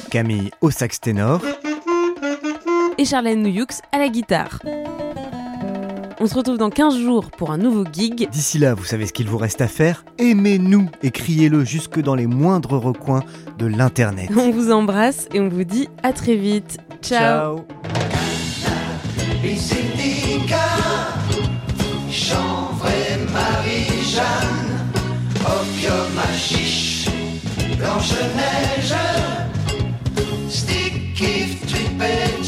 Camille 0.09 0.51
au 0.61 0.71
sax 0.71 0.99
ténor. 0.99 1.41
et 2.97 3.05
Charlène 3.05 3.41
Nouyux 3.41 3.81
à 3.91 3.99
la 3.99 4.07
guitare. 4.09 4.59
On 6.19 6.27
se 6.27 6.35
retrouve 6.35 6.57
dans 6.57 6.69
15 6.69 6.97
jours 6.97 7.29
pour 7.31 7.51
un 7.51 7.57
nouveau 7.57 7.83
gig. 7.91 8.29
D'ici 8.29 8.57
là, 8.57 8.73
vous 8.73 8.85
savez 8.85 9.05
ce 9.05 9.13
qu'il 9.13 9.27
vous 9.27 9.37
reste 9.37 9.59
à 9.59 9.67
faire 9.67 10.05
Aimez-nous 10.17 10.89
et 11.03 11.11
criez-le 11.11 11.65
jusque 11.65 11.99
dans 11.99 12.15
les 12.15 12.25
moindres 12.25 12.79
recoins 12.79 13.23
de 13.57 13.65
l'Internet. 13.65 14.29
On 14.37 14.51
vous 14.51 14.71
embrasse 14.71 15.27
et 15.33 15.41
on 15.41 15.49
vous 15.49 15.65
dit 15.65 15.89
à 16.03 16.13
très 16.13 16.35
vite. 16.35 16.77
Ciao. 17.01 17.65
Blanche-Neige, 27.77 28.95
stick, 30.49 31.13
trip 31.15 32.01
et 32.01 32.43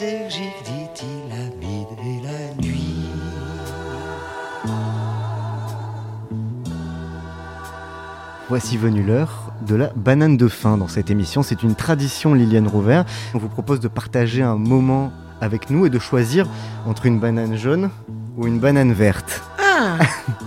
l'acide 0.00 0.30
lysergique, 0.30 0.62
dit-il, 0.64 1.32
amide 1.32 1.86
et 2.04 2.22
la 2.26 2.62
nuit. 2.62 2.94
Voici 8.48 8.76
venue 8.76 9.02
l'heure 9.02 9.52
de 9.66 9.74
la 9.74 9.90
banane 9.94 10.36
de 10.36 10.48
fin 10.48 10.76
dans 10.78 10.88
cette 10.88 11.10
émission. 11.10 11.42
C'est 11.42 11.62
une 11.62 11.74
tradition 11.74 12.34
Liliane 12.34 12.66
Rouvert. 12.66 13.04
On 13.34 13.38
vous 13.38 13.48
propose 13.48 13.80
de 13.80 13.88
partager 13.88 14.42
un 14.42 14.56
moment 14.56 15.12
avec 15.40 15.70
nous 15.70 15.86
et 15.86 15.90
de 15.90 15.98
choisir 15.98 16.46
entre 16.86 17.06
une 17.06 17.20
banane 17.20 17.56
jaune 17.56 17.90
ou 18.36 18.46
une 18.46 18.58
banane 18.58 18.92
verte. 18.92 19.42
Ah 19.58 19.98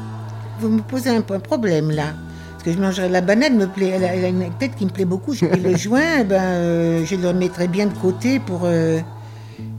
Vous 0.60 0.70
me 0.70 0.82
posez 0.82 1.10
un, 1.10 1.22
problème 1.22 1.92
là. 1.92 2.14
Parce 2.52 2.64
que 2.64 2.74
je 2.74 2.80
mangerai 2.80 3.10
la 3.10 3.22
banane, 3.22 3.58
me 3.58 3.66
plaît, 3.66 3.90
elle, 3.96 4.04
a, 4.04 4.16
elle 4.16 4.26
a 4.26 4.28
une 4.28 4.52
tête 4.60 4.76
qui 4.76 4.86
me 4.86 4.92
plaît 4.92 5.06
beaucoup. 5.06 5.34
Et 5.34 5.58
le 5.58 5.76
joint, 5.78 6.24
ben, 6.24 6.42
euh, 6.42 7.06
je 7.06 7.16
le 7.16 7.34
mettrai 7.34 7.68
bien 7.68 7.88
de 7.88 7.94
côté 7.94 8.40
pour, 8.40 8.62
euh, 8.66 9.00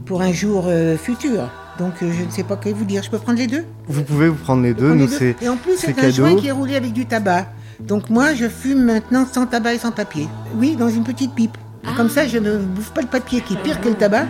pour 0.05 0.21
un 0.21 0.31
jour 0.31 0.65
euh, 0.67 0.97
futur. 0.97 1.49
Donc 1.79 1.93
euh, 2.01 2.11
je 2.11 2.23
ne 2.23 2.31
sais 2.31 2.43
pas 2.43 2.55
quoi 2.55 2.71
vous 2.73 2.85
dire. 2.85 3.03
Je 3.03 3.09
peux 3.09 3.17
prendre 3.17 3.39
les 3.39 3.47
deux? 3.47 3.65
Vous 3.87 4.03
pouvez 4.03 4.29
vous 4.29 4.35
prendre 4.35 4.61
les 4.63 4.73
deux, 4.73 4.87
Prendre 4.87 5.01
nous 5.01 5.07
les 5.07 5.33
deux. 5.33 5.35
Et 5.41 5.49
en 5.49 5.57
plus, 5.57 5.77
c'est 5.77 5.89
un 5.89 5.93
cadeau. 5.93 6.11
joint 6.11 6.35
qui 6.35 6.47
est 6.47 6.51
roulé 6.51 6.75
avec 6.75 6.93
du 6.93 7.05
tabac. 7.05 7.47
Donc 7.79 8.09
moi, 8.09 8.33
je 8.33 8.47
fume 8.47 8.83
maintenant 8.83 9.25
sans 9.25 9.45
tabac 9.45 9.73
et 9.73 9.79
sans 9.79 9.91
papier. 9.91 10.27
Oui, 10.57 10.75
dans 10.75 10.89
une 10.89 11.03
petite 11.03 11.33
pipe. 11.33 11.57
Comme 11.97 12.09
ça, 12.09 12.27
je 12.27 12.37
ne 12.37 12.57
bouffe 12.57 12.91
pas 12.91 13.01
le 13.01 13.07
papier 13.07 13.41
qui 13.41 13.55
est 13.55 13.61
pire 13.61 13.81
que 13.81 13.89
le 13.89 13.95
tabac. 13.95 14.25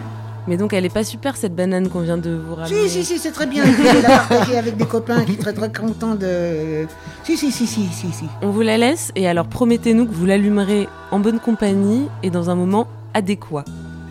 Mais 0.47 0.57
donc 0.57 0.73
elle 0.73 0.83
est 0.83 0.93
pas 0.93 1.05
super 1.05 1.37
cette 1.37 1.55
banane 1.55 1.87
qu'on 1.87 2.01
vient 2.01 2.17
de 2.17 2.31
vous 2.31 2.55
ramener. 2.55 2.87
Si, 2.87 2.89
si, 2.89 3.05
si, 3.05 3.17
c'est 3.17 3.31
très 3.31 3.45
bien. 3.45 3.63
Je 3.63 3.71
vais 3.81 4.01
la 4.01 4.09
partager 4.09 4.57
avec 4.57 4.75
des 4.75 4.85
copains 4.85 5.23
qui 5.23 5.35
seraient 5.35 5.53
très 5.53 5.71
contents 5.71 6.15
de... 6.15 6.85
Si, 7.23 7.37
si, 7.37 7.51
si, 7.51 7.65
si, 7.65 7.85
si, 7.85 8.11
si. 8.11 8.25
On 8.41 8.49
vous 8.49 8.61
la 8.61 8.77
laisse 8.77 9.11
et 9.15 9.27
alors 9.27 9.47
promettez-nous 9.47 10.05
que 10.05 10.13
vous 10.13 10.25
l'allumerez 10.25 10.89
en 11.11 11.19
bonne 11.19 11.39
compagnie 11.39 12.07
et 12.23 12.29
dans 12.29 12.49
un 12.49 12.55
moment 12.55 12.87
adéquat. 13.13 13.63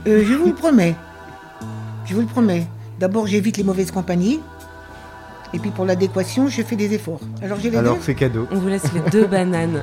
Euh, 0.06 0.24
je 0.24 0.32
vous 0.32 0.46
le 0.46 0.54
promets. 0.54 0.94
Je 2.04 2.14
vous 2.14 2.20
le 2.20 2.26
promets. 2.26 2.66
D'abord, 2.98 3.26
j'évite 3.26 3.56
les 3.56 3.64
mauvaises 3.64 3.90
compagnies. 3.90 4.40
Et 5.54 5.58
puis 5.58 5.70
pour 5.70 5.84
l'adéquation, 5.84 6.48
je 6.48 6.62
fais 6.62 6.76
des 6.76 6.94
efforts. 6.94 7.20
Alors 7.42 7.58
j'ai 7.60 7.70
les 7.70 7.76
Alors 7.76 7.96
deux 7.96 8.02
c'est 8.02 8.14
cadeau. 8.14 8.46
On 8.50 8.56
vous 8.56 8.68
laisse 8.68 8.90
les 8.92 9.10
deux 9.10 9.26
bananes. 9.28 9.82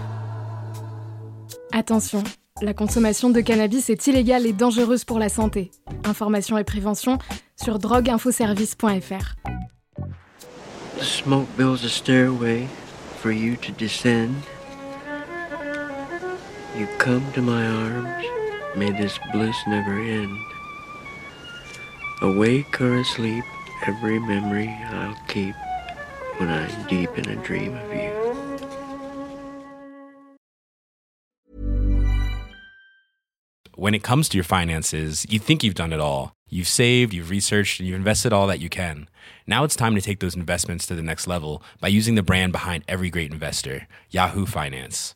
Attention, 1.71 2.23
la 2.61 2.73
consommation 2.73 3.29
de 3.29 3.39
cannabis 3.41 3.89
est 3.89 4.07
illégale 4.07 4.45
et 4.47 4.53
dangereuse 4.53 5.03
pour 5.05 5.19
la 5.19 5.29
santé. 5.29 5.69
Information 6.05 6.57
et 6.57 6.63
prévention 6.63 7.19
sur 7.61 7.77
drogueinfoservice.fr. 7.77 9.35
The 10.97 11.03
smoke 11.03 11.47
builds 11.55 11.85
a 11.85 11.89
stairway 11.89 12.67
for 13.21 13.31
you 13.31 13.55
to 13.57 13.71
descend. 13.77 14.31
You 16.77 16.87
come 16.97 17.21
to 17.35 17.41
my 17.41 17.65
arms, 17.65 18.25
may 18.75 18.91
this 18.91 19.19
bliss 19.31 19.55
never 19.67 19.93
end. 20.01 20.29
Awake 22.21 22.81
or 22.81 22.99
asleep, 22.99 23.45
every 23.87 24.19
memory 24.19 24.67
I'll 24.67 25.15
keep 25.27 25.55
when 26.37 26.49
I'm 26.49 26.87
deep 26.87 27.17
in 27.17 27.29
a 27.29 27.35
dream 27.43 27.75
of 27.75 27.93
you. 27.93 28.19
when 33.79 33.95
it 33.95 34.03
comes 34.03 34.27
to 34.27 34.37
your 34.37 34.43
finances, 34.43 35.25
you 35.29 35.39
think 35.39 35.63
you've 35.63 35.73
done 35.73 35.93
it 35.93 36.01
all. 36.01 36.33
You've 36.49 36.67
saved, 36.67 37.13
you've 37.13 37.29
researched, 37.29 37.79
and 37.79 37.87
you've 37.87 37.95
invested 37.95 38.33
all 38.33 38.45
that 38.47 38.59
you 38.59 38.67
can. 38.67 39.07
Now 39.47 39.63
it's 39.63 39.75
time 39.75 39.95
to 39.95 40.01
take 40.01 40.19
those 40.19 40.35
investments 40.35 40.85
to 40.87 40.95
the 40.95 41.01
next 41.01 41.27
level 41.27 41.63
by 41.79 41.87
using 41.87 42.15
the 42.15 42.23
brand 42.23 42.51
behind 42.51 42.83
every 42.89 43.09
great 43.09 43.31
investor, 43.31 43.87
Yahoo 44.09 44.45
Finance. 44.45 45.15